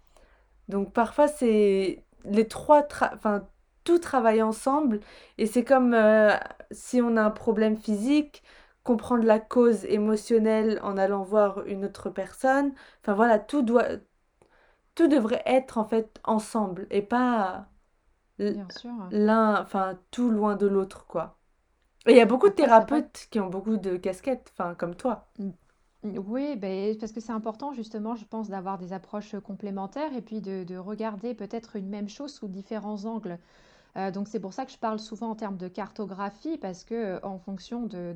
Donc 0.68 0.92
parfois, 0.92 1.28
c'est 1.28 2.04
les 2.24 2.48
trois, 2.48 2.86
enfin, 3.14 3.48
tout 3.84 3.98
travaille 3.98 4.42
ensemble 4.42 5.00
et 5.38 5.46
c'est 5.46 5.64
comme 5.64 5.94
euh, 5.94 6.36
si 6.70 7.00
on 7.02 7.16
a 7.16 7.22
un 7.24 7.30
problème 7.30 7.76
physique, 7.78 8.42
comprendre 8.84 9.24
la 9.24 9.40
cause 9.40 9.84
émotionnelle 9.86 10.80
en 10.82 10.96
allant 10.98 11.22
voir 11.24 11.66
une 11.66 11.84
autre 11.86 12.10
personne. 12.10 12.72
Enfin 13.02 13.14
voilà, 13.14 13.38
tout 13.38 13.62
doit 13.62 13.88
tout 14.94 15.08
devrait 15.08 15.42
être 15.46 15.78
en 15.78 15.84
fait 15.84 16.20
ensemble 16.24 16.86
et 16.90 17.02
pas 17.02 17.68
l'un, 19.10 19.60
enfin 19.62 19.98
tout 20.10 20.30
loin 20.30 20.56
de 20.56 20.66
l'autre, 20.66 21.06
quoi. 21.06 21.38
Et 22.06 22.12
il 22.12 22.16
y 22.18 22.20
a 22.20 22.26
beaucoup 22.26 22.48
de 22.50 22.54
thérapeutes 22.54 23.28
qui 23.30 23.40
ont 23.40 23.48
beaucoup 23.48 23.76
de 23.78 23.96
casquettes, 23.96 24.52
enfin 24.54 24.74
comme 24.74 24.96
toi. 24.96 25.28
Oui, 26.02 26.56
ben, 26.56 26.96
parce 26.98 27.12
que 27.12 27.20
c'est 27.20 27.32
important 27.32 27.72
justement, 27.74 28.16
je 28.16 28.24
pense, 28.24 28.48
d'avoir 28.48 28.78
des 28.78 28.92
approches 28.94 29.36
complémentaires 29.40 30.14
et 30.16 30.22
puis 30.22 30.40
de, 30.40 30.64
de 30.64 30.76
regarder 30.76 31.34
peut-être 31.34 31.76
une 31.76 31.88
même 31.88 32.08
chose 32.08 32.32
sous 32.32 32.48
différents 32.48 33.04
angles. 33.04 33.38
Euh, 33.96 34.10
donc 34.10 34.28
c'est 34.28 34.40
pour 34.40 34.54
ça 34.54 34.64
que 34.64 34.72
je 34.72 34.78
parle 34.78 34.98
souvent 34.98 35.30
en 35.30 35.34
termes 35.34 35.56
de 35.58 35.68
cartographie, 35.68 36.58
parce 36.58 36.84
que 36.84 37.22
en 37.24 37.38
fonction 37.38 37.86
de, 37.86 38.14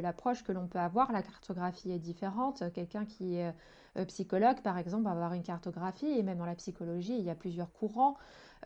l'approche 0.00 0.42
que 0.42 0.52
l'on 0.52 0.66
peut 0.66 0.78
avoir, 0.78 1.12
la 1.12 1.22
cartographie 1.22 1.92
est 1.92 1.98
différente. 1.98 2.64
Quelqu'un 2.72 3.04
qui 3.04 3.36
est 3.36 3.54
psychologue, 4.06 4.60
par 4.62 4.78
exemple, 4.78 5.04
va 5.04 5.10
avoir 5.12 5.34
une 5.34 5.42
cartographie, 5.42 6.06
et 6.06 6.22
même 6.22 6.38
dans 6.38 6.46
la 6.46 6.54
psychologie, 6.54 7.16
il 7.18 7.24
y 7.24 7.30
a 7.30 7.34
plusieurs 7.34 7.72
courants. 7.72 8.16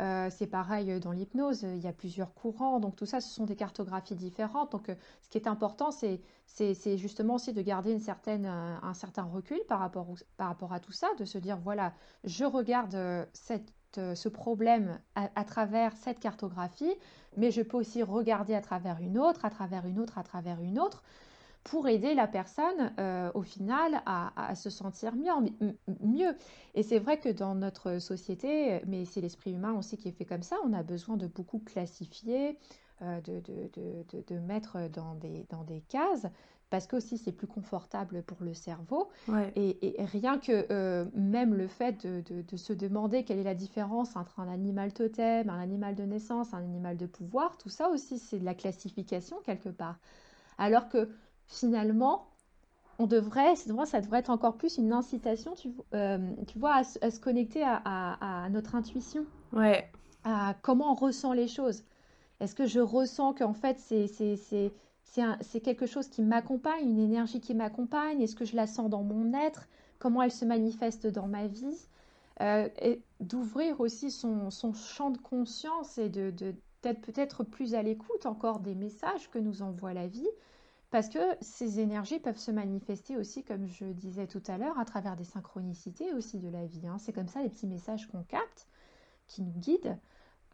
Euh, 0.00 0.28
c'est 0.30 0.46
pareil 0.46 0.98
dans 1.00 1.12
l'hypnose, 1.12 1.62
il 1.62 1.80
y 1.80 1.86
a 1.86 1.92
plusieurs 1.92 2.34
courants. 2.34 2.80
Donc 2.80 2.96
tout 2.96 3.06
ça, 3.06 3.20
ce 3.20 3.28
sont 3.28 3.44
des 3.44 3.56
cartographies 3.56 4.14
différentes. 4.14 4.72
Donc 4.72 4.90
ce 5.20 5.28
qui 5.28 5.38
est 5.38 5.46
important, 5.46 5.90
c'est, 5.90 6.20
c'est, 6.46 6.96
justement 6.96 7.34
aussi 7.34 7.52
de 7.52 7.62
garder 7.62 7.94
un 7.94 8.94
certain 8.94 9.22
recul 9.24 9.60
par 9.68 9.80
rapport, 9.80 10.72
à 10.72 10.80
tout 10.80 10.92
ça, 10.92 11.08
de 11.18 11.24
se 11.24 11.38
dire, 11.38 11.58
voilà, 11.58 11.92
je 12.24 12.44
regarde 12.44 12.96
ce 13.34 14.28
problème 14.28 14.98
à, 15.14 15.44
travers 15.44 15.96
cette 15.96 16.20
cartographie, 16.20 16.94
mais 17.36 17.50
je 17.50 17.62
peux 17.62 17.76
aussi 17.76 18.02
regarder 18.02 18.54
à 18.54 18.60
travers 18.60 18.98
une 19.00 19.18
autre, 19.18 19.44
à 19.44 19.50
travers 19.50 19.86
une 19.86 19.98
autre, 19.98 20.18
à 20.18 20.22
travers 20.22 20.60
une 20.62 20.78
autre, 20.78 21.02
pour 21.64 21.88
aider 21.88 22.14
la 22.14 22.26
personne 22.26 22.92
euh, 22.98 23.30
au 23.34 23.42
final 23.42 24.02
à, 24.06 24.54
se 24.54 24.70
sentir 24.70 25.14
mieux. 25.14 25.32
mieux. 26.00 26.36
Et 26.74 26.82
c'est 26.82 26.98
vrai 26.98 27.18
que 27.18 27.28
dans 27.28 27.54
notre 27.54 27.98
société, 27.98 28.82
mais 28.86 29.04
c'est 29.04 29.20
l'esprit 29.20 29.52
humain 29.52 29.72
aussi 29.72 29.96
qui 29.96 30.08
est 30.08 30.12
fait 30.12 30.24
comme 30.24 30.42
ça, 30.42 30.56
on 30.64 30.72
a 30.72 30.82
besoin 30.82 31.16
de 31.16 31.26
beaucoup 31.26 31.60
classifier, 31.60 32.58
euh, 33.02 33.20
de, 33.20 33.40
de, 33.40 33.70
de, 33.74 34.24
de, 34.26 34.38
mettre 34.38 34.88
dans 34.88 35.14
des, 35.14 35.46
dans 35.50 35.64
des 35.64 35.80
cases 35.82 36.26
parce 36.72 36.86
que 36.86 36.96
aussi 36.96 37.18
c'est 37.18 37.32
plus 37.32 37.46
confortable 37.46 38.22
pour 38.22 38.38
le 38.40 38.54
cerveau. 38.54 39.10
Et, 39.56 39.94
rien 39.98 40.38
que 40.38 40.66
euh, 40.70 41.04
même 41.14 41.54
le 41.54 41.66
fait 41.66 42.06
de, 42.06 42.22
de, 42.42 42.56
se 42.56 42.72
demander 42.72 43.24
quelle 43.24 43.38
est 43.38 43.44
la 43.44 43.54
différence 43.54 44.16
entre 44.16 44.40
un 44.40 44.48
animal 44.48 44.94
totem, 44.94 45.50
un 45.50 45.60
animal 45.60 45.94
de 45.94 46.04
naissance, 46.04 46.54
un 46.54 46.64
animal 46.64 46.96
de 46.96 47.04
pouvoir, 47.04 47.58
tout 47.58 47.68
ça 47.68 47.90
aussi 47.90 48.18
c'est 48.18 48.38
de 48.38 48.44
la 48.46 48.54
classification 48.54 49.36
quelque 49.44 49.68
part. 49.68 49.98
Alors 50.56 50.88
que 50.88 51.10
finalement, 51.52 52.26
on 52.98 53.06
devrait, 53.06 53.56
ça 53.56 54.00
devrait 54.00 54.18
être 54.18 54.30
encore 54.30 54.56
plus 54.56 54.78
une 54.78 54.92
incitation, 54.92 55.54
tu, 55.54 55.70
euh, 55.94 56.18
tu 56.46 56.58
vois, 56.58 56.76
à, 56.76 56.84
se 56.84 57.20
connecter 57.20 57.62
à, 57.64 58.48
notre 58.50 58.74
intuition. 58.74 59.24
Ouais. 59.52 59.90
À 60.24 60.54
comment 60.62 60.92
on 60.92 60.94
ressent 60.94 61.32
les 61.32 61.48
choses. 61.48 61.84
Est-ce 62.40 62.54
que 62.54 62.66
je 62.66 62.80
ressens 62.80 63.34
qu'en 63.34 63.54
fait, 63.54 63.78
c'est 63.78 65.60
quelque 65.62 65.86
chose 65.86 66.08
qui 66.08 66.22
m'accompagne, 66.22 66.88
une 66.88 66.98
énergie 66.98 67.40
qui 67.40 67.54
m'accompagne? 67.54 68.20
Est-ce 68.20 68.36
que 68.36 68.44
je 68.44 68.56
la 68.56 68.66
sens 68.66 68.88
dans 68.90 69.02
mon 69.02 69.32
être? 69.34 69.68
Comment 69.98 70.22
elle 70.22 70.32
se 70.32 70.44
manifeste 70.44 71.06
dans 71.06 71.28
ma 71.28 71.46
vie? 71.46 71.88
Euh, 72.40 72.68
D'ouvrir 73.20 73.80
aussi 73.80 74.10
son, 74.10 74.50
son, 74.50 74.72
champ 74.74 75.10
de 75.10 75.18
conscience 75.18 75.98
et 75.98 76.08
de, 76.08 76.30
d'être 76.82 77.00
peut-être 77.00 77.44
plus 77.44 77.74
à 77.74 77.82
l'écoute 77.82 78.26
encore 78.26 78.60
des 78.60 78.74
messages 78.74 79.30
que 79.30 79.38
nous 79.38 79.62
envoie 79.62 79.92
la 79.92 80.08
vie 80.08 80.28
parce 80.92 81.08
que 81.08 81.18
ces 81.40 81.80
énergies 81.80 82.20
peuvent 82.20 82.38
se 82.38 82.50
manifester 82.50 83.16
aussi, 83.16 83.42
comme 83.42 83.66
je 83.66 83.86
disais 83.86 84.26
tout 84.26 84.42
à 84.46 84.58
l'heure, 84.58 84.78
à 84.78 84.84
travers 84.84 85.16
des 85.16 85.24
synchronicités 85.24 86.12
aussi 86.12 86.38
de 86.38 86.50
la 86.50 86.66
vie. 86.66 86.86
Hein. 86.86 86.98
C'est 86.98 87.14
comme 87.14 87.28
ça 87.28 87.40
les 87.40 87.48
petits 87.48 87.66
messages 87.66 88.06
qu'on 88.08 88.22
capte, 88.22 88.68
qui 89.26 89.40
nous 89.40 89.54
guident. 89.58 89.98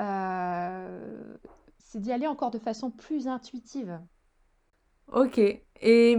Euh, 0.00 1.36
c'est 1.78 1.98
d'y 1.98 2.12
aller 2.12 2.28
encore 2.28 2.52
de 2.52 2.60
façon 2.60 2.92
plus 2.92 3.26
intuitive. 3.26 4.00
Ok. 5.12 5.38
Et 5.38 6.18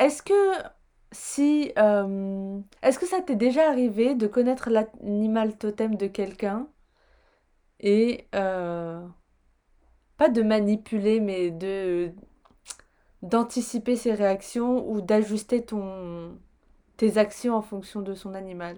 est-ce 0.00 0.20
que 0.20 0.68
si 1.12 1.72
euh, 1.78 2.58
est-ce 2.82 2.98
que 2.98 3.06
ça 3.06 3.20
t'est 3.20 3.36
déjà 3.36 3.68
arrivé 3.68 4.16
de 4.16 4.26
connaître 4.26 4.68
l'animal 4.68 5.56
totem 5.56 5.94
de 5.94 6.08
quelqu'un 6.08 6.66
et 7.78 8.26
euh, 8.34 9.06
pas 10.16 10.28
de 10.28 10.42
manipuler, 10.42 11.20
mais 11.20 11.52
de 11.52 12.12
d'anticiper 13.28 13.96
ses 13.96 14.14
réactions 14.14 14.88
ou 14.90 15.00
d'ajuster 15.00 15.64
ton 15.64 16.32
tes 16.96 17.18
actions 17.18 17.54
en 17.54 17.62
fonction 17.62 18.00
de 18.00 18.14
son 18.14 18.34
animal? 18.34 18.76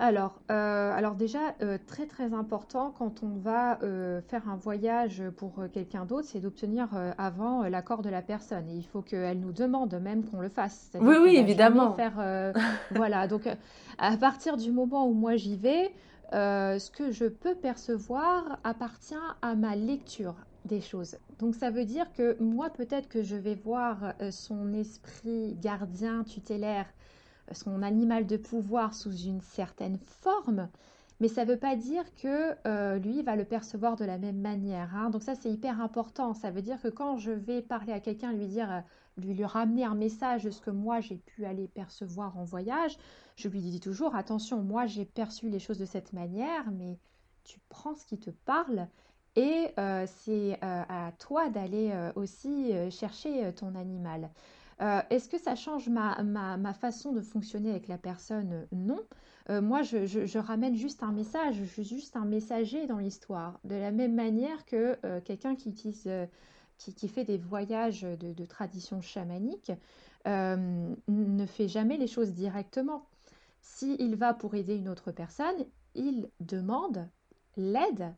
Alors, 0.00 0.40
euh, 0.50 0.92
alors 0.92 1.14
déjà, 1.14 1.54
euh, 1.62 1.78
très 1.86 2.06
très 2.06 2.34
important 2.34 2.92
quand 2.98 3.22
on 3.22 3.38
va 3.38 3.78
euh, 3.82 4.20
faire 4.22 4.48
un 4.48 4.56
voyage 4.56 5.22
pour 5.36 5.62
quelqu'un 5.72 6.04
d'autre, 6.04 6.26
c'est 6.30 6.40
d'obtenir 6.40 6.88
avant 7.16 7.62
l'accord 7.68 8.02
de 8.02 8.10
la 8.10 8.20
personne. 8.20 8.68
Et 8.68 8.74
il 8.74 8.84
faut 8.84 9.02
qu'elle 9.02 9.38
nous 9.38 9.52
demande 9.52 9.94
même 9.94 10.24
qu'on 10.24 10.40
le 10.40 10.48
fasse. 10.48 10.90
Oui, 11.00 11.14
oui, 11.22 11.36
évidemment. 11.36 11.94
Faire, 11.94 12.52
voilà, 12.90 13.28
donc 13.28 13.48
à 13.98 14.16
partir 14.16 14.56
du 14.56 14.72
moment 14.72 15.06
où 15.06 15.12
moi 15.12 15.36
j'y 15.36 15.56
vais, 15.56 15.92
ce 16.32 16.90
que 16.90 17.12
je 17.12 17.26
peux 17.26 17.54
percevoir 17.54 18.58
appartient 18.64 19.14
à 19.42 19.54
ma 19.54 19.76
lecture, 19.76 20.34
des 20.64 20.80
choses. 20.80 21.16
Donc 21.38 21.54
ça 21.54 21.70
veut 21.70 21.84
dire 21.84 22.12
que 22.12 22.36
moi 22.42 22.70
peut-être 22.70 23.08
que 23.08 23.22
je 23.22 23.36
vais 23.36 23.54
voir 23.54 24.14
euh, 24.20 24.30
son 24.30 24.72
esprit 24.72 25.54
gardien 25.60 26.24
tutélaire, 26.24 26.86
euh, 27.50 27.54
son 27.54 27.82
animal 27.82 28.26
de 28.26 28.36
pouvoir 28.36 28.94
sous 28.94 29.14
une 29.14 29.40
certaine 29.40 29.98
forme, 29.98 30.68
mais 31.20 31.28
ça 31.28 31.44
ne 31.44 31.50
veut 31.52 31.58
pas 31.58 31.76
dire 31.76 32.04
que 32.16 32.54
euh, 32.66 32.98
lui 32.98 33.22
va 33.22 33.36
le 33.36 33.44
percevoir 33.44 33.96
de 33.96 34.04
la 34.04 34.18
même 34.18 34.40
manière. 34.40 34.94
Hein. 34.96 35.10
Donc 35.10 35.22
ça 35.22 35.34
c'est 35.34 35.50
hyper 35.50 35.80
important. 35.80 36.34
Ça 36.34 36.50
veut 36.50 36.62
dire 36.62 36.80
que 36.80 36.88
quand 36.88 37.18
je 37.18 37.30
vais 37.30 37.62
parler 37.62 37.92
à 37.92 38.00
quelqu'un, 38.00 38.32
lui 38.32 38.46
dire, 38.46 38.82
lui, 39.18 39.34
lui 39.34 39.44
ramener 39.44 39.84
un 39.84 39.94
message 39.94 40.44
de 40.44 40.50
ce 40.50 40.60
que 40.60 40.70
moi 40.70 41.00
j'ai 41.00 41.16
pu 41.16 41.44
aller 41.44 41.68
percevoir 41.68 42.38
en 42.38 42.44
voyage, 42.44 42.96
je 43.36 43.48
lui 43.48 43.60
dis 43.60 43.80
toujours 43.80 44.16
attention, 44.16 44.62
moi 44.62 44.86
j'ai 44.86 45.04
perçu 45.04 45.48
les 45.50 45.58
choses 45.58 45.78
de 45.78 45.84
cette 45.84 46.12
manière, 46.12 46.70
mais 46.72 46.98
tu 47.44 47.60
prends 47.68 47.94
ce 47.94 48.06
qui 48.06 48.18
te 48.18 48.30
parle 48.30 48.88
et 49.36 49.68
euh, 49.78 50.06
c'est 50.06 50.54
euh, 50.54 50.82
à 50.88 51.12
toi 51.18 51.48
d'aller 51.48 51.90
euh, 51.92 52.12
aussi 52.14 52.72
chercher 52.90 53.52
ton 53.54 53.74
animal. 53.74 54.30
Est-ce 55.08 55.28
que 55.28 55.38
ça 55.38 55.54
change 55.54 55.88
ma, 55.88 56.74
façon 56.74 57.12
de 57.12 57.20
fonctionner 57.20 57.70
avec 57.70 57.86
la 57.86 57.96
personne? 57.96 58.66
Non. 58.72 59.00
moi, 59.48 59.82
je, 59.82 60.38
ramène 60.38 60.74
juste 60.74 61.02
un 61.04 61.12
message, 61.12 61.54
je 61.54 61.64
suis 61.64 61.84
juste 61.84 62.16
un 62.16 62.24
messager 62.24 62.86
dans 62.86 62.98
l'histoire. 62.98 63.60
De 63.62 63.76
la 63.76 63.92
même 63.92 64.14
manière 64.14 64.66
que 64.66 64.98
quelqu'un 65.20 65.54
qui 65.54 65.72
fait 67.08 67.24
des 67.24 67.38
voyages 67.38 68.02
de, 68.02 68.32
de 68.32 68.44
tradition 68.44 69.00
chamanique 69.00 69.70
ne 70.26 71.46
fait 71.46 71.68
jamais 71.68 71.96
les 71.96 72.08
choses 72.08 72.32
directement. 72.32 73.06
S'il 73.62 74.16
va 74.16 74.34
pour 74.34 74.56
aider 74.56 74.76
une 74.76 74.88
autre 74.88 75.12
personne, 75.12 75.64
il 75.94 76.28
demande 76.40 77.08
l'aide 77.56 78.12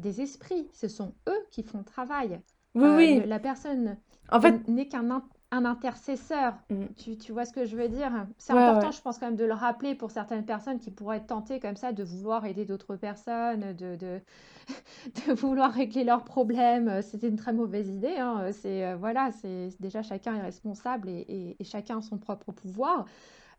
des 0.00 0.20
esprits. 0.20 0.68
Ce 0.72 0.88
sont 0.88 1.14
eux 1.28 1.46
qui 1.50 1.62
font 1.62 1.78
le 1.78 1.84
travail. 1.84 2.40
Oui, 2.74 2.84
euh, 2.84 2.96
oui. 2.96 3.22
La 3.26 3.38
personne 3.38 3.96
en 4.30 4.40
fait... 4.40 4.66
n'est 4.68 4.88
qu'un 4.88 5.10
un 5.52 5.64
intercesseur. 5.64 6.54
Mm. 6.70 6.84
Tu, 6.96 7.16
tu, 7.18 7.32
vois 7.32 7.44
ce 7.44 7.52
que 7.52 7.64
je 7.64 7.76
veux 7.76 7.88
dire? 7.88 8.12
C'est 8.38 8.52
important, 8.52 8.90
je 8.90 9.00
pense, 9.02 9.18
quand 9.18 9.26
même, 9.26 9.36
de 9.36 9.44
le 9.44 9.52
rappeler 9.52 9.94
pour 9.94 10.10
certaines 10.10 10.44
personnes 10.44 10.78
qui 10.78 10.90
pourraient 10.90 11.16
être 11.18 11.26
tentées 11.26 11.58
comme 11.58 11.76
ça 11.76 11.92
de 11.92 12.04
vouloir 12.04 12.44
aider 12.46 12.64
d'autres 12.64 12.96
personnes, 12.96 13.74
de, 13.74 13.96
de, 13.96 14.20
de, 15.26 15.32
vouloir 15.32 15.72
régler 15.72 16.04
leurs 16.04 16.24
problèmes. 16.24 17.02
C'était 17.02 17.28
une 17.28 17.36
très 17.36 17.52
mauvaise 17.52 17.88
idée. 17.88 18.16
Hein. 18.18 18.50
C'est 18.52 18.86
euh, 18.86 18.96
voilà, 18.96 19.30
c'est 19.32 19.70
déjà 19.80 20.02
chacun 20.02 20.36
est 20.36 20.42
responsable 20.42 21.08
et, 21.08 21.56
et, 21.58 21.64
chacun 21.64 21.98
a 21.98 22.02
son 22.02 22.18
propre 22.18 22.52
pouvoir. 22.52 23.06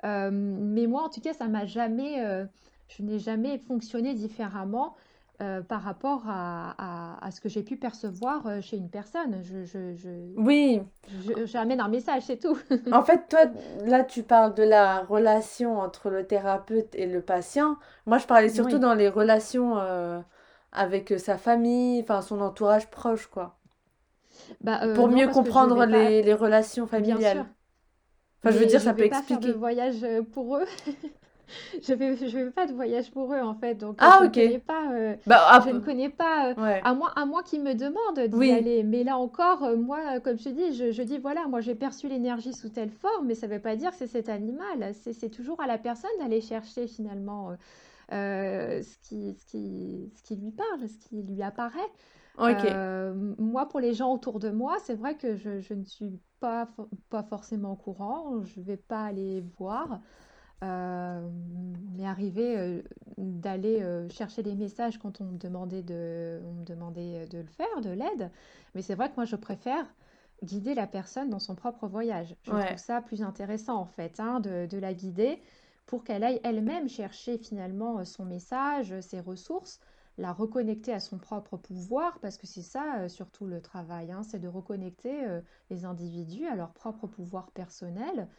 Euh, 0.04 0.32
mais 0.32 0.88
moi, 0.88 1.04
en 1.04 1.10
tout 1.10 1.22
cas, 1.22 1.34
ça 1.34 1.48
m'a 1.48 1.66
jamais, 1.66 2.48
je 2.88 3.04
n'ai 3.04 3.20
jamais 3.20 3.58
fonctionné 3.58 4.14
différemment 4.14 4.96
euh, 5.42 5.62
par 5.62 5.82
rapport 5.82 6.24
à, 6.28 7.26
à, 7.26 7.32
ce 7.32 7.42
que 7.42 7.50
j'ai 7.50 7.64
pu 7.64 7.76
percevoir 7.76 8.46
euh, 8.46 8.62
chez 8.62 8.78
une 8.78 8.90
personne. 8.90 9.42
Je, 9.42 9.66
je, 9.66 9.96
je 9.96 10.10
oui. 10.38 10.84
J'amène 11.46 11.82
un 11.82 11.88
message, 11.88 12.24
c'est 12.28 12.38
tout. 12.38 12.56
en 12.92 13.02
fait, 13.02 13.28
toi, 13.28 13.40
là, 13.86 14.04
tu 14.04 14.22
parles 14.22 14.54
de 14.54 14.62
la 14.62 15.02
relation 15.02 15.80
entre 15.80 16.12
le 16.12 16.28
thérapeute 16.28 16.94
et 16.94 17.08
le 17.08 17.22
patient. 17.22 17.78
Moi, 18.06 18.20
je 18.20 18.28
parlais 18.28 18.50
surtout 18.50 18.78
dans 18.78 18.94
les 18.94 19.10
relations 19.10 19.80
euh, 19.80 20.20
avec 20.74 21.18
sa 21.18 21.40
famille, 21.40 22.02
enfin 22.02 22.22
son 22.22 22.40
entourage 22.40 22.92
proche, 22.92 23.26
quoi. 23.26 23.58
Bah, 24.60 24.94
Pour 24.94 25.08
mieux 25.08 25.28
comprendre 25.28 25.86
les, 25.86 26.22
les, 26.22 26.34
relations 26.36 26.86
familiales. 26.86 27.46
Enfin, 28.44 28.54
je 28.54 28.60
veux 28.60 28.68
dire, 28.68 28.82
ça 28.82 28.94
peut 28.94 29.06
expliquer. 29.06 29.36
Pas 29.36 29.42
faire 29.42 29.54
de 29.54 29.58
voyage 29.58 30.06
pour 30.34 30.58
eux. 30.58 30.66
Je 31.84 31.94
vais, 31.94 32.16
je 32.16 32.38
vais 32.38 32.52
pas 32.52 32.66
de 32.68 32.74
voyage 32.74 33.12
pour 33.12 33.34
eux 33.34 33.40
en 33.42 33.54
fait, 33.56 33.76
donc 33.76 34.02
euh, 34.02 34.06
Ah, 34.06 34.20
je 34.20 34.26
ne 34.26 34.58
pas, 34.58 34.92
euh, 34.94 35.16
Bah, 35.26 35.46
je 35.54 35.70
ap- 35.70 35.74
ne 35.74 35.80
connais 35.80 36.10
pas, 36.10 36.50
euh, 36.50 36.54
ouais. 36.62 36.82
à 36.84 36.94
moins, 36.94 37.12
à 37.16 37.26
moins 37.26 37.44
qu'ils 37.44 37.62
me 37.62 37.74
demandent 37.74 38.20
d'y 38.30 38.38
Oui. 38.38 38.52
aller. 38.52 38.84
Mais 38.84 39.04
là 39.04 39.18
encore, 39.18 39.64
euh, 39.64 39.76
moi, 39.76 40.20
comme 40.20 40.38
je 40.38 40.46
te 40.46 40.50
dis, 40.50 40.74
je, 40.76 40.92
je 40.92 41.04
dis 41.04 41.18
voilà, 41.18 41.48
moi 41.48 41.62
j'ai 41.62 41.76
perçu 41.76 42.08
l'énergie 42.08 42.54
sous 42.54 42.70
telle 42.70 42.92
forme, 42.92 43.28
mais 43.28 43.36
ça 43.36 43.48
ne 43.48 43.54
veut 43.54 43.62
pas 43.62 43.76
dire 43.76 43.92
que 43.92 43.98
c'est 43.98 44.08
cet 44.08 44.30
animal. 44.30 44.94
C'est, 44.94 45.30
toujours 45.30 45.62
à 45.62 45.68
la 45.68 45.78
personne 45.78 46.10
d'aller 46.20 46.42
chercher 46.42 46.88
finalement 46.88 47.52
ce 48.12 48.98
qui, 49.08 49.34
ce 49.34 49.46
qui, 49.46 50.12
ce 50.16 50.24
qui 50.24 50.36
lui 50.36 50.52
parle, 50.52 50.88
ce 50.88 50.98
qui 50.98 51.22
lui 51.24 51.42
apparaît. 51.44 51.80
Euh, 52.48 53.14
moi, 53.38 53.68
pour 53.68 53.80
les 53.80 53.94
gens 53.94 54.14
autour 54.14 54.40
de 54.40 54.50
moi, 54.50 54.78
c'est 54.84 54.96
vrai 54.96 55.16
que 55.16 55.36
je, 55.36 55.60
je 55.60 55.74
ne 55.74 55.84
suis 55.84 56.20
pas, 56.40 56.68
pas 57.10 57.24
forcément 57.24 57.74
au 57.74 57.76
courant, 57.76 58.44
je 58.44 58.60
ne 58.60 58.66
vais 58.66 58.78
pas 58.78 59.04
aller 59.06 59.44
voir. 59.60 60.00
Euh, 60.64 61.28
mais 61.98 62.06
arriver 62.06 62.58
euh, 62.58 62.82
d'aller 63.18 63.82
euh, 63.82 64.08
chercher 64.10 64.44
des 64.44 64.56
messages 64.56 65.00
quand 65.00 65.20
on 65.20 65.26
me 65.26 65.38
demandait 65.38 65.82
de, 65.82 66.40
on 66.46 66.54
me 66.54 66.64
demandait 66.64 67.26
de 67.28 67.40
le 67.40 67.48
faire, 67.48 67.82
de 67.82 67.90
l'aide. 67.90 68.32
Mais 68.76 68.82
c'est 68.84 68.96
vrai 68.96 69.10
que 69.10 69.16
moi, 69.16 69.26
je 69.26 69.36
préfère 69.36 69.86
guider 70.44 70.74
la 70.76 70.88
personne 70.88 71.30
dans 71.30 71.40
son 71.40 71.56
propre 71.56 71.88
voyage. 71.88 72.36
Je 72.44 72.52
trouve 72.52 72.78
ça 72.78 73.02
plus 73.02 73.24
intéressant, 73.24 73.76
en 73.78 73.86
fait, 73.86 74.20
hein, 74.20 74.40
de, 74.40 74.66
de 74.68 74.78
la 74.78 74.94
guider 74.94 75.42
pour 75.86 76.04
qu'elle 76.04 76.24
aille 76.24 76.40
elle-même 76.44 76.88
chercher 76.88 77.38
finalement 77.38 78.00
euh, 78.00 78.06
son 78.06 78.26
message, 78.26 79.00
ses 79.02 79.20
ressources, 79.20 79.80
la 80.18 80.32
reconnecter 80.34 80.94
à 80.94 81.00
son 81.00 81.20
propre 81.20 81.58
pouvoir, 81.58 82.20
parce 82.20 82.38
que 82.38 82.48
c'est 82.48 82.62
ça 82.62 83.02
euh, 83.02 83.10
surtout 83.10 83.46
le 83.48 83.62
travail, 83.62 84.12
hein, 84.12 84.24
c'est 84.24 84.40
de 84.40 84.48
reconnecter 84.48 85.26
euh, 85.26 85.42
les 85.70 85.86
individus 85.86 86.46
à 86.48 86.56
leur 86.56 86.74
propre 86.74 87.08
pouvoir 87.08 87.52
personnel 87.52 88.30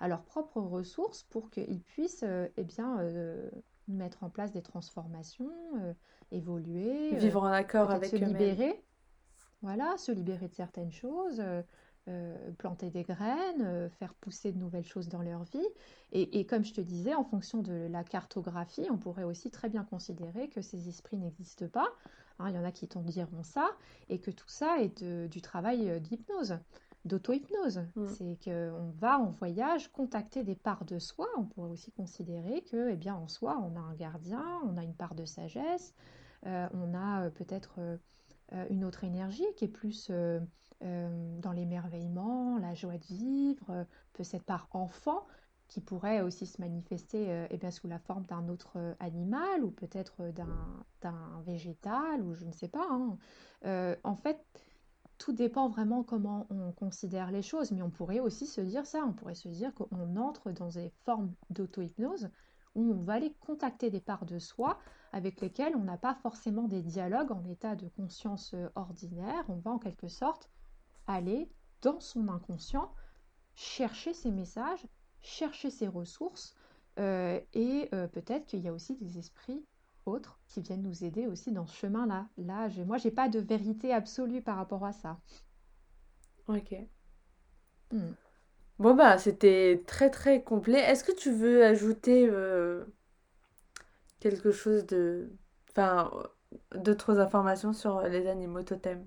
à 0.00 0.08
leurs 0.08 0.22
propres 0.24 0.60
ressources 0.60 1.24
pour 1.24 1.50
qu'ils 1.50 1.82
puissent 1.82 2.24
euh, 2.24 2.48
eh 2.56 2.64
bien, 2.64 2.98
euh, 3.00 3.50
mettre 3.88 4.24
en 4.24 4.30
place 4.30 4.52
des 4.52 4.62
transformations, 4.62 5.50
euh, 5.80 5.92
évoluer, 6.32 7.16
Vivre 7.18 7.42
en 7.42 7.52
accord 7.52 7.90
se 7.90 7.94
avec 7.96 8.14
eux-mêmes. 8.14 8.26
libérer, 8.28 8.84
voilà, 9.62 9.96
se 9.98 10.12
libérer 10.12 10.48
de 10.48 10.54
certaines 10.54 10.92
choses, 10.92 11.42
euh, 12.08 12.50
planter 12.58 12.90
des 12.90 13.02
graines, 13.02 13.60
euh, 13.62 13.88
faire 13.90 14.14
pousser 14.14 14.52
de 14.52 14.58
nouvelles 14.58 14.86
choses 14.86 15.08
dans 15.08 15.22
leur 15.22 15.44
vie. 15.44 15.66
Et, 16.12 16.40
et 16.40 16.46
comme 16.46 16.64
je 16.64 16.72
te 16.72 16.80
disais, 16.80 17.14
en 17.14 17.24
fonction 17.24 17.62
de 17.62 17.88
la 17.90 18.04
cartographie, 18.04 18.86
on 18.90 18.96
pourrait 18.96 19.24
aussi 19.24 19.50
très 19.50 19.68
bien 19.68 19.84
considérer 19.84 20.48
que 20.48 20.62
ces 20.62 20.88
esprits 20.88 21.18
n'existent 21.18 21.68
pas. 21.68 21.88
Hein, 22.38 22.48
il 22.48 22.54
y 22.56 22.58
en 22.58 22.64
a 22.64 22.72
qui 22.72 22.88
t'en 22.88 23.02
diront 23.02 23.42
ça, 23.42 23.68
et 24.08 24.18
que 24.18 24.30
tout 24.30 24.48
ça 24.48 24.78
est 24.80 25.02
de- 25.02 25.26
du 25.26 25.42
travail 25.42 26.00
d'hypnose 26.00 26.58
d'auto-hypnose. 27.04 27.82
Mm. 27.96 28.06
C'est 28.06 28.38
qu'on 28.44 28.90
va 28.98 29.18
en 29.18 29.30
voyage 29.30 29.90
contacter 29.92 30.42
des 30.42 30.54
parts 30.54 30.84
de 30.84 30.98
soi. 30.98 31.28
On 31.36 31.44
pourrait 31.44 31.70
aussi 31.70 31.92
considérer 31.92 32.62
que, 32.62 32.90
eh 32.90 32.96
bien, 32.96 33.14
en 33.14 33.28
soi, 33.28 33.58
on 33.58 33.76
a 33.76 33.80
un 33.80 33.94
gardien, 33.94 34.44
on 34.64 34.76
a 34.76 34.84
une 34.84 34.94
part 34.94 35.14
de 35.14 35.24
sagesse, 35.24 35.94
euh, 36.46 36.68
on 36.72 36.94
a 36.94 37.24
euh, 37.24 37.30
peut-être 37.30 37.74
euh, 37.78 38.66
une 38.70 38.84
autre 38.84 39.04
énergie 39.04 39.46
qui 39.56 39.64
est 39.64 39.68
plus 39.68 40.10
dans 40.80 41.52
l'émerveillement, 41.52 42.56
la 42.56 42.74
joie 42.74 42.96
de 42.96 43.04
vivre, 43.04 43.84
peut 44.14 44.24
cette 44.24 44.44
part 44.44 44.66
enfant 44.72 45.26
qui 45.68 45.82
pourrait 45.82 46.22
aussi 46.22 46.46
se 46.46 46.58
manifester 46.58 47.46
eh 47.50 47.56
bien, 47.58 47.70
sous 47.70 47.86
la 47.86 47.98
forme 47.98 48.24
d'un 48.24 48.48
autre 48.48 48.96
animal 48.98 49.62
ou 49.62 49.70
peut-être 49.70 50.32
d'un 50.32 51.42
végétal 51.44 52.22
ou 52.22 52.32
je 52.34 52.46
ne 52.46 52.52
sais 52.52 52.68
pas. 52.68 52.88
hein. 52.90 53.96
En 54.04 54.16
fait, 54.16 54.42
tout 55.20 55.32
dépend 55.34 55.68
vraiment 55.68 56.02
comment 56.02 56.46
on 56.48 56.72
considère 56.72 57.30
les 57.30 57.42
choses, 57.42 57.72
mais 57.72 57.82
on 57.82 57.90
pourrait 57.90 58.20
aussi 58.20 58.46
se 58.46 58.62
dire 58.62 58.86
ça, 58.86 59.04
on 59.06 59.12
pourrait 59.12 59.34
se 59.34 59.48
dire 59.48 59.72
qu'on 59.74 60.16
entre 60.16 60.50
dans 60.50 60.68
des 60.68 60.90
formes 61.04 61.34
d'auto-hypnose 61.50 62.30
où 62.74 62.92
on 62.92 63.02
va 63.02 63.14
aller 63.14 63.34
contacter 63.40 63.90
des 63.90 64.00
parts 64.00 64.24
de 64.24 64.38
soi 64.38 64.78
avec 65.12 65.42
lesquelles 65.42 65.76
on 65.76 65.84
n'a 65.84 65.98
pas 65.98 66.14
forcément 66.14 66.68
des 66.68 66.80
dialogues 66.80 67.32
en 67.32 67.44
état 67.44 67.76
de 67.76 67.88
conscience 67.88 68.54
euh, 68.54 68.68
ordinaire. 68.76 69.44
On 69.48 69.56
va 69.56 69.72
en 69.72 69.78
quelque 69.78 70.08
sorte 70.08 70.48
aller 71.06 71.50
dans 71.82 72.00
son 72.00 72.28
inconscient 72.28 72.90
chercher 73.54 74.14
ses 74.14 74.30
messages, 74.30 74.86
chercher 75.20 75.68
ses 75.68 75.88
ressources, 75.88 76.54
euh, 76.98 77.38
et 77.52 77.90
euh, 77.92 78.06
peut-être 78.08 78.46
qu'il 78.46 78.60
y 78.60 78.68
a 78.68 78.72
aussi 78.72 78.94
des 78.96 79.18
esprits 79.18 79.66
autres 80.10 80.40
qui 80.48 80.60
viennent 80.62 80.82
nous 80.82 81.04
aider 81.04 81.26
aussi 81.26 81.52
dans 81.52 81.66
ce 81.66 81.76
chemin-là. 81.76 82.28
Là, 82.38 82.68
j'ai- 82.68 82.84
moi, 82.84 82.98
j'ai 82.98 83.10
pas 83.12 83.28
de 83.28 83.38
vérité 83.40 83.92
absolue 83.94 84.42
par 84.42 84.56
rapport 84.56 84.84
à 84.84 84.92
ça. 84.92 85.18
Ok. 86.46 86.90
Hmm. 87.92 88.12
Bon 88.80 88.94
bah 88.94 89.18
c'était 89.18 89.84
très 89.86 90.10
très 90.10 90.42
complet. 90.42 90.80
Est-ce 90.80 91.04
que 91.04 91.12
tu 91.12 91.32
veux 91.32 91.64
ajouter 91.64 92.28
euh, 92.30 92.84
quelque 94.20 94.52
chose 94.52 94.86
de... 94.86 95.30
Enfin, 95.70 96.10
d'autres 96.74 97.18
informations 97.20 97.72
sur 97.72 98.02
les 98.02 98.26
animaux 98.28 98.62
totems? 98.62 99.06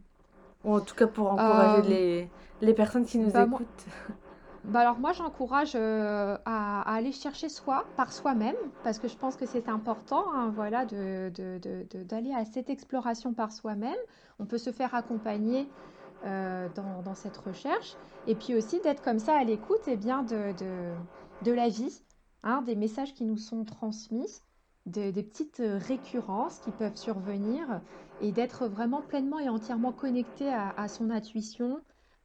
Ou 0.65 0.75
en 0.75 0.81
tout 0.81 0.95
cas 0.95 1.07
pour 1.07 1.31
encourager 1.31 1.81
Euh, 1.81 1.83
les, 1.83 2.29
les 2.61 2.73
personnes 2.73 3.05
qui 3.05 3.19
nous 3.19 3.33
bah 3.33 3.45
moi, 3.45 3.61
écoutent? 3.61 3.85
bah 4.65 4.79
alors 4.79 4.97
moi, 4.97 5.11
j'encourage 5.11 5.73
euh, 5.75 6.37
à, 6.45 6.95
aller 6.95 7.11
chercher 7.11 7.49
soi, 7.49 7.85
par 7.97 8.13
soi-même, 8.13 8.55
parce 8.83 8.97
que 8.97 9.09
je 9.09 9.17
pense 9.17 9.35
que 9.35 9.45
c'est 9.45 9.67
important, 9.67 10.23
hein, 10.33 10.51
voilà, 10.55 10.85
d'aller 10.85 12.33
à 12.33 12.45
cette 12.45 12.69
exploration 12.69 13.33
par 13.33 13.51
soi-même. 13.51 13.97
On 14.39 14.45
peut 14.45 14.57
se 14.57 14.71
faire 14.71 14.95
accompagner 14.95 15.67
euh, 16.25 16.69
dans, 17.03 17.13
cette 17.13 17.35
recherche, 17.35 17.97
et 18.25 18.35
puis 18.35 18.55
aussi 18.55 18.79
d'être 18.79 19.01
comme 19.01 19.19
ça 19.19 19.37
à 19.37 19.43
l'écoute, 19.43 19.81
eh 19.87 19.97
bien, 19.97 20.23
de, 20.23 21.51
la 21.51 21.67
vie, 21.67 22.01
hein, 22.43 22.61
des 22.61 22.75
messages 22.75 23.13
qui 23.13 23.25
nous 23.25 23.37
sont 23.37 23.65
transmis, 23.65 24.41
de- 24.85 25.11
des 25.11 25.23
petites 25.23 25.61
récurrences 25.61 26.59
qui 26.59 26.71
peuvent 26.71 26.95
survenir, 26.95 27.81
et 28.21 28.31
d'être 28.31 28.67
vraiment 28.67 29.01
pleinement 29.01 29.39
et 29.39 29.49
entièrement 29.49 29.91
connecté 29.91 30.53
à 30.53 30.87
son 30.87 31.09
intuition. 31.09 31.81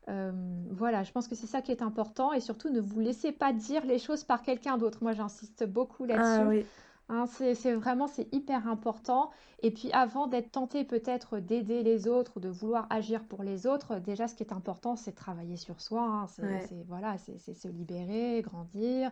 Euh, 0.08 0.32
voilà, 0.70 1.02
je 1.04 1.12
pense 1.12 1.28
que 1.28 1.34
c'est 1.34 1.46
ça 1.46 1.60
qui 1.62 1.70
est 1.72 1.82
important, 1.82 2.32
et 2.32 2.40
surtout 2.40 2.70
ne 2.70 2.80
vous 2.80 3.00
laissez 3.00 3.32
pas 3.32 3.52
dire 3.52 3.84
les 3.86 3.98
choses 3.98 4.24
par 4.24 4.42
quelqu'un 4.42 4.78
d'autre. 4.78 4.98
Moi, 5.02 5.12
j'insiste 5.12 5.64
beaucoup 5.66 6.04
Ah 6.10 6.44
là-dessus. 6.44 6.48
oui, 6.48 6.70
Hein, 7.10 7.26
c'est, 7.26 7.74
vraiment, 7.74 8.06
c'est 8.06 8.32
hyper 8.34 8.68
important. 8.68 9.30
Et 9.62 9.70
puis 9.72 9.90
avant 9.92 10.26
d'être 10.26 10.52
tenté 10.52 10.84
peut-être 10.84 11.38
d'aider 11.40 11.82
les 11.82 12.06
autres 12.08 12.36
ou 12.36 12.40
de 12.40 12.48
vouloir 12.50 12.86
agir 12.90 13.24
pour 13.26 13.42
les 13.42 13.66
autres, 13.66 13.98
déjà 13.98 14.28
ce 14.28 14.34
qui 14.34 14.42
est 14.42 14.52
important, 14.52 14.96
c'est 14.96 15.12
de 15.12 15.16
travailler 15.16 15.56
sur 15.56 15.80
soi. 15.80 16.02
hein. 16.02 16.26
C'est, 16.28 16.44
ouais, 16.46 16.68
voilà, 16.86 17.16
c'est, 17.18 17.38
se 17.54 17.68
libérer, 17.68 18.42
grandir. 18.42 19.10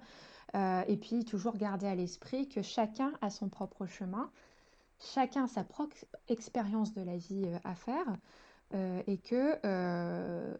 Euh, 0.54 0.82
et 0.88 0.96
puis 0.96 1.24
toujours 1.24 1.56
garder 1.56 1.86
à 1.86 1.94
l'esprit 1.94 2.48
que 2.48 2.62
chacun 2.62 3.12
a 3.22 3.30
son 3.30 3.48
propre 3.48 3.86
chemin, 3.86 4.30
chacun 5.00 5.44
a 5.44 5.48
sa 5.48 5.64
propre 5.64 5.96
expérience 6.28 6.94
de 6.94 7.02
la 7.02 7.16
vie 7.16 7.44
euh, 7.46 7.58
à 7.64 7.74
faire. 7.74 8.06
euh, 8.74 9.02
et 9.06 9.18
que 9.18 9.58
euh, 9.64 10.54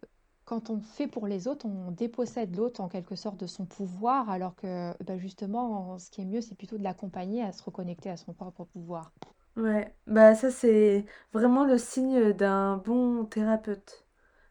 quand 0.47 0.71
on 0.71 0.81
fait 0.81 1.07
pour 1.07 1.27
les 1.27 1.47
autres, 1.47 1.67
on 1.67 1.91
dépossède 1.91 2.55
l'autre 2.57 2.81
en 2.81 2.89
quelque 2.89 3.15
sorte 3.15 3.39
de 3.39 3.47
son 3.47 3.65
pouvoir, 3.67 4.29
alors 4.31 4.55
que 4.55 4.93
bah, 5.03 5.17
justement, 5.19 5.99
ce 5.99 6.09
qui 6.11 6.21
est 6.21 6.25
mieux, 6.25 6.41
c'est 6.41 6.55
plutôt 6.55 6.77
de 6.79 6.83
l'accompagner 6.83 7.43
à 7.43 7.51
se 7.53 7.63
reconnecter 7.63 8.09
à 8.09 8.17
son 8.17 8.33
propre 8.33 8.65
pouvoir. 8.65 9.11
ouais. 9.55 9.95
Bah 10.07 10.35
ça 10.35 10.51
c'est 10.51 11.05
vraiment 11.33 11.65
le 11.65 11.77
signe 11.77 12.33
d'un 12.33 12.77
bon 12.77 13.25
thérapeute. 13.25 14.05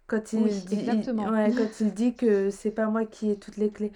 Quand 0.07 0.32
il 0.34 0.40
Oui, 0.40 0.64
dit, 0.64 1.11
il- 1.22 1.28
exactement. 1.28 1.32
ouais, 1.32 1.55
quand 1.57 1.80
il 1.80 1.94
dit 1.94 2.16
que 2.16 2.51
c'est 2.51 2.70
pas 2.72 2.88
moi 2.88 3.07
qui 3.07 3.30
ai 3.30 3.38
toutes 3.38 3.57
les 3.59 3.72
clés. 3.72 3.92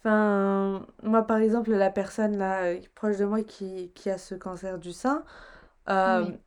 Enfin, 0.00 0.86
moi 1.02 1.22
par 1.26 1.38
exemple, 1.38 1.72
la 1.72 1.90
personne 1.90 2.36
là, 2.38 2.64
euh, 2.64 2.80
proche 2.96 3.18
de 3.18 3.24
moi 3.26 3.42
qui, 3.44 3.92
qui 3.94 4.10
a 4.10 4.18
ce 4.18 4.34
cancer 4.36 4.78
du 4.78 4.92
sein, 4.92 5.24
euh, 5.90 6.26
Oui, 6.26 6.40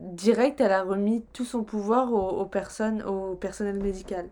direct, 0.00 0.60
elle 0.60 0.72
a 0.72 0.82
remis 0.82 1.24
tout 1.32 1.44
son 1.44 1.64
pouvoir 1.64 2.12
aux, 2.12 2.40
aux 2.40 2.46
personnes, 2.46 3.02
au 3.02 3.36
personnel 3.36 3.80
médical. 3.80 4.30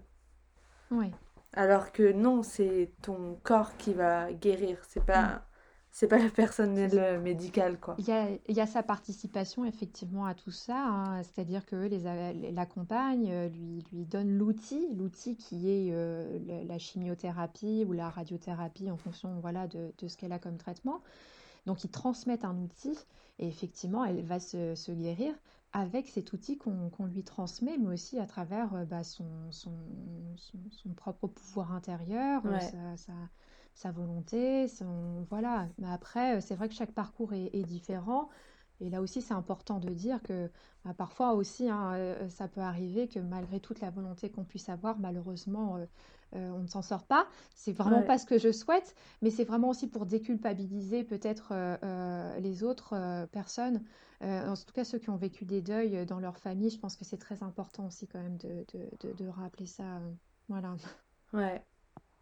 oui. 0.91 1.13
Alors 1.55 1.93
que 1.93 2.13
non, 2.13 2.43
c'est 2.43 2.93
ton 3.01 3.37
corps 3.43 3.77
qui 3.79 3.95
va 3.95 4.33
guérir, 4.35 4.79
c'est 4.87 5.05
Mm. 5.15 5.33
pas, 5.33 5.47
c'est 5.91 6.07
pas 6.09 6.19
le 6.19 6.29
personnel 6.31 7.21
médical, 7.23 7.79
quoi. 7.81 7.99
Il 7.99 8.07
y 8.09 8.13
a, 8.13 8.31
il 8.49 8.57
y 8.57 8.61
a 8.61 8.67
sa 8.67 8.83
participation 8.83 9.67
effectivement 9.67 10.25
à 10.25 10.35
tout 10.35 10.51
ça, 10.51 10.77
hein, 10.79 11.23
c'est-à-dire 11.23 11.67
que 11.67 11.77
les, 11.77 12.51
l'accompagne, 12.53 13.31
euh, 13.31 13.49
lui, 13.49 13.85
lui 13.93 14.07
donne 14.07 14.31
l'outil, 14.39 14.89
l'outil 14.95 15.37
qui 15.37 15.69
est 15.71 15.91
euh, 15.93 16.39
la, 16.47 16.65
la 16.65 16.79
chimiothérapie 16.79 17.85
ou 17.87 17.93
la 17.93 18.09
radiothérapie 18.09 18.91
en 18.91 18.97
fonction 18.97 19.39
voilà, 19.41 19.67
de, 19.69 19.93
de 19.99 20.09
ce 20.09 20.17
qu'elle 20.17 20.33
a 20.33 20.39
comme 20.39 20.57
traitement. 20.57 21.03
Donc 21.67 21.85
ils 21.85 21.91
transmettent 21.91 22.45
un 22.45 22.57
outil 22.59 22.99
et 23.39 23.47
effectivement 23.49 24.05
elle 24.05 24.25
va 24.25 24.41
se, 24.41 24.75
se 24.75 24.93
guérir 24.93 25.35
avec 25.73 26.09
cet 26.09 26.33
outil 26.33 26.59
qu'on 26.59 27.07
lui 27.07 27.25
transmet, 27.25 27.79
mais 27.79 27.95
aussi 27.95 28.19
à 28.19 28.27
travers 28.27 28.75
euh, 28.75 28.85
bah, 28.85 29.05
son, 29.05 29.51
son, 29.51 29.73
son- 30.37 30.59
son 30.71 30.95
propre 30.95 31.29
pouvoir 31.29 31.73
intérieur, 31.73 32.47
euh, 32.47 32.59
Ouais, 32.59 32.61
sa, 32.61 32.97
sa- 32.97 33.13
sa 33.75 33.91
volonté, 33.91 34.69
son, 34.69 35.25
voilà. 35.31 35.69
Mais 35.79 35.89
après, 35.89 36.37
euh, 36.37 36.41
c'est 36.41 36.55
vrai 36.57 36.69
que 36.69 36.75
chaque 36.75 36.93
parcours 36.93 37.33
est, 37.33 37.51
est 37.55 37.65
différent. 37.65 38.29
Et 38.81 38.91
là 38.91 39.01
aussi, 39.01 39.23
c'est 39.23 39.35
important 39.35 39.79
de 39.79 39.89
dire 39.95 40.23
que 40.23 40.51
bah, 40.85 40.93
parfois 40.95 41.35
aussi, 41.35 41.69
hein, 41.71 42.29
ça 42.29 42.49
peut 42.49 42.61
arriver 42.61 43.09
que 43.09 43.19
malgré 43.21 43.61
toute 43.61 43.81
la 43.81 43.91
volonté 43.91 44.31
qu'on 44.31 44.45
puisse 44.45 44.69
avoir, 44.69 44.99
malheureusement, 44.99 45.79
euh, 46.35 46.51
on 46.53 46.61
ne 46.61 46.67
s'en 46.67 46.83
sort 46.83 47.05
pas. 47.05 47.27
C'est 47.55 47.73
vraiment 47.73 48.03
pas 48.03 48.19
ce 48.19 48.27
que 48.27 48.39
je 48.39 48.53
souhaite, 48.53 48.95
mais 49.21 49.31
c'est 49.31 49.45
vraiment 49.45 49.71
aussi 49.71 49.89
pour 49.89 50.07
déculpabiliser 50.07 51.05
peut-être 51.05 51.53
les 52.41 52.63
autres 52.63 53.27
personnes. 53.33 53.83
en 54.21 54.55
tout 54.55 54.73
cas, 54.73 54.85
ceux 54.85 54.99
qui 54.99 55.11
ont 55.11 55.17
vécu 55.17 55.45
des 55.45 55.63
deuils 55.63 56.07
dans 56.07 56.21
leur 56.21 56.39
famille, 56.39 56.71
je 56.71 56.79
pense 56.79 56.97
que 56.97 57.05
c'est 57.05 57.19
très 57.19 57.43
important 57.43 57.87
aussi 57.87 58.07
quand 58.07 58.21
même 58.21 58.37
de, 58.39 58.65
de, 58.75 59.13
de, 59.13 59.29
rappeler 59.29 59.67
ça. 59.67 60.01
voilà. 60.49 60.75
Ouais. 61.33 61.63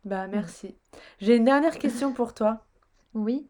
Bah 0.05 0.27
merci. 0.27 0.75
J'ai 1.19 1.37
une 1.37 1.45
dernière 1.45 1.79
question 1.79 2.13
pour 2.13 2.35
toi. 2.35 2.65
Oui. 3.13 3.49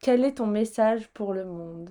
Quel 0.00 0.24
est 0.24 0.38
ton 0.38 0.46
message 0.46 1.10
pour 1.10 1.34
le 1.34 1.44
monde? 1.44 1.90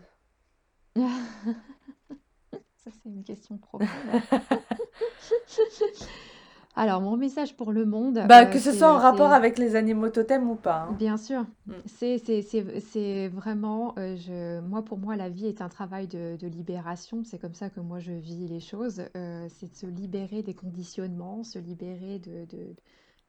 Ça, 0.96 2.90
c'est 2.92 3.10
une 3.10 3.24
question 3.24 3.60
profonde. 3.60 3.88
Alors, 6.76 7.02
mon 7.02 7.18
message 7.18 7.56
pour 7.58 7.74
le 7.74 7.86
monde, 7.86 8.24
Bah, 8.30 8.46
que 8.46 8.58
euh, 8.58 8.62
ce 8.62 8.72
soit 8.72 8.94
en 8.94 8.98
rapport 8.98 9.34
avec 9.34 9.58
les 9.58 9.76
animaux 9.76 10.10
totems 10.10 10.50
ou 10.50 10.56
pas. 10.56 10.84
Hein. 10.84 10.96
Bien 10.98 11.18
sûr, 11.18 11.46
mm. 11.68 11.74
c'est 11.86 12.18
c'est 12.18 13.28
vraiment, 13.28 13.94
euh, 13.98 14.16
je 14.16 14.62
moi, 14.62 14.82
pour 14.82 14.98
moi, 14.98 15.18
la 15.18 15.30
vie 15.30 15.48
est 15.48 15.62
un 15.62 15.68
travail 15.68 16.08
de 16.08 16.38
de 16.38 16.48
libération. 16.48 17.24
C'est 17.26 17.40
comme 17.40 17.54
ça 17.54 17.70
que 17.70 17.82
moi, 17.82 18.00
je 18.00 18.14
vis 18.14 18.48
les 18.48 18.62
choses. 18.62 19.04
Euh, 19.18 19.48
c'est 19.50 19.70
de 19.70 19.76
se 19.76 19.86
libérer 19.86 20.44
des 20.44 20.54
conditionnements, 20.54 21.44
se 21.44 21.60
libérer 21.60 22.20
de 22.20 22.46
de 22.46 22.76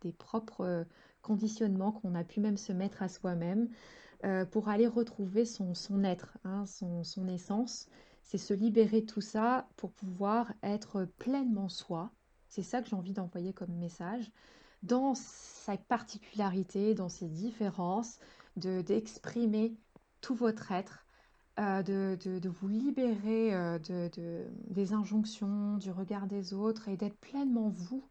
des 0.02 0.12
propres, 0.12 0.84
conditionnements 1.22 1.92
qu'on 1.92 2.14
a 2.16 2.24
pu 2.24 2.40
même 2.40 2.56
se 2.56 2.72
mettre 2.72 3.02
à 3.02 3.08
soi-même, 3.08 3.68
pour 4.50 4.68
aller 4.68 4.86
retrouver 4.86 5.44
son 5.44 5.74
son 5.74 6.04
être, 6.04 6.38
hein, 6.44 6.64
son 6.66 7.02
son 7.02 7.26
essence. 7.28 7.88
C'est 8.22 8.38
se 8.38 8.54
libérer 8.54 9.00
de 9.00 9.06
tout 9.06 9.20
ça 9.20 9.66
pour 9.76 9.92
pouvoir 9.92 10.52
être 10.62 11.06
pleinement 11.18 11.68
soi. 11.68 12.10
C'est 12.52 12.62
ça 12.62 12.82
que 12.82 12.88
j'ai 12.90 12.96
envie 12.96 13.14
d'envoyer 13.14 13.54
comme 13.54 13.72
message, 13.72 14.30
dans 14.82 15.14
sa 15.14 15.78
particularité, 15.78 16.92
dans 16.92 17.08
ses 17.08 17.26
différences, 17.26 18.18
de 18.56 18.82
d'exprimer 18.82 19.74
tout 20.20 20.34
votre 20.34 20.70
être, 20.70 21.06
euh, 21.58 21.82
de, 21.82 22.18
de, 22.22 22.48
vous 22.50 22.68
libérer 22.68 23.54
euh, 23.54 23.78
de, 23.78 24.10
de, 24.14 24.44
des 24.68 24.92
injonctions, 24.92 25.78
du 25.78 25.90
regard 25.90 26.26
des 26.26 26.52
autres 26.52 26.88
et 26.88 26.98
d'être 26.98 27.16
pleinement 27.16 27.70
vous, 27.70 28.06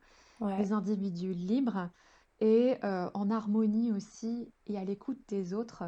des 0.58 0.72
individus 0.72 1.34
libres 1.34 1.92
et 2.39 2.84
euh, 2.84 3.12
en 3.14 3.30
harmonie 3.30 3.92
aussi 3.92 4.52
et 4.66 4.76
à 4.76 4.84
l'écoute 4.84 5.20
des 5.28 5.54
autres 5.54 5.84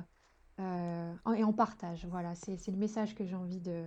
et 0.60 1.44
en 1.44 1.54
partage. 1.54 2.06
Voilà, 2.06 2.36
c'est 2.36 2.68
le 2.68 2.78
message 2.78 3.16
que 3.16 3.26
j'ai 3.26 3.36
envie 3.36 3.62
de, 3.62 3.84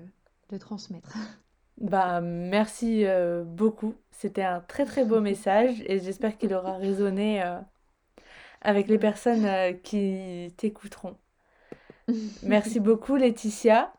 de 0.48 0.58
transmettre. 0.58 1.16
Bah, 1.78 2.20
merci 2.20 3.04
euh, 3.04 3.44
beaucoup. 3.44 3.94
C'était 4.10 4.42
un 4.42 4.60
très 4.60 4.84
très 4.84 5.04
beau 5.04 5.20
message 5.20 5.82
et 5.86 5.98
j'espère 5.98 6.38
qu'il 6.38 6.54
aura 6.54 6.76
résonné 6.76 7.42
euh, 7.42 7.58
avec 8.62 8.88
les 8.88 8.98
personnes 8.98 9.44
euh, 9.44 9.72
qui 9.72 10.52
t'écouteront. 10.56 11.16
Merci 12.42 12.80
beaucoup 12.80 13.16
Laetitia. 13.16 13.92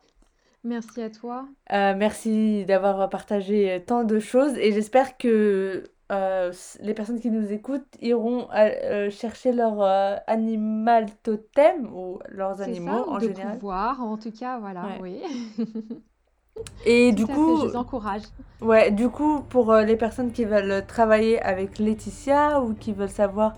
Merci 0.64 1.02
à 1.02 1.08
toi. 1.08 1.46
merci 1.70 2.64
d'avoir 2.64 3.08
partagé 3.08 3.82
tant 3.86 4.02
de 4.02 4.18
choses 4.18 4.56
et 4.58 4.72
j'espère 4.72 5.16
que 5.16 5.84
les 6.10 6.94
personnes 6.94 7.20
qui 7.20 7.30
nous 7.30 7.52
écoutent 7.52 7.96
iront 8.00 8.48
chercher 9.10 9.52
leur 9.52 9.80
animal 10.26 11.06
totem 11.22 11.94
ou 11.94 12.18
leurs 12.28 12.60
animaux 12.60 13.08
en 13.08 13.18
de 13.18 13.28
général. 13.28 13.52
pouvoir, 13.54 14.02
en 14.02 14.18
tout 14.18 14.32
cas, 14.32 14.58
voilà, 14.58 14.88
oui. 15.00 15.22
Et 16.84 17.12
du 17.12 17.26
coup, 17.26 17.60
je 17.62 17.66
vous 17.68 17.76
encourage. 17.76 18.22
Ouais, 18.60 18.90
du 18.90 19.08
coup, 19.08 19.40
pour 19.48 19.72
euh, 19.72 19.82
les 19.82 19.96
personnes 19.96 20.32
qui 20.32 20.44
veulent 20.44 20.84
travailler 20.86 21.40
avec 21.42 21.78
Laetitia 21.78 22.60
ou 22.60 22.74
qui 22.74 22.92
veulent 22.92 23.08
savoir 23.08 23.54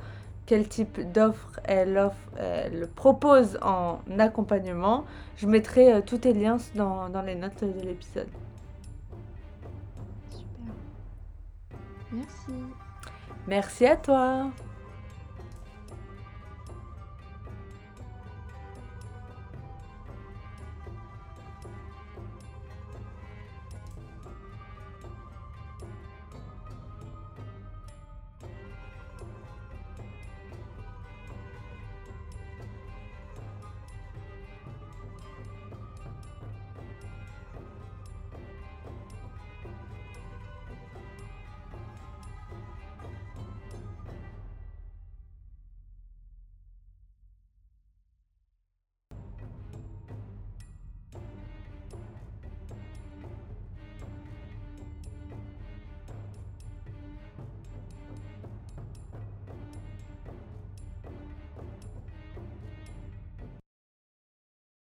quel 0.46 0.68
type 0.68 1.12
d'offre 1.12 1.60
elle, 1.64 1.96
offre, 1.96 2.16
elle 2.36 2.88
propose 2.96 3.58
en 3.62 4.00
accompagnement, 4.18 5.04
je 5.36 5.46
mettrai 5.46 5.92
euh, 5.92 6.00
tous 6.04 6.20
les 6.24 6.32
liens 6.32 6.56
dans, 6.74 7.08
dans 7.08 7.22
les 7.22 7.36
notes 7.36 7.62
de 7.62 7.86
l'épisode. 7.86 8.28
Super. 10.30 10.74
Merci. 12.12 12.52
Merci 13.46 13.86
à 13.86 13.96
toi. 13.96 14.50